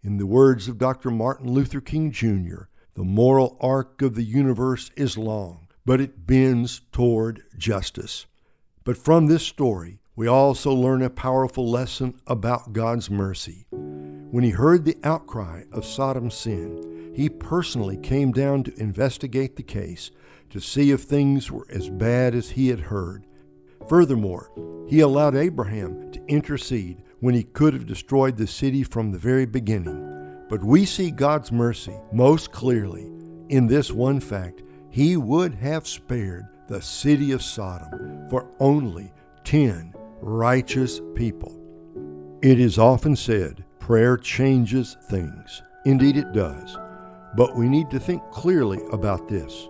In 0.02 0.18
the 0.18 0.26
words 0.26 0.68
of 0.68 0.80
Dr. 0.80 1.12
Martin 1.12 1.48
Luther 1.52 1.82
King 1.82 2.10
Jr., 2.10 2.64
the 2.96 3.04
moral 3.04 3.58
arc 3.62 4.02
of 4.02 4.16
the 4.16 4.24
universe 4.24 4.90
is 4.96 5.16
long, 5.16 5.68
but 5.86 6.02
it 6.02 6.26
bends 6.26 6.82
toward 6.92 7.44
justice. 7.56 8.26
But 8.84 8.98
from 8.98 9.28
this 9.28 9.46
story, 9.46 10.00
we 10.16 10.26
also 10.26 10.74
learn 10.74 11.04
a 11.04 11.12
powerful 11.12 11.70
lesson 11.70 12.20
about 12.26 12.74
God's 12.74 13.12
mercy. 13.12 13.68
When 13.70 14.44
he 14.44 14.50
heard 14.50 14.84
the 14.84 14.98
outcry 15.04 15.66
of 15.72 15.86
Sodom's 15.86 16.34
sin, 16.34 17.14
he 17.16 17.30
personally 17.30 17.98
came 17.98 18.32
down 18.32 18.64
to 18.64 18.80
investigate 18.82 19.58
the 19.58 19.62
case 19.62 20.10
to 20.50 20.60
see 20.60 20.90
if 20.90 21.02
things 21.02 21.52
were 21.52 21.68
as 21.70 21.88
bad 21.88 22.34
as 22.34 22.50
he 22.50 22.70
had 22.70 22.80
heard. 22.80 23.28
Furthermore, 23.90 24.52
he 24.88 25.00
allowed 25.00 25.36
Abraham 25.36 26.12
to 26.12 26.24
intercede 26.28 27.04
when 27.20 27.34
he 27.34 27.44
could 27.44 27.74
have 27.74 27.88
destroyed 27.88 28.38
the 28.38 28.48
city 28.48 28.84
from 28.84 29.12
the 29.12 29.18
very 29.18 29.46
beginning. 29.46 30.46
But 30.48 30.64
we 30.64 30.86
see 30.86 31.12
God's 31.12 31.52
mercy 31.52 31.96
most 32.12 32.52
clearly 32.52 33.12
in 33.50 33.68
this 33.68 33.92
one 33.92 34.20
fact 34.20 34.64
he 34.90 35.18
would 35.18 35.56
have 35.56 35.88
spared 35.88 36.46
the 36.68 36.82
city 36.82 37.32
of 37.32 37.44
Sodom 37.44 38.28
for 38.30 38.48
only 38.60 39.12
10 39.44 39.94
righteous 40.22 41.02
people. 41.16 41.56
It 42.42 42.60
is 42.60 42.78
often 42.78 43.16
said 43.16 43.66
prayer 43.80 44.18
changes 44.18 44.98
things. 45.10 45.64
Indeed, 45.86 46.16
it 46.16 46.32
does. 46.32 46.78
But 47.36 47.56
we 47.56 47.68
need 47.68 47.90
to 47.90 48.00
think 48.00 48.22
clearly 48.32 48.80
about 48.92 49.28
this. 49.28 49.68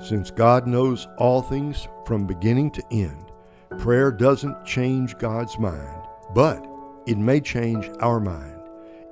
Since 0.00 0.30
God 0.30 0.66
knows 0.66 1.06
all 1.18 1.40
things 1.40 1.86
from 2.04 2.26
beginning 2.26 2.72
to 2.72 2.82
end, 2.90 3.30
prayer 3.78 4.10
doesn't 4.10 4.64
change 4.64 5.18
God's 5.18 5.58
mind, 5.58 6.02
but 6.34 6.66
it 7.06 7.18
may 7.18 7.40
change 7.40 7.90
our 8.00 8.20
mind. 8.20 8.60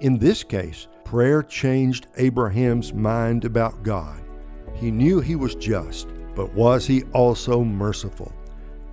In 0.00 0.18
this 0.18 0.42
case, 0.42 0.88
prayer 1.04 1.42
changed 1.42 2.06
Abraham's 2.16 2.92
mind 2.92 3.44
about 3.44 3.82
God. 3.82 4.20
He 4.74 4.90
knew 4.90 5.20
he 5.20 5.36
was 5.36 5.54
just, 5.54 6.08
but 6.34 6.52
was 6.54 6.86
he 6.86 7.02
also 7.12 7.62
merciful? 7.62 8.32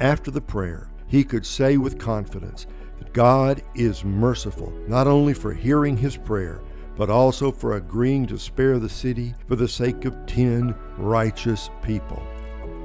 After 0.02 0.32
the 0.32 0.42
prayer, 0.42 0.90
he 1.08 1.24
could 1.24 1.46
say 1.46 1.78
with 1.78 1.98
confidence 1.98 2.68
that 3.00 3.14
God 3.14 3.64
is 3.74 4.04
merciful, 4.04 4.72
not 4.88 5.08
only 5.08 5.34
for 5.34 5.54
hearing 5.54 5.98
his 5.98 6.18
prayer, 6.18 6.62
but 6.98 7.10
also 7.10 7.52
for 7.52 7.78
agreeing 7.78 8.28
to 8.28 8.38
spare 8.38 8.78
the 8.78 8.90
city 8.90 9.34
for 9.48 9.56
the 9.56 9.68
sake 9.68 10.06
of 10.06 10.26
ten 10.26 10.76
righteous 10.98 11.70
people. 11.82 12.22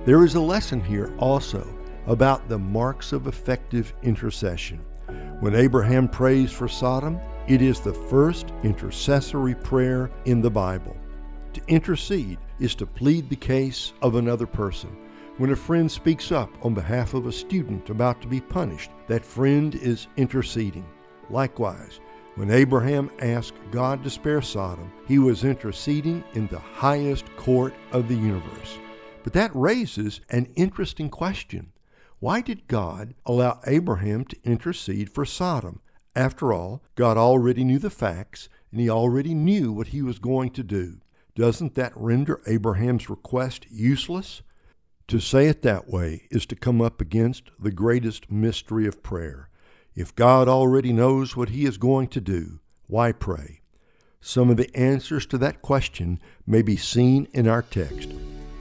There 0.05 0.25
is 0.25 0.37
a 0.37 0.41
lesson 0.41 0.81
here 0.81 1.13
also 1.19 1.67
about 2.07 2.49
the 2.49 2.59
marks 2.59 3.13
of 3.13 3.27
effective 3.27 3.93
intercession. 4.03 4.79
When 5.41 5.55
Abraham 5.55 6.09
prays 6.09 6.53
for 6.53 6.69
Sodom, 6.69 7.19
it 7.49 7.61
is 7.61 7.81
the 7.81 7.95
first 7.95 8.53
intercessory 8.63 9.55
prayer 9.55 10.11
in 10.25 10.41
the 10.41 10.51
Bible. 10.51 10.97
To 11.55 11.61
intercede 11.69 12.39
is 12.59 12.75
to 12.77 12.87
plead 12.87 13.29
the 13.29 13.37
case 13.37 13.93
of 14.03 14.15
another 14.15 14.47
person. 14.47 14.97
When 15.37 15.51
a 15.51 15.57
friend 15.57 15.91
speaks 15.91 16.31
up 16.31 16.51
on 16.65 16.75
behalf 16.75 17.13
of 17.13 17.27
a 17.27 17.33
student 17.33 17.91
about 17.91 18.23
to 18.23 18.29
be 18.29 18.41
punished, 18.41 18.91
that 19.09 19.25
friend 19.25 19.75
is 19.75 20.07
interceding. 20.17 20.87
Likewise, 21.29 22.01
when 22.37 22.51
Abraham 22.51 23.11
asked 23.21 23.55
God 23.71 24.03
to 24.03 24.11
spare 24.11 24.43
Sodom, 24.43 24.93
he 25.07 25.19
was 25.19 25.45
interceding 25.45 26.25
in 26.35 26.47
the 26.49 26.59
highest 26.59 27.25
court 27.37 27.75
of 27.93 28.09
the 28.09 28.15
universe. 28.15 28.79
But 29.23 29.33
that 29.35 29.55
raises 29.55 30.21
an 30.31 30.47
interesting 30.57 31.09
question. 31.09 31.73
Why 32.25 32.41
did 32.41 32.69
God 32.69 33.13
allow 33.27 33.61
Abraham 33.67 34.25
to 34.25 34.37
intercede 34.45 35.11
for 35.11 35.27
Sodom? 35.27 35.83
After 36.17 36.55
all, 36.55 36.83
God 36.95 37.19
already 37.19 37.65
knew 37.65 37.79
the 37.79 37.91
facts 37.91 38.49
and 38.73 38.81
he 38.81 38.89
already 38.89 39.35
knew 39.35 39.75
what 39.75 39.89
he 39.89 40.01
was 40.01 40.19
going 40.19 40.53
to 40.53 40.63
do. 40.63 41.03
Doesn't 41.35 41.75
that 41.75 41.93
render 41.95 42.41
Abraham's 42.47 43.11
request 43.11 43.67
useless? 43.71 44.41
To 45.09 45.21
say 45.21 45.49
it 45.49 45.61
that 45.61 45.91
way 45.91 46.27
is 46.31 46.47
to 46.47 46.57
come 46.57 46.81
up 46.81 46.99
against 46.99 47.51
the 47.61 47.71
greatest 47.71 48.33
mystery 48.33 48.87
of 48.87 49.03
prayer. 49.03 49.51
If 49.95 50.17
God 50.17 50.49
already 50.49 50.95
knows 50.95 51.37
what 51.37 51.51
He 51.51 51.67
is 51.67 51.77
going 51.77 52.09
to 52.09 52.23
do, 52.23 52.59
why 52.87 53.13
pray? 53.13 53.61
Some 54.23 54.49
of 54.49 54.57
the 54.57 54.75
answers 54.75 55.27
to 55.27 55.37
that 55.37 55.61
question 55.61 56.19
may 56.47 56.63
be 56.63 56.79
seen 56.79 57.29
in 57.35 57.47
our 57.47 57.61
text. 57.61 58.15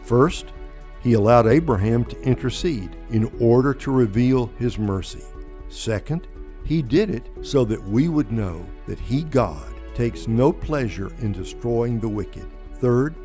First, 0.03 0.47
He 1.03 1.13
allowed 1.13 1.47
Abraham 1.47 2.05
to 2.05 2.21
intercede 2.21 2.95
in 3.09 3.29
order 3.41 3.73
to 3.73 3.91
reveal 3.91 4.47
His 4.57 4.79
mercy. 4.79 5.23
Second, 5.67 6.27
He 6.63 6.81
did 6.81 7.09
it 7.09 7.29
so 7.41 7.65
that 7.65 7.83
we 7.83 8.07
would 8.07 8.31
know 8.31 8.65
that 8.87 8.99
He, 8.99 9.23
God, 9.23 9.73
takes 9.93 10.27
no 10.27 10.53
pleasure 10.53 11.11
in 11.19 11.33
destroying 11.33 11.99
the 11.99 12.07
wicked. 12.07 12.47
Third, 12.75 13.15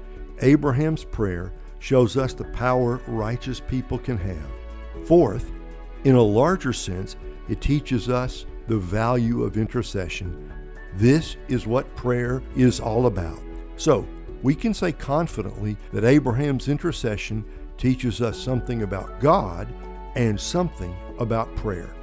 Abraham's 0.40 1.04
prayer 1.04 1.52
shows 1.78 2.16
us 2.16 2.34
the 2.34 2.44
power 2.44 3.00
righteous 3.06 3.60
people 3.60 3.98
can 3.98 4.18
have. 4.18 4.50
Fourth, 5.04 5.52
in 6.04 6.16
a 6.16 6.22
larger 6.22 6.72
sense, 6.72 7.16
it 7.48 7.60
teaches 7.60 8.08
us 8.08 8.44
the 8.66 8.76
value 8.76 9.44
of 9.44 9.56
intercession. 9.56 10.52
This 10.96 11.36
is 11.46 11.66
what 11.66 11.94
prayer 11.94 12.42
is 12.56 12.80
all 12.80 13.06
about. 13.06 13.40
So, 13.76 14.06
we 14.42 14.54
can 14.54 14.74
say 14.74 14.92
confidently 14.92 15.76
that 15.92 16.04
Abraham's 16.04 16.68
intercession 16.68 17.44
teaches 17.78 18.20
us 18.20 18.38
something 18.38 18.82
about 18.82 19.20
God 19.20 19.72
and 20.14 20.38
something 20.38 20.94
about 21.18 21.54
prayer. 21.56 21.94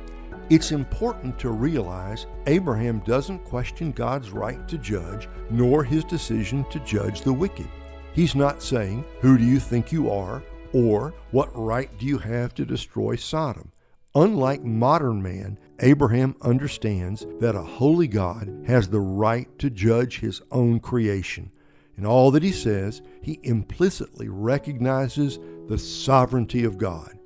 It's 0.49 0.71
important 0.71 1.39
to 1.39 1.49
realize 1.49 2.27
Abraham 2.47 2.99
doesn't 2.99 3.45
question 3.45 3.91
God's 3.91 4.29
right 4.29 4.67
to 4.67 4.77
judge, 4.77 5.27
nor 5.49 5.83
his 5.83 6.03
decision 6.03 6.65
to 6.69 6.79
judge 6.81 7.21
the 7.21 7.33
wicked. 7.33 7.67
He's 8.13 8.35
not 8.35 8.61
saying, 8.61 9.03
Who 9.21 9.37
do 9.37 9.43
you 9.43 9.59
think 9.59 9.91
you 9.91 10.09
are? 10.09 10.43
or 10.71 11.13
What 11.31 11.49
right 11.57 11.89
do 11.97 12.05
you 12.05 12.17
have 12.17 12.53
to 12.55 12.65
destroy 12.65 13.15
Sodom? 13.15 13.71
Unlike 14.13 14.63
modern 14.63 15.21
man, 15.21 15.57
Abraham 15.79 16.35
understands 16.41 17.25
that 17.39 17.55
a 17.55 17.61
holy 17.61 18.07
God 18.07 18.63
has 18.67 18.87
the 18.87 18.99
right 18.99 19.47
to 19.59 19.69
judge 19.69 20.19
his 20.19 20.41
own 20.51 20.79
creation. 20.79 21.51
In 21.97 22.05
all 22.05 22.29
that 22.31 22.43
he 22.43 22.51
says, 22.51 23.01
he 23.21 23.39
implicitly 23.43 24.29
recognizes 24.29 25.39
the 25.67 25.77
sovereignty 25.77 26.63
of 26.63 26.77
God. 26.77 27.17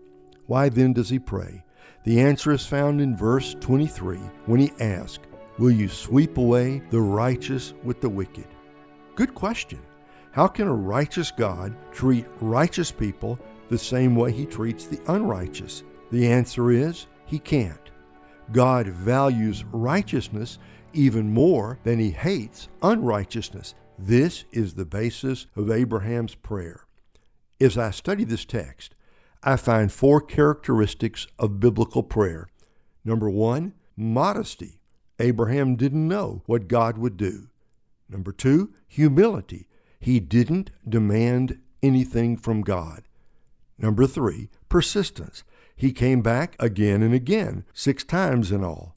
Why 0.46 0.70
then 0.70 0.94
does 0.94 1.10
he 1.10 1.20
pray? 1.20 1.64
The 2.06 2.22
answer 2.22 2.52
is 2.52 2.66
found 2.66 3.02
in 3.02 3.16
verse 3.16 3.56
23 3.60 4.18
when 4.46 4.60
he 4.60 4.72
asks, 4.80 5.26
Will 5.58 5.72
you 5.72 5.90
sweep 5.90 6.38
away 6.38 6.82
the 6.90 7.02
righteous 7.02 7.74
with 7.84 8.00
the 8.00 8.10
wicked? 8.10 8.48
Good 9.16 9.36
question. 9.36 9.80
How 10.32 10.48
can 10.48 10.68
a 10.68 10.74
righteous 10.74 11.32
God 11.32 11.76
treat 11.92 12.26
righteous 12.40 12.92
people 12.92 13.38
the 13.68 13.78
same 13.78 14.16
way 14.16 14.32
he 14.32 14.46
treats 14.46 14.86
the 14.86 15.02
unrighteous? 15.12 15.84
The 16.12 16.28
answer 16.28 16.72
is 16.72 17.08
he 17.26 17.40
can't. 17.40 17.92
God 18.52 18.88
values 18.88 19.64
righteousness 19.66 20.58
even 20.94 21.32
more 21.32 21.78
than 21.84 22.00
he 22.00 22.12
hates 22.12 22.70
unrighteousness. 22.82 23.76
This 23.98 24.46
is 24.52 24.74
the 24.74 24.86
basis 24.86 25.48
of 25.56 25.70
Abraham's 25.70 26.36
prayer. 26.36 26.86
As 27.62 27.78
I 27.78 27.91
study 27.91 28.24
this 28.24 28.45
text, 28.45 28.95
I 29.43 29.55
find 29.55 29.91
four 29.91 30.22
characteristics 30.22 31.28
of 31.38 31.60
biblical 31.60 32.03
prayer. 32.03 32.47
Number 33.03 33.30
one, 33.30 33.74
modesty. 33.97 34.80
Abraham 35.20 35.76
didn't 35.76 36.07
know 36.07 36.43
what 36.45 36.68
God 36.70 36.97
would 36.97 37.18
do. 37.18 37.49
Number 38.07 38.32
two, 38.32 38.74
humility. 38.88 39.68
He 39.99 40.20
didn't 40.20 40.72
demand 40.88 41.60
anything 41.84 42.38
from 42.38 42.62
God. 42.62 43.03
Number 43.78 44.07
three, 44.07 44.49
persistence. 44.70 45.43
He 45.76 45.91
came 45.91 46.22
back 46.22 46.55
again 46.60 47.01
and 47.01 47.14
again, 47.14 47.66
six 47.74 48.03
times 48.03 48.51
in 48.51 48.64
all. 48.64 48.95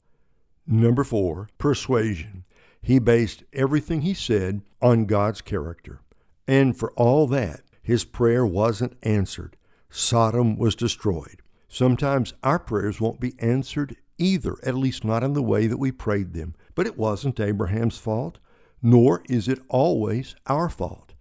Number 0.65 1.03
four, 1.03 1.49
persuasion. 1.57 2.45
He 2.81 2.99
based 2.99 3.43
everything 3.53 4.01
he 4.01 4.13
said 4.13 4.61
on 4.81 5.05
God's 5.05 5.41
character. 5.41 6.01
And 6.47 6.77
for 6.77 6.91
all 6.93 7.27
that, 7.27 7.61
his 7.83 8.05
prayer 8.05 8.45
wasn't 8.45 8.97
answered. 9.03 9.57
Sodom 9.89 10.57
was 10.57 10.73
destroyed. 10.75 11.41
Sometimes 11.67 12.33
our 12.43 12.57
prayers 12.57 13.01
won't 13.01 13.19
be 13.19 13.35
answered 13.39 13.95
either, 14.17 14.55
at 14.63 14.75
least 14.75 15.03
not 15.03 15.23
in 15.23 15.33
the 15.33 15.43
way 15.43 15.67
that 15.67 15.77
we 15.77 15.91
prayed 15.91 16.33
them. 16.33 16.55
But 16.75 16.87
it 16.87 16.97
wasn't 16.97 17.39
Abraham's 17.39 17.97
fault, 17.97 18.39
nor 18.81 19.21
is 19.27 19.47
it 19.47 19.59
always 19.69 20.35
our 20.47 20.69
fault. 20.69 21.13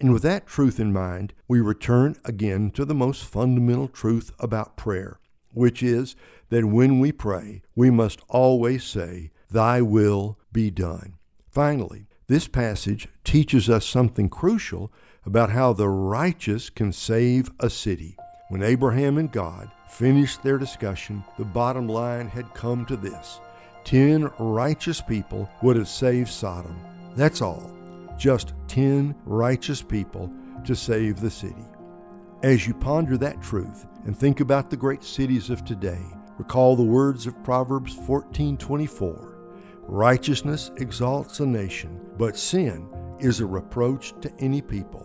And 0.00 0.12
with 0.12 0.22
that 0.22 0.46
truth 0.46 0.78
in 0.80 0.92
mind, 0.92 1.32
we 1.48 1.60
return 1.60 2.16
again 2.24 2.70
to 2.72 2.84
the 2.84 2.94
most 2.94 3.24
fundamental 3.24 3.88
truth 3.88 4.32
about 4.38 4.76
prayer, 4.76 5.18
which 5.52 5.82
is 5.82 6.16
that 6.50 6.64
when 6.64 7.00
we 7.00 7.12
pray, 7.12 7.62
we 7.74 7.90
must 7.90 8.20
always 8.28 8.84
say, 8.84 9.30
Thy 9.50 9.80
will 9.82 10.38
be 10.52 10.70
done. 10.70 11.14
Finally, 11.48 12.06
this 12.26 12.48
passage 12.48 13.08
teaches 13.22 13.68
us 13.68 13.86
something 13.86 14.28
crucial 14.28 14.92
about 15.26 15.50
how 15.50 15.72
the 15.72 15.88
righteous 15.88 16.70
can 16.70 16.92
save 16.92 17.50
a 17.60 17.70
city. 17.70 18.16
When 18.48 18.62
Abraham 18.62 19.18
and 19.18 19.32
God 19.32 19.70
finished 19.88 20.42
their 20.42 20.58
discussion, 20.58 21.24
the 21.38 21.44
bottom 21.44 21.88
line 21.88 22.28
had 22.28 22.52
come 22.54 22.84
to 22.86 22.96
this 22.96 23.40
ten 23.84 24.30
righteous 24.38 25.00
people 25.00 25.48
would 25.62 25.76
have 25.76 25.88
saved 25.88 26.28
Sodom. 26.28 26.78
That's 27.16 27.42
all. 27.42 27.70
Just 28.18 28.54
ten 28.66 29.14
righteous 29.24 29.82
people 29.82 30.32
to 30.64 30.74
save 30.74 31.20
the 31.20 31.30
city. 31.30 31.66
As 32.42 32.66
you 32.66 32.74
ponder 32.74 33.16
that 33.18 33.42
truth 33.42 33.86
and 34.04 34.16
think 34.16 34.40
about 34.40 34.70
the 34.70 34.76
great 34.76 35.02
cities 35.02 35.50
of 35.50 35.64
today, 35.64 36.02
recall 36.38 36.76
the 36.76 36.82
words 36.82 37.26
of 37.26 37.42
Proverbs 37.42 37.94
14:24. 37.94 39.30
Righteousness 39.86 40.70
exalts 40.76 41.40
a 41.40 41.46
nation, 41.46 42.00
but 42.18 42.36
sin 42.36 42.88
is 43.20 43.40
a 43.40 43.46
reproach 43.46 44.12
to 44.20 44.32
any 44.38 44.60
people. 44.60 45.03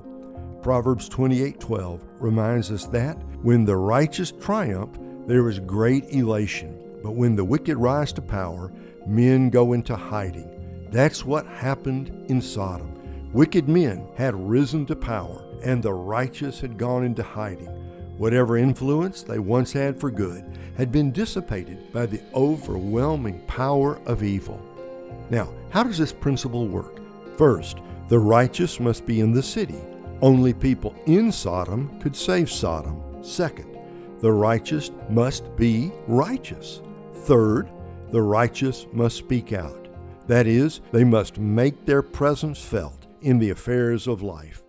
Proverbs 0.62 1.08
28:12 1.08 2.02
reminds 2.20 2.72
us 2.72 2.86
that 2.88 3.18
when 3.42 3.64
the 3.64 3.78
righteous 3.78 4.32
triumph, 4.32 4.98
there 5.26 5.48
is 5.48 5.60
great 5.60 6.14
elation, 6.14 6.76
but 7.02 7.16
when 7.16 7.36
the 7.36 7.46
wicked 7.46 7.78
rise 7.78 8.12
to 8.14 8.22
power, 8.22 8.72
men 9.08 9.50
go 9.50 9.74
into 9.74 9.96
hiding. 9.96 10.50
That's 10.92 11.24
what 11.24 11.46
happened 11.46 12.12
in 12.28 12.42
Sodom. 12.42 12.92
Wicked 13.32 13.70
men 13.70 14.08
had 14.16 14.36
risen 14.36 14.86
to 14.88 14.96
power, 14.96 15.44
and 15.64 15.82
the 15.82 15.94
righteous 15.94 16.60
had 16.60 16.78
gone 16.78 17.06
into 17.06 17.24
hiding. 17.24 17.70
Whatever 18.18 18.58
influence 18.58 19.22
they 19.24 19.40
once 19.40 19.72
had 19.72 20.00
for 20.00 20.12
good 20.12 20.44
had 20.76 20.92
been 20.92 21.12
dissipated 21.12 21.94
by 21.94 22.06
the 22.06 22.22
overwhelming 22.36 23.40
power 23.48 24.00
of 24.06 24.24
evil. 24.24 24.60
Now, 25.30 25.48
how 25.70 25.84
does 25.84 25.98
this 25.98 26.12
principle 26.12 26.68
work? 26.68 27.00
First, 27.38 27.78
the 28.10 28.20
righteous 28.20 28.80
must 28.80 29.06
be 29.06 29.22
in 29.22 29.32
the 29.32 29.44
city. 29.44 29.80
Only 30.22 30.54
people 30.54 30.94
in 31.06 31.32
Sodom 31.32 31.98
could 32.02 32.16
save 32.16 32.52
Sodom. 32.52 33.02
Second, 33.24 33.78
the 34.20 34.32
righteous 34.32 34.92
must 35.10 35.56
be 35.56 35.92
righteous. 36.08 36.82
Third, 37.14 37.70
the 38.12 38.22
righteous 38.22 38.86
must 38.92 39.16
speak 39.16 39.54
out. 39.54 39.88
That 40.28 40.46
is, 40.46 40.82
they 40.92 41.06
must 41.06 41.38
make 41.38 41.86
their 41.86 42.02
presence 42.02 42.62
felt 42.62 43.08
in 43.22 43.40
the 43.40 43.50
affairs 43.50 44.08
of 44.08 44.22
life. 44.22 44.64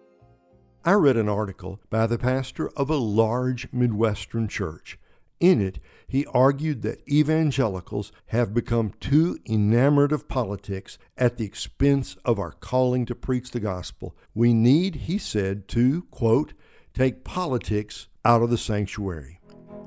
I 0.85 0.93
read 0.93 1.17
an 1.17 1.29
article 1.29 1.81
by 1.91 2.07
the 2.07 2.17
pastor 2.17 2.71
of 2.71 2.89
a 2.89 2.97
large 2.97 3.69
Midwestern 3.73 4.47
church. 4.47 4.99
In 5.41 5.61
it, 5.61 5.81
he 6.11 6.27
argued 6.27 6.83
that 6.83 7.09
evangelicals 7.09 8.11
have 8.27 8.53
become 8.53 8.93
too 8.99 9.39
enamored 9.49 10.11
of 10.11 10.27
politics 10.27 10.99
at 11.17 11.37
the 11.37 11.45
expense 11.45 12.17
of 12.25 12.37
our 12.37 12.51
calling 12.51 13.07
to 13.07 13.15
preach 13.15 13.53
the 13.53 13.61
gospel. 13.61 14.17
We 14.35 14.53
need, 14.53 14.97
he 14.97 15.19
said, 15.19 15.69
to, 15.69 16.03
quote, 16.11 16.53
take 16.95 17.23
politics 17.23 18.09
out 18.25 18.43
of 18.43 18.51
the 18.51 18.59
sanctuary. 18.59 19.41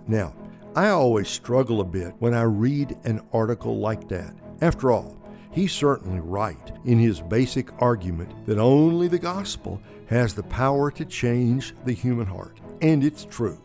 Now, 0.08 0.34
I 0.78 0.88
always 0.88 1.28
struggle 1.28 1.82
a 1.82 1.86
bit 1.86 2.14
when 2.20 2.34
I 2.34 2.44
read 2.44 2.98
an 3.04 3.22
article 3.34 3.80
like 3.80 4.08
that. 4.08 4.34
After 4.62 4.92
all, 4.92 5.22
he's 5.52 5.74
certainly 5.74 6.22
right 6.22 6.72
in 6.86 7.00
his 7.00 7.20
basic 7.20 7.70
argument 7.82 8.46
that 8.46 8.60
only 8.60 9.10
the 9.10 9.20
gospel 9.20 9.82
has 10.08 10.34
the 10.34 10.44
power 10.44 10.90
to 10.92 11.04
change 11.04 11.76
the 11.84 11.92
human 11.92 12.28
heart. 12.28 12.62
And 12.82 13.04
it's 13.04 13.26
true. 13.26 13.63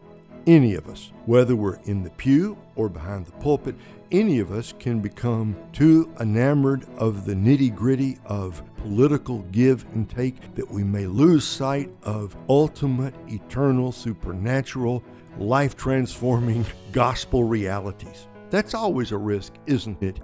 Any 0.49 0.77
of 0.77 0.89
us, 0.89 1.13
whether 1.27 1.55
we're 1.55 1.79
in 1.85 2.03
the 2.03 2.09
pew 2.09 2.57
or 2.75 2.89
behind 2.89 3.27
the 3.27 3.33
pulpit, 3.33 3.75
any 4.11 4.39
of 4.39 4.51
us 4.51 4.73
can 4.79 4.99
become 4.99 5.55
too 5.75 6.11
enamored 6.21 6.87
of 6.97 7.27
the 7.27 7.35
nitty 7.35 7.77
gritty 7.77 8.17
of 8.25 8.63
political 8.77 9.41
give 9.53 9.85
and 9.93 10.09
take 10.09 10.55
that 10.55 10.71
we 10.71 10.83
may 10.83 11.07
lose 11.07 11.45
sight 11.45 11.91
of 12.03 12.35
ultimate, 12.49 13.13
eternal, 13.29 13.93
supernatural, 13.93 15.05
life 15.37 15.77
transforming 15.77 16.65
gospel 16.93 17.45
realities. 17.45 18.27
That's 18.49 18.73
always 18.73 19.13
a 19.13 19.19
risk, 19.19 19.53
isn't 19.67 20.03
it? 20.03 20.19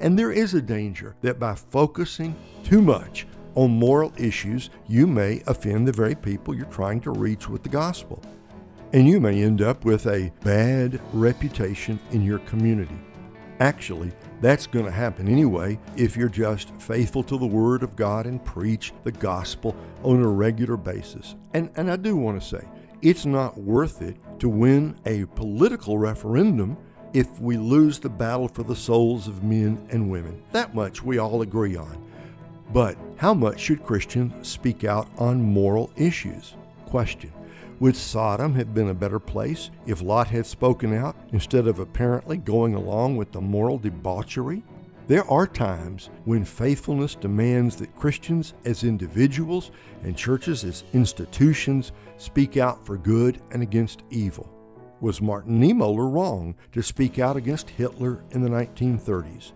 And 0.00 0.18
there 0.18 0.32
is 0.32 0.54
a 0.54 0.62
danger 0.62 1.16
that 1.20 1.38
by 1.38 1.54
focusing 1.54 2.34
too 2.64 2.80
much 2.80 3.26
on 3.54 3.72
moral 3.72 4.14
issues, 4.16 4.70
you 4.88 5.06
may 5.06 5.42
offend 5.46 5.86
the 5.86 5.92
very 5.92 6.14
people 6.14 6.54
you're 6.54 6.64
trying 6.64 7.02
to 7.02 7.10
reach 7.10 7.46
with 7.46 7.62
the 7.62 7.68
gospel 7.68 8.22
and 8.96 9.06
you 9.06 9.20
may 9.20 9.42
end 9.42 9.60
up 9.60 9.84
with 9.84 10.06
a 10.06 10.32
bad 10.42 10.98
reputation 11.12 12.00
in 12.12 12.22
your 12.22 12.38
community. 12.40 12.98
Actually, 13.60 14.10
that's 14.40 14.66
going 14.66 14.86
to 14.86 14.90
happen 14.90 15.28
anyway 15.28 15.78
if 15.98 16.16
you're 16.16 16.30
just 16.30 16.72
faithful 16.78 17.22
to 17.22 17.36
the 17.36 17.44
Word 17.44 17.82
of 17.82 17.94
God 17.94 18.24
and 18.24 18.42
preach 18.42 18.94
the 19.04 19.12
gospel 19.12 19.76
on 20.02 20.22
a 20.22 20.26
regular 20.26 20.78
basis. 20.78 21.34
And, 21.52 21.70
and 21.76 21.90
I 21.90 21.96
do 21.96 22.16
want 22.16 22.40
to 22.40 22.48
say, 22.48 22.66
it's 23.02 23.26
not 23.26 23.58
worth 23.58 24.00
it 24.00 24.16
to 24.38 24.48
win 24.48 24.96
a 25.04 25.26
political 25.26 25.98
referendum 25.98 26.78
if 27.12 27.38
we 27.38 27.58
lose 27.58 27.98
the 27.98 28.08
battle 28.08 28.48
for 28.48 28.62
the 28.62 28.74
souls 28.74 29.28
of 29.28 29.44
men 29.44 29.86
and 29.90 30.10
women. 30.10 30.42
That 30.52 30.74
much 30.74 31.02
we 31.02 31.18
all 31.18 31.42
agree 31.42 31.76
on. 31.76 32.02
But 32.72 32.96
how 33.18 33.34
much 33.34 33.60
should 33.60 33.82
Christians 33.82 34.48
speak 34.48 34.84
out 34.84 35.06
on 35.18 35.42
moral 35.42 35.90
issues? 35.96 36.54
Question. 36.86 37.30
Would 37.78 37.94
Sodom 37.94 38.54
have 38.54 38.72
been 38.72 38.88
a 38.88 38.94
better 38.94 39.18
place 39.18 39.70
if 39.84 40.00
Lot 40.00 40.28
had 40.28 40.46
spoken 40.46 40.94
out 40.94 41.14
instead 41.32 41.66
of 41.66 41.78
apparently 41.78 42.38
going 42.38 42.74
along 42.74 43.18
with 43.18 43.32
the 43.32 43.40
moral 43.42 43.76
debauchery? 43.76 44.62
There 45.08 45.30
are 45.30 45.46
times 45.46 46.08
when 46.24 46.42
faithfulness 46.46 47.14
demands 47.14 47.76
that 47.76 47.94
Christians 47.94 48.54
as 48.64 48.82
individuals 48.82 49.72
and 50.04 50.16
churches 50.16 50.64
as 50.64 50.84
institutions 50.94 51.92
speak 52.16 52.56
out 52.56 52.86
for 52.86 52.96
good 52.96 53.42
and 53.52 53.62
against 53.62 54.04
evil. 54.08 54.50
Was 55.02 55.20
Martin 55.20 55.60
Niemöller 55.60 56.10
wrong 56.10 56.54
to 56.72 56.82
speak 56.82 57.18
out 57.18 57.36
against 57.36 57.68
Hitler 57.68 58.24
in 58.30 58.40
the 58.40 58.48
1930s? 58.48 59.52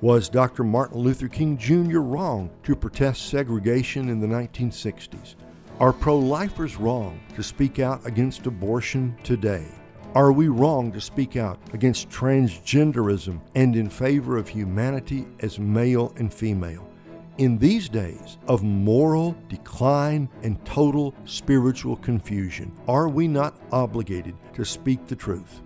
Was 0.00 0.28
Dr. 0.28 0.62
Martin 0.62 0.98
Luther 0.98 1.26
King 1.26 1.58
Jr. 1.58 1.98
wrong 1.98 2.50
to 2.62 2.76
protest 2.76 3.26
segregation 3.26 4.08
in 4.08 4.20
the 4.20 4.28
1960s? 4.28 5.34
Are 5.80 5.92
pro 5.92 6.16
lifers 6.16 6.76
wrong 6.76 7.20
to 7.34 7.42
speak 7.42 7.80
out 7.80 8.06
against 8.06 8.46
abortion 8.46 9.16
today? 9.24 9.66
Are 10.14 10.30
we 10.30 10.46
wrong 10.46 10.92
to 10.92 11.00
speak 11.00 11.36
out 11.36 11.58
against 11.72 12.08
transgenderism 12.10 13.40
and 13.56 13.74
in 13.74 13.90
favor 13.90 14.36
of 14.36 14.46
humanity 14.46 15.26
as 15.40 15.58
male 15.58 16.14
and 16.16 16.32
female? 16.32 16.88
In 17.38 17.58
these 17.58 17.88
days 17.88 18.38
of 18.46 18.62
moral 18.62 19.36
decline 19.48 20.28
and 20.44 20.64
total 20.64 21.12
spiritual 21.24 21.96
confusion, 21.96 22.70
are 22.86 23.08
we 23.08 23.26
not 23.26 23.60
obligated 23.72 24.36
to 24.52 24.64
speak 24.64 25.04
the 25.08 25.16
truth? 25.16 25.60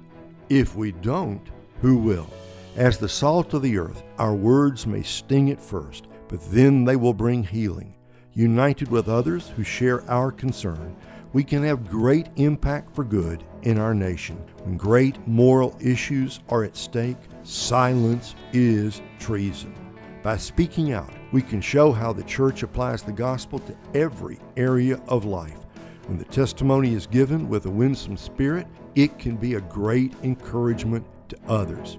If 0.49 0.75
we 0.75 0.93
don't, 0.93 1.47
who 1.83 1.99
will? 1.99 2.31
As 2.77 2.97
the 2.97 3.11
salt 3.11 3.53
of 3.53 3.61
the 3.61 3.77
earth, 3.77 4.03
our 4.17 4.35
words 4.35 4.87
may 4.87 5.03
sting 5.03 5.51
at 5.51 5.61
first, 5.61 6.07
but 6.29 6.41
then 6.51 6.87
they 6.87 6.97
will 6.97 7.13
bring 7.13 7.45
healing 7.45 7.95
united 8.39 8.89
with 8.89 9.09
others 9.09 9.49
who 9.49 9.65
share 9.65 10.09
our 10.09 10.31
concern, 10.31 10.95
we 11.33 11.43
can 11.43 11.65
have 11.65 11.91
great 11.91 12.29
impact 12.37 12.95
for 12.95 13.03
good 13.03 13.43
in 13.63 13.79
our 13.79 13.93
nation. 13.93 14.37
When 14.63 14.77
great 14.77 15.27
moral 15.27 15.77
issues 15.81 16.39
are 16.49 16.63
at 16.63 16.77
stake, 16.77 17.17
silence 17.43 18.37
is 18.53 19.03
treason. 19.19 19.75
By 20.23 20.37
speaking 20.37 20.93
out, 20.93 21.13
we 21.33 21.43
can 21.43 21.61
show 21.61 21.91
how 21.91 22.13
the 22.13 22.23
church 22.23 22.63
applies 22.63 23.03
the 23.03 23.13
gospel 23.13 23.59
to 23.61 23.77
every 23.93 24.39
area 24.57 25.01
of 25.09 25.25
life. 25.25 25.59
When 26.07 26.17
the 26.17 26.25
testimony 26.25 26.95
is 26.95 27.07
given 27.09 27.49
with 27.49 27.67
a 27.67 27.71
winsome 27.71 28.17
spirit, 28.17 28.67
it 28.95 29.19
can 29.19 29.37
be 29.37 29.55
a 29.55 29.61
great 29.61 30.15
encouragement 30.23 31.05
to 31.29 31.37
others. 31.49 31.99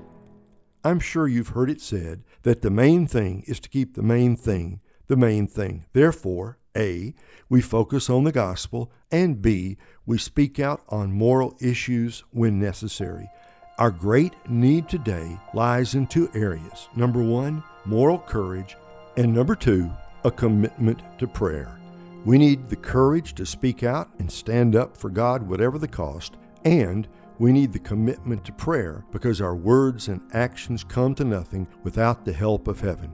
I'm 0.84 1.02
sure 1.02 1.28
you've 1.28 1.50
heard 1.50 1.70
it 1.70 1.82
said 1.82 2.24
that 2.44 2.62
the 2.62 2.72
main 2.72 3.06
thing 3.08 3.44
is 3.46 3.60
to 3.60 3.70
keep 3.70 3.94
the 3.96 4.02
main 4.02 4.38
thing 4.38 4.80
the 5.10 5.18
main 5.18 5.48
thing. 5.48 5.84
Therefore, 5.92 6.58
A, 6.78 7.14
we 7.50 7.60
focus 7.60 8.10
on 8.10 8.24
the 8.24 8.32
gospel, 8.32 8.92
and 9.12 9.42
B, 9.42 9.78
we 10.06 10.18
speak 10.18 10.60
out 10.60 10.84
on 10.88 11.12
moral 11.12 11.58
issues 11.60 12.24
when 12.32 12.60
necessary. 12.60 13.30
Our 13.80 13.92
great 13.92 14.34
need 14.50 14.88
today 14.88 15.38
lies 15.54 15.96
in 15.96 16.08
two 16.08 16.30
areas. 16.34 16.88
Number 16.96 17.24
one, 17.24 17.64
moral 17.86 18.20
courage, 18.20 18.78
and 19.18 19.34
number 19.34 19.56
two, 19.56 19.92
a 20.24 20.32
commitment 20.32 21.02
to 21.18 21.28
prayer. 21.28 21.80
We 22.24 22.38
need 22.38 22.68
the 22.68 22.76
courage 22.76 23.34
to 23.36 23.46
speak 23.46 23.84
out 23.84 24.10
and 24.20 24.32
stand 24.32 24.76
up 24.76 24.96
for 24.96 25.10
God, 25.10 25.42
whatever 25.42 25.80
the 25.80 25.88
cost, 25.88 26.36
and 26.66 27.08
we 27.40 27.52
need 27.52 27.72
the 27.72 27.80
commitment 27.80 28.44
to 28.46 28.52
prayer 28.52 29.06
because 29.12 29.42
our 29.42 29.56
words 29.56 30.10
and 30.10 30.22
actions 30.34 30.84
come 30.84 31.16
to 31.16 31.24
nothing 31.24 31.68
without 31.84 32.26
the 32.26 32.34
help 32.34 32.68
of 32.68 32.82
heaven. 32.82 33.10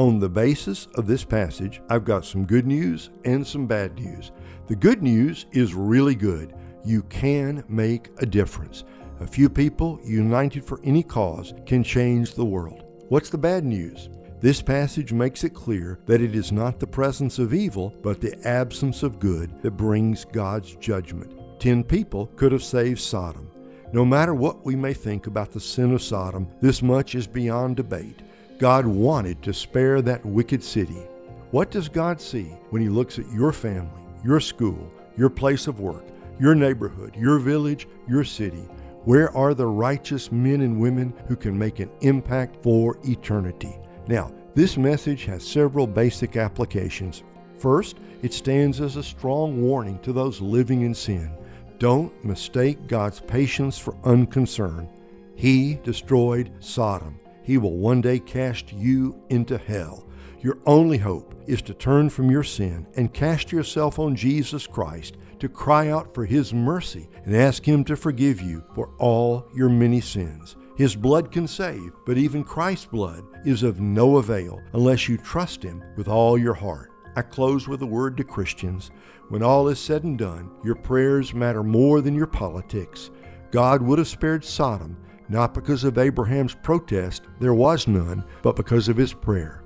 On 0.00 0.18
the 0.18 0.30
basis 0.30 0.86
of 0.94 1.06
this 1.06 1.24
passage, 1.24 1.82
I've 1.90 2.06
got 2.06 2.24
some 2.24 2.46
good 2.46 2.66
news 2.66 3.10
and 3.26 3.46
some 3.46 3.66
bad 3.66 3.96
news. 3.96 4.32
The 4.66 4.74
good 4.74 5.02
news 5.02 5.44
is 5.52 5.74
really 5.74 6.14
good. 6.14 6.54
You 6.82 7.02
can 7.10 7.62
make 7.68 8.08
a 8.16 8.24
difference. 8.24 8.84
A 9.20 9.26
few 9.26 9.50
people 9.50 10.00
united 10.02 10.64
for 10.64 10.80
any 10.84 11.02
cause 11.02 11.52
can 11.66 11.84
change 11.84 12.32
the 12.32 12.46
world. 12.46 12.84
What's 13.10 13.28
the 13.28 13.36
bad 13.36 13.62
news? 13.62 14.08
This 14.40 14.62
passage 14.62 15.12
makes 15.12 15.44
it 15.44 15.50
clear 15.50 15.98
that 16.06 16.22
it 16.22 16.34
is 16.34 16.50
not 16.50 16.80
the 16.80 16.86
presence 16.86 17.38
of 17.38 17.52
evil, 17.52 17.94
but 18.00 18.22
the 18.22 18.42
absence 18.48 19.02
of 19.02 19.20
good 19.20 19.60
that 19.60 19.72
brings 19.72 20.24
God's 20.24 20.76
judgment. 20.76 21.38
Ten 21.60 21.84
people 21.84 22.28
could 22.36 22.52
have 22.52 22.64
saved 22.64 23.00
Sodom. 23.00 23.50
No 23.92 24.06
matter 24.06 24.32
what 24.32 24.64
we 24.64 24.74
may 24.76 24.94
think 24.94 25.26
about 25.26 25.50
the 25.50 25.60
sin 25.60 25.92
of 25.92 26.00
Sodom, 26.00 26.48
this 26.62 26.80
much 26.80 27.14
is 27.14 27.26
beyond 27.26 27.76
debate. 27.76 28.22
God 28.60 28.84
wanted 28.86 29.40
to 29.44 29.54
spare 29.54 30.02
that 30.02 30.22
wicked 30.22 30.62
city. 30.62 31.02
What 31.50 31.70
does 31.70 31.88
God 31.88 32.20
see 32.20 32.52
when 32.68 32.82
He 32.82 32.90
looks 32.90 33.18
at 33.18 33.32
your 33.32 33.52
family, 33.52 33.88
your 34.22 34.38
school, 34.38 34.92
your 35.16 35.30
place 35.30 35.66
of 35.66 35.80
work, 35.80 36.04
your 36.38 36.54
neighborhood, 36.54 37.16
your 37.16 37.38
village, 37.38 37.88
your 38.06 38.22
city? 38.22 38.68
Where 39.06 39.34
are 39.34 39.54
the 39.54 39.66
righteous 39.66 40.30
men 40.30 40.60
and 40.60 40.78
women 40.78 41.14
who 41.26 41.36
can 41.36 41.58
make 41.58 41.80
an 41.80 41.90
impact 42.02 42.62
for 42.62 42.98
eternity? 43.04 43.78
Now, 44.08 44.30
this 44.54 44.76
message 44.76 45.24
has 45.24 45.42
several 45.42 45.86
basic 45.86 46.36
applications. 46.36 47.22
First, 47.56 47.96
it 48.20 48.34
stands 48.34 48.82
as 48.82 48.96
a 48.96 49.02
strong 49.02 49.62
warning 49.62 49.98
to 50.00 50.12
those 50.12 50.42
living 50.42 50.82
in 50.82 50.94
sin. 50.94 51.32
Don't 51.78 52.12
mistake 52.22 52.88
God's 52.88 53.20
patience 53.20 53.78
for 53.78 53.96
unconcern. 54.04 54.86
He 55.34 55.76
destroyed 55.82 56.52
Sodom. 56.60 57.19
He 57.50 57.58
will 57.58 57.78
one 57.78 58.00
day 58.00 58.20
cast 58.20 58.72
you 58.72 59.24
into 59.28 59.58
hell. 59.58 60.06
Your 60.38 60.58
only 60.66 60.98
hope 60.98 61.34
is 61.48 61.60
to 61.62 61.74
turn 61.74 62.08
from 62.08 62.30
your 62.30 62.44
sin 62.44 62.86
and 62.94 63.12
cast 63.12 63.50
yourself 63.50 63.98
on 63.98 64.14
Jesus 64.14 64.68
Christ 64.68 65.16
to 65.40 65.48
cry 65.48 65.88
out 65.88 66.14
for 66.14 66.24
His 66.24 66.54
mercy 66.54 67.10
and 67.24 67.34
ask 67.34 67.66
Him 67.66 67.82
to 67.86 67.96
forgive 67.96 68.40
you 68.40 68.62
for 68.72 68.94
all 69.00 69.48
your 69.52 69.68
many 69.68 70.00
sins. 70.00 70.54
His 70.76 70.94
blood 70.94 71.32
can 71.32 71.48
save, 71.48 71.90
but 72.06 72.16
even 72.16 72.44
Christ's 72.44 72.86
blood 72.86 73.24
is 73.44 73.64
of 73.64 73.80
no 73.80 74.18
avail 74.18 74.62
unless 74.72 75.08
you 75.08 75.16
trust 75.16 75.60
Him 75.60 75.82
with 75.96 76.06
all 76.06 76.38
your 76.38 76.54
heart. 76.54 76.92
I 77.16 77.22
close 77.22 77.66
with 77.66 77.82
a 77.82 77.86
word 77.86 78.16
to 78.18 78.22
Christians. 78.22 78.92
When 79.28 79.42
all 79.42 79.66
is 79.66 79.80
said 79.80 80.04
and 80.04 80.16
done, 80.16 80.52
your 80.62 80.76
prayers 80.76 81.34
matter 81.34 81.64
more 81.64 82.00
than 82.00 82.14
your 82.14 82.28
politics. 82.28 83.10
God 83.50 83.82
would 83.82 83.98
have 83.98 84.06
spared 84.06 84.44
Sodom, 84.44 84.96
not 85.30 85.54
because 85.54 85.84
of 85.84 85.96
Abraham's 85.96 86.54
protest, 86.54 87.22
there 87.38 87.54
was 87.54 87.86
none, 87.86 88.24
but 88.42 88.56
because 88.56 88.88
of 88.88 88.96
his 88.96 89.14
prayer. 89.14 89.62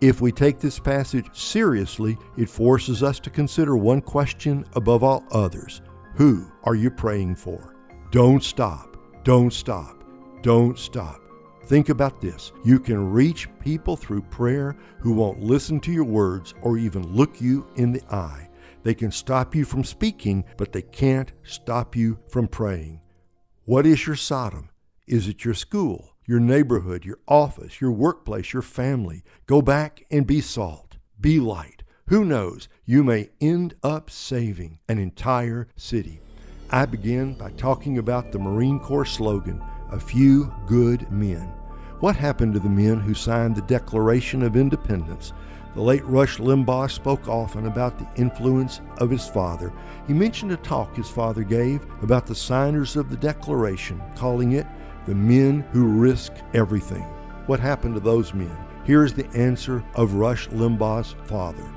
If 0.00 0.20
we 0.20 0.32
take 0.32 0.58
this 0.58 0.80
passage 0.80 1.26
seriously, 1.32 2.18
it 2.36 2.48
forces 2.48 3.02
us 3.02 3.20
to 3.20 3.30
consider 3.30 3.76
one 3.76 4.00
question 4.00 4.64
above 4.74 5.04
all 5.04 5.24
others 5.30 5.82
Who 6.16 6.50
are 6.64 6.74
you 6.74 6.90
praying 6.90 7.36
for? 7.36 7.76
Don't 8.10 8.42
stop. 8.42 8.96
Don't 9.22 9.52
stop. 9.52 10.02
Don't 10.42 10.78
stop. 10.78 11.20
Think 11.66 11.88
about 11.88 12.20
this. 12.20 12.52
You 12.64 12.80
can 12.80 13.12
reach 13.12 13.48
people 13.60 13.96
through 13.96 14.22
prayer 14.22 14.76
who 14.98 15.12
won't 15.12 15.40
listen 15.40 15.78
to 15.80 15.92
your 15.92 16.04
words 16.04 16.54
or 16.62 16.76
even 16.76 17.14
look 17.14 17.40
you 17.40 17.66
in 17.76 17.92
the 17.92 18.02
eye. 18.12 18.48
They 18.82 18.94
can 18.94 19.12
stop 19.12 19.54
you 19.54 19.64
from 19.64 19.84
speaking, 19.84 20.44
but 20.56 20.72
they 20.72 20.82
can't 20.82 21.32
stop 21.44 21.94
you 21.94 22.18
from 22.28 22.48
praying. 22.48 23.00
What 23.64 23.86
is 23.86 24.06
your 24.06 24.16
Sodom? 24.16 24.68
Is 25.06 25.28
it 25.28 25.44
your 25.44 25.54
school? 25.54 26.12
your 26.24 26.40
neighborhood, 26.40 27.04
your 27.04 27.18
office, 27.26 27.80
your 27.80 27.90
workplace, 27.90 28.52
your 28.52 28.62
family. 28.62 29.24
Go 29.46 29.60
back 29.60 30.04
and 30.10 30.26
be 30.26 30.40
salt, 30.40 30.96
be 31.20 31.40
light. 31.40 31.82
Who 32.08 32.24
knows, 32.24 32.68
you 32.84 33.02
may 33.02 33.30
end 33.40 33.74
up 33.82 34.10
saving 34.10 34.78
an 34.88 34.98
entire 34.98 35.68
city. 35.76 36.20
I 36.70 36.86
begin 36.86 37.34
by 37.34 37.50
talking 37.52 37.98
about 37.98 38.32
the 38.32 38.38
Marine 38.38 38.78
Corps 38.78 39.06
slogan, 39.06 39.62
A 39.90 39.98
Few 39.98 40.52
Good 40.66 41.10
Men. 41.10 41.52
What 42.00 42.16
happened 42.16 42.54
to 42.54 42.60
the 42.60 42.68
men 42.68 43.00
who 43.00 43.14
signed 43.14 43.56
the 43.56 43.62
Declaration 43.62 44.42
of 44.42 44.56
Independence? 44.56 45.32
The 45.74 45.80
late 45.80 46.04
Rush 46.04 46.38
Limbaugh 46.38 46.90
spoke 46.90 47.28
often 47.28 47.66
about 47.66 47.98
the 47.98 48.08
influence 48.20 48.80
of 48.98 49.10
his 49.10 49.26
father. 49.26 49.72
He 50.06 50.12
mentioned 50.12 50.52
a 50.52 50.56
talk 50.58 50.94
his 50.94 51.08
father 51.08 51.44
gave 51.44 51.86
about 52.02 52.26
the 52.26 52.34
signers 52.34 52.96
of 52.96 53.08
the 53.08 53.16
Declaration, 53.16 54.02
calling 54.16 54.52
it 54.52 54.66
the 55.06 55.14
men 55.14 55.60
who 55.72 55.86
risk 55.86 56.32
everything. 56.54 57.02
What 57.46 57.60
happened 57.60 57.94
to 57.94 58.00
those 58.00 58.34
men? 58.34 58.56
Here 58.84 59.04
is 59.04 59.14
the 59.14 59.28
answer 59.30 59.84
of 59.94 60.14
Rush 60.14 60.48
Limbaugh's 60.48 61.14
father. 61.24 61.68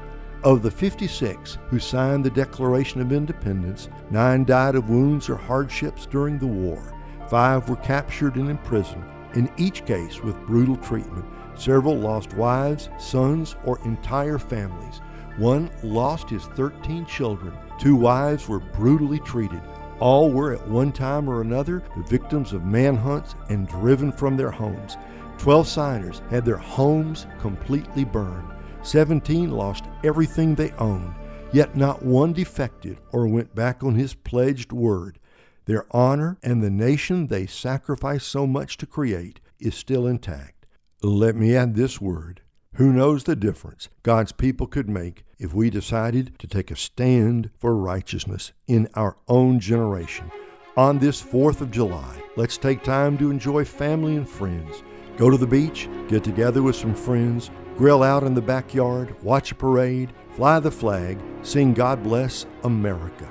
Of 0.43 0.61
the 0.61 0.71
56 0.71 1.57
who 1.69 1.79
signed 1.79 2.23
the 2.23 2.29
Declaration 2.29 3.01
of 3.01 3.11
Independence, 3.11 3.89
nine 4.11 4.43
died 4.43 4.75
of 4.75 4.89
wounds 4.89 5.29
or 5.29 5.35
hardships 5.35 6.05
during 6.05 6.37
the 6.37 6.47
war. 6.47 6.93
Five 7.29 7.67
were 7.67 7.77
captured 7.77 8.35
and 8.35 8.49
imprisoned, 8.49 9.03
in 9.33 9.51
each 9.57 9.85
case 9.85 10.21
with 10.21 10.39
brutal 10.45 10.77
treatment. 10.77 11.25
Several 11.55 11.97
lost 11.97 12.33
wives, 12.33 12.89
sons, 12.99 13.55
or 13.65 13.79
entire 13.85 14.37
families. 14.37 15.01
One 15.37 15.69
lost 15.83 16.29
his 16.29 16.45
13 16.45 17.05
children. 17.05 17.53
Two 17.79 17.95
wives 17.95 18.47
were 18.47 18.59
brutally 18.59 19.19
treated. 19.19 19.61
All 19.99 20.29
were 20.29 20.53
at 20.53 20.67
one 20.67 20.91
time 20.91 21.29
or 21.29 21.41
another 21.41 21.81
the 21.95 22.03
victims 22.03 22.51
of 22.51 22.65
manhunts 22.65 23.35
and 23.49 23.67
driven 23.67 24.11
from 24.11 24.35
their 24.35 24.51
homes. 24.51 24.97
Twelve 25.37 25.67
signers 25.67 26.21
had 26.29 26.43
their 26.45 26.57
homes 26.57 27.27
completely 27.39 28.03
burned. 28.03 28.49
Seventeen 28.83 29.51
lost 29.51 29.85
everything 30.03 30.53
they 30.53 30.71
owned, 30.73 31.13
yet 31.53 31.75
not 31.75 32.03
one 32.03 32.33
defected 32.33 32.99
or 33.11 33.27
went 33.27 33.55
back 33.55 33.83
on 33.83 33.95
his 33.95 34.13
pledged 34.13 34.71
word. 34.71 35.17
Their 35.65 35.85
honor 35.91 36.37
and 36.43 36.61
the 36.61 36.69
nation 36.69 37.27
they 37.27 37.47
sacrificed 37.47 38.27
so 38.27 38.45
much 38.45 38.77
to 38.77 38.85
create 38.85 39.39
is 39.59 39.75
still 39.75 40.05
intact. 40.05 40.65
Let 41.01 41.35
me 41.35 41.55
add 41.55 41.75
this 41.75 41.99
word 41.99 42.41
who 42.75 42.91
knows 42.91 43.23
the 43.23 43.37
difference 43.37 43.87
God's 44.03 44.33
people 44.33 44.67
could 44.67 44.89
make 44.89 45.23
if 45.39 45.53
we 45.53 45.69
decided 45.69 46.37
to 46.39 46.47
take 46.47 46.71
a 46.71 46.75
stand 46.75 47.49
for 47.57 47.75
righteousness 47.75 48.51
in 48.67 48.89
our 48.95 49.15
own 49.29 49.61
generation? 49.61 50.29
On 50.75 50.99
this 50.99 51.23
4th 51.23 51.61
of 51.61 51.71
July, 51.71 52.21
let's 52.35 52.57
take 52.57 52.83
time 52.83 53.17
to 53.17 53.31
enjoy 53.31 53.63
family 53.63 54.17
and 54.17 54.27
friends. 54.27 54.83
Go 55.15 55.29
to 55.29 55.37
the 55.37 55.47
beach, 55.47 55.87
get 56.09 56.25
together 56.25 56.61
with 56.61 56.75
some 56.75 56.93
friends, 56.93 57.49
grill 57.77 58.03
out 58.03 58.23
in 58.23 58.33
the 58.33 58.41
backyard, 58.41 59.15
watch 59.23 59.53
a 59.53 59.55
parade, 59.55 60.11
fly 60.31 60.59
the 60.59 60.69
flag, 60.69 61.17
sing 61.43 61.73
God 61.73 62.03
Bless 62.03 62.45
America. 62.65 63.29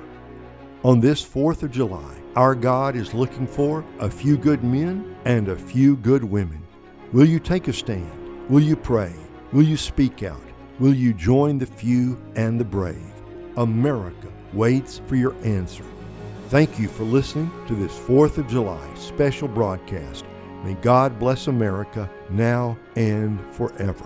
On 0.85 1.01
this 1.01 1.23
4th 1.23 1.63
of 1.63 1.71
July, 1.71 2.15
our 2.35 2.55
God 2.55 2.97
is 2.97 3.13
looking 3.13 3.47
for 3.47 3.85
a 3.99 4.09
few 4.09 4.39
good 4.39 4.65
men 4.65 5.17
and 5.27 5.49
a 5.49 5.57
few 5.57 5.97
good 5.97 6.25
women. 6.25 6.67
Will 7.13 7.27
you 7.27 7.39
take 7.39 7.69
a 7.69 7.75
stand? 7.75 8.49
Will 8.49 8.63
you 8.63 8.77
pray? 8.77 9.15
Will 9.55 9.63
you 9.63 9.77
speak 9.77 10.25
out? 10.25 10.43
Will 10.81 10.93
you 10.93 11.15
join 11.15 11.59
the 11.59 11.67
few 11.67 12.21
and 12.35 12.59
the 12.59 12.65
brave? 12.65 13.13
America 13.57 14.27
waits 14.53 15.01
for 15.07 15.15
your 15.15 15.37
answer. 15.45 15.85
Thank 16.49 16.77
you 16.77 16.89
for 16.89 17.05
listening 17.05 17.53
to 17.69 17.77
this 17.77 17.97
4th 17.97 18.37
of 18.39 18.49
July 18.49 18.85
special 18.97 19.47
broadcast. 19.47 20.25
May 20.65 20.75
God 20.75 21.21
bless 21.21 21.47
America 21.47 22.11
now 22.31 22.77
and 22.97 23.39
forever. 23.55 24.05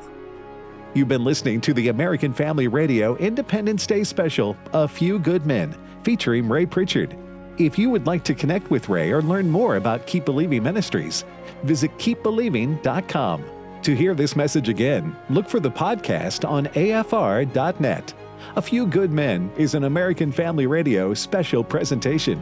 You've 0.93 1.09
been 1.09 1.25
listening 1.25 1.63
to 1.63 1.73
the 1.73 1.89
American 1.89 2.35
Family 2.35 2.69
Radio 2.69 3.17
Independence 3.17 3.87
Day 3.87 4.05
special, 4.05 4.55
A 4.75 4.87
Few 4.87 5.19
Good 5.19 5.47
Men, 5.47 5.75
featuring 6.03 6.47
Ray 6.47 6.67
Pritchard. 6.67 7.17
If 7.57 7.79
you 7.79 7.89
would 7.89 8.07
like 8.07 8.23
to 8.25 8.35
connect 8.35 8.71
with 8.71 8.91
Ray 8.91 9.13
or 9.13 9.23
learn 9.23 9.49
more 9.49 9.77
about 9.77 10.07
Keep 10.07 10.27
Believing 10.27 10.63
Ministries, 10.63 11.25
visit 11.63 11.97
keepbelieving.com. 11.97 13.58
To 13.83 13.95
hear 13.95 14.15
this 14.15 14.37
message 14.37 14.69
again, 14.69 15.17
look 15.31 15.49
for 15.49 15.61
the 15.61 15.71
podcast 15.71 16.47
on 16.49 16.67
afr.net. 16.67 18.15
A 18.57 18.63
Few 18.63 18.87
Good 18.87 19.13
Men 19.13 19.51
is 19.57 19.75
an 19.75 19.85
American 19.85 20.33
Family 20.33 20.67
Radio 20.67 21.15
special 21.15 21.63
presentation. 21.65 22.39